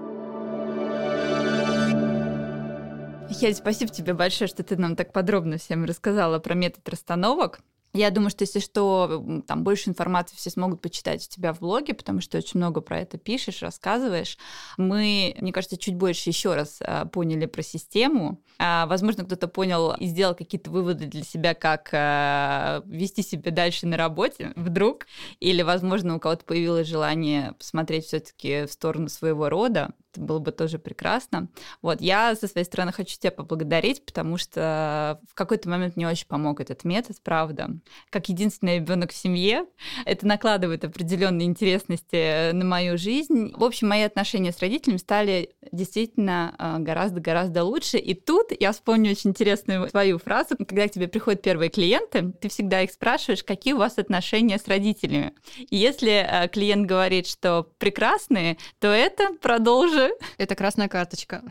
Хель, 3.32 3.56
спасибо 3.56 3.92
тебе 3.92 4.14
большое, 4.14 4.48
что 4.48 4.64
ты 4.64 4.78
нам 4.78 4.96
так 4.96 5.12
подробно 5.12 5.58
всем 5.58 5.86
рассказала 5.86 6.40
про 6.40 6.54
метод 6.54 6.88
расстановок. 6.88 7.62
Я 7.96 8.12
думаю, 8.12 8.30
что 8.30 8.42
если 8.44 8.60
что, 8.60 9.42
там 9.48 9.64
больше 9.64 9.90
информации 9.90 10.36
все 10.36 10.50
смогут 10.50 10.82
почитать 10.82 11.26
у 11.26 11.34
тебя 11.34 11.54
в 11.54 11.60
блоге, 11.60 11.94
потому 11.94 12.20
что 12.20 12.38
очень 12.38 12.60
много 12.60 12.82
про 12.82 13.00
это 13.00 13.18
пишешь, 13.18 13.62
рассказываешь. 13.62 14.38
Мы, 14.78 15.34
мне 15.40 15.54
кажется, 15.54 15.78
чуть 15.78 15.96
больше 15.96 16.30
еще 16.30 16.56
раз 16.56 16.80
а, 16.82 17.06
поняли 17.06 17.46
про 17.46 17.62
систему. 17.62 18.42
А, 18.60 18.86
возможно, 18.88 19.24
кто-то 19.24 19.48
понял 19.48 19.94
и 19.94 20.08
сделал 20.08 20.36
какие-то 20.36 20.72
выводы 20.72 21.06
для 21.06 21.24
себя, 21.24 21.54
как 21.54 21.90
а, 21.94 22.84
вести 22.86 23.24
себя 23.24 23.50
дальше 23.52 23.88
на 23.88 23.96
работе 23.96 24.52
вдруг. 24.58 25.08
Или, 25.40 25.62
возможно, 25.62 26.18
у 26.18 26.20
кого-то 26.20 26.44
появилось 26.44 26.88
желание 26.88 27.54
посмотреть 27.54 28.08
все-таки 28.08 28.66
в 28.66 28.74
сторону 28.74 29.08
своего 29.08 29.48
рода. 29.48 29.92
Это 30.12 30.22
было 30.22 30.40
бы 30.40 30.52
тоже 30.52 30.80
прекрасно. 30.80 31.48
Вот, 31.82 32.02
я 32.02 32.36
со 32.36 32.48
своей 32.48 32.66
стороны 32.66 32.92
хочу 32.92 33.18
тебя 33.18 33.32
поблагодарить, 33.32 34.06
потому 34.06 34.38
что 34.38 35.22
в 35.30 35.34
какой-то 35.34 35.70
момент 35.70 35.96
мне 35.96 36.10
очень 36.10 36.28
помог 36.28 36.60
этот 36.60 36.84
метод, 36.84 37.18
правда 37.22 37.70
как 38.10 38.30
единственный 38.30 38.78
ребенок 38.78 39.12
в 39.12 39.16
семье. 39.16 39.66
Это 40.06 40.28
накладывает 40.28 40.84
определенные 40.84 41.48
интересности 41.48 42.52
на 42.52 42.66
мою 42.66 42.98
жизнь. 42.98 43.54
В 43.56 43.64
общем, 43.64 43.90
мои 43.90 44.02
отношения 44.02 44.52
с 44.52 44.60
родителями 44.60 44.98
стали 44.98 45.52
действительно 45.72 46.78
гораздо-гораздо 46.80 47.64
лучше. 47.64 47.98
И 47.98 48.14
тут 48.14 48.52
я 48.60 48.72
вспомню 48.72 49.12
очень 49.12 49.32
интересную 49.32 49.90
свою 49.90 50.18
фразу. 50.18 50.56
Когда 50.58 50.88
к 50.88 50.92
тебе 50.92 51.08
приходят 51.08 51.42
первые 51.42 51.70
клиенты, 51.70 52.32
ты 52.40 52.50
всегда 52.50 52.82
их 52.82 52.92
спрашиваешь, 52.92 53.44
какие 53.44 53.74
у 53.74 53.78
вас 53.78 53.98
отношения 53.98 54.58
с 54.58 54.68
родителями. 54.68 55.34
И 55.58 55.76
если 55.76 56.26
а, 56.28 56.48
клиент 56.48 56.88
говорит, 56.88 57.28
что 57.28 57.70
прекрасные, 57.78 58.58
то 58.80 58.88
это 58.88 59.34
продолжи. 59.42 60.12
Это 60.38 60.56
красная 60.56 60.88
карточка. 60.88 61.44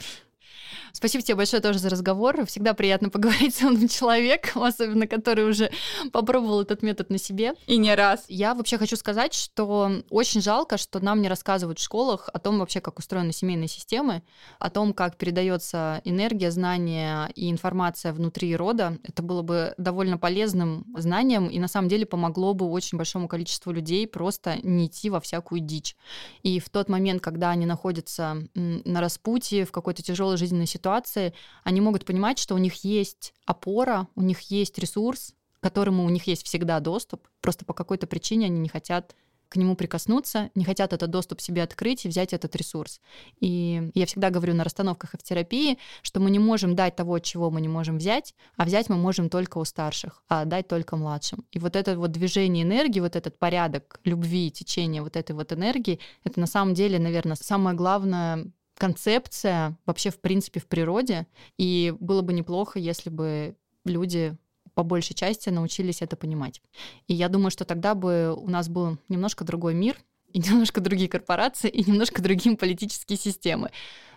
Спасибо 0.97 1.24
тебе 1.24 1.34
большое 1.34 1.61
тоже 1.61 1.80
за 1.80 1.90
разговор. 1.90 2.47
Всегда 2.47 2.72
приятно 2.72 3.11
поговорить 3.11 3.57
с 3.57 3.62
умным 3.62 3.88
человеком, 3.88 4.62
особенно 4.62 5.09
который 5.09 5.45
уже 5.45 5.72
попробовал 6.12 6.62
этот 6.62 6.84
метод 6.84 7.11
на 7.11 7.18
себе. 7.18 7.55
И 7.66 7.78
не 7.78 7.92
раз. 7.97 8.24
Я 8.28 8.55
вообще 8.55 8.78
хочу 8.78 8.95
сказать, 8.95 9.34
что 9.34 9.90
очень 10.09 10.40
жалко, 10.40 10.78
что 10.78 11.01
нам 11.01 11.20
не 11.20 11.28
рассказывают 11.28 11.80
в 11.80 11.82
школах 11.82 12.30
о 12.32 12.38
том 12.38 12.61
вообще, 12.61 12.80
как 12.80 13.01
устроены 13.01 13.32
семейные 13.32 13.66
системы, 13.66 14.22
о 14.61 14.70
том, 14.70 14.95
как 14.95 15.16
передается 15.16 16.01
энергия, 16.05 16.53
знания 16.53 17.28
и 17.34 17.51
информация 17.51 18.12
внутри 18.12 18.55
рода. 18.55 18.97
Это 19.03 19.24
было 19.24 19.42
бы 19.42 19.74
довольно 19.76 20.16
полезным 20.16 20.86
знанием 20.97 21.49
и 21.49 21.59
на 21.59 21.66
самом 21.66 21.88
деле 21.88 22.07
помогло 22.07 22.55
бы 22.55 22.66
очень 22.66 22.97
большому 22.97 23.26
количеству 23.26 23.72
людей 23.72 24.07
просто 24.07 24.59
не 24.62 24.86
идти 24.86 25.11
во 25.11 25.20
всякую 25.20 25.61
дичь. 25.61 25.97
И 26.45 26.61
в 26.61 26.70
тот 26.70 26.88
момент, 26.88 27.20
когда 27.20 27.51
они 27.51 27.66
находятся 27.66 28.47
на 28.55 29.01
распутье, 29.01 29.64
в 29.64 29.72
какой-то 29.72 30.01
тяжелой 30.01 30.36
жизненной 30.36 30.66
ситуации, 30.66 30.84
ситуации, 30.85 31.32
они 31.62 31.80
могут 31.80 32.05
понимать, 32.05 32.39
что 32.39 32.55
у 32.55 32.59
них 32.59 32.85
есть 32.85 33.32
опора, 33.47 34.07
у 34.14 34.22
них 34.22 34.41
есть 34.51 34.78
ресурс, 34.78 35.35
к 35.61 35.62
которому 35.62 36.05
у 36.05 36.11
них 36.11 36.26
есть 36.26 36.45
всегда 36.45 36.78
доступ, 36.80 37.26
просто 37.41 37.64
по 37.64 37.72
какой-то 37.72 38.07
причине 38.07 38.47
они 38.47 38.59
не 38.59 38.68
хотят 38.68 39.16
к 39.49 39.57
нему 39.57 39.76
прикоснуться, 39.76 40.51
не 40.55 40.64
хотят 40.64 40.93
этот 40.93 41.11
доступ 41.11 41.41
себе 41.41 41.62
открыть 41.62 42.05
и 42.05 42.09
взять 42.09 42.32
этот 42.32 42.57
ресурс. 42.57 43.01
И 43.41 43.91
я 43.95 44.05
всегда 44.05 44.30
говорю 44.30 44.53
на 44.53 44.64
расстановках 44.64 45.14
и 45.14 45.16
в 45.16 45.22
терапии, 45.22 45.78
что 46.03 46.20
мы 46.20 46.30
не 46.30 46.39
можем 46.39 46.74
дать 46.74 46.97
того, 46.97 47.18
чего 47.18 47.51
мы 47.51 47.61
не 47.61 47.68
можем 47.68 47.99
взять, 47.99 48.35
а 48.57 48.64
взять 48.64 48.89
мы 48.91 48.97
можем 48.97 49.30
только 49.30 49.59
у 49.59 49.64
старших, 49.64 50.22
а 50.28 50.45
дать 50.45 50.68
только 50.68 50.97
младшим. 50.97 51.45
И 51.53 51.59
вот 51.59 51.76
это 51.76 51.97
вот 51.97 52.11
движение 52.11 52.64
энергии, 52.64 53.01
вот 53.01 53.16
этот 53.16 53.39
порядок 53.39 54.01
любви, 54.05 54.51
течение 54.51 55.03
вот 55.03 55.16
этой 55.16 55.32
вот 55.32 55.53
энергии, 55.53 55.99
это 56.24 56.41
на 56.41 56.47
самом 56.47 56.74
деле, 56.74 56.99
наверное, 56.99 57.37
самое 57.37 57.76
главное 57.76 58.47
концепция 58.77 59.79
вообще 59.87 60.11
в 60.11 60.20
принципе 60.20 60.61
в 60.61 60.66
природе, 60.66 61.27
и 61.59 61.95
было 62.01 62.22
бы 62.22 62.33
неплохо, 62.33 62.79
если 62.79 63.11
бы 63.11 63.57
люди 63.85 64.37
по 64.75 64.83
большей 64.83 65.14
части 65.14 65.51
научились 65.51 66.03
это 66.03 66.16
понимать. 66.16 66.61
И 67.07 67.14
я 67.14 67.29
думаю, 67.29 67.51
что 67.51 67.64
тогда 67.64 67.95
бы 67.95 68.35
у 68.37 68.49
нас 68.49 68.68
был 68.68 68.99
немножко 69.09 69.45
другой 69.45 69.75
мир, 69.75 69.97
и 70.33 70.39
немножко 70.47 70.81
другие 70.81 71.09
корпорации, 71.09 71.70
и 71.70 71.89
немножко 71.89 72.20
другие 72.20 72.57
политические 72.57 73.18
системы. 73.18 73.70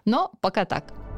Но 0.05 0.31
пока 0.41 0.65
так. 0.65 1.16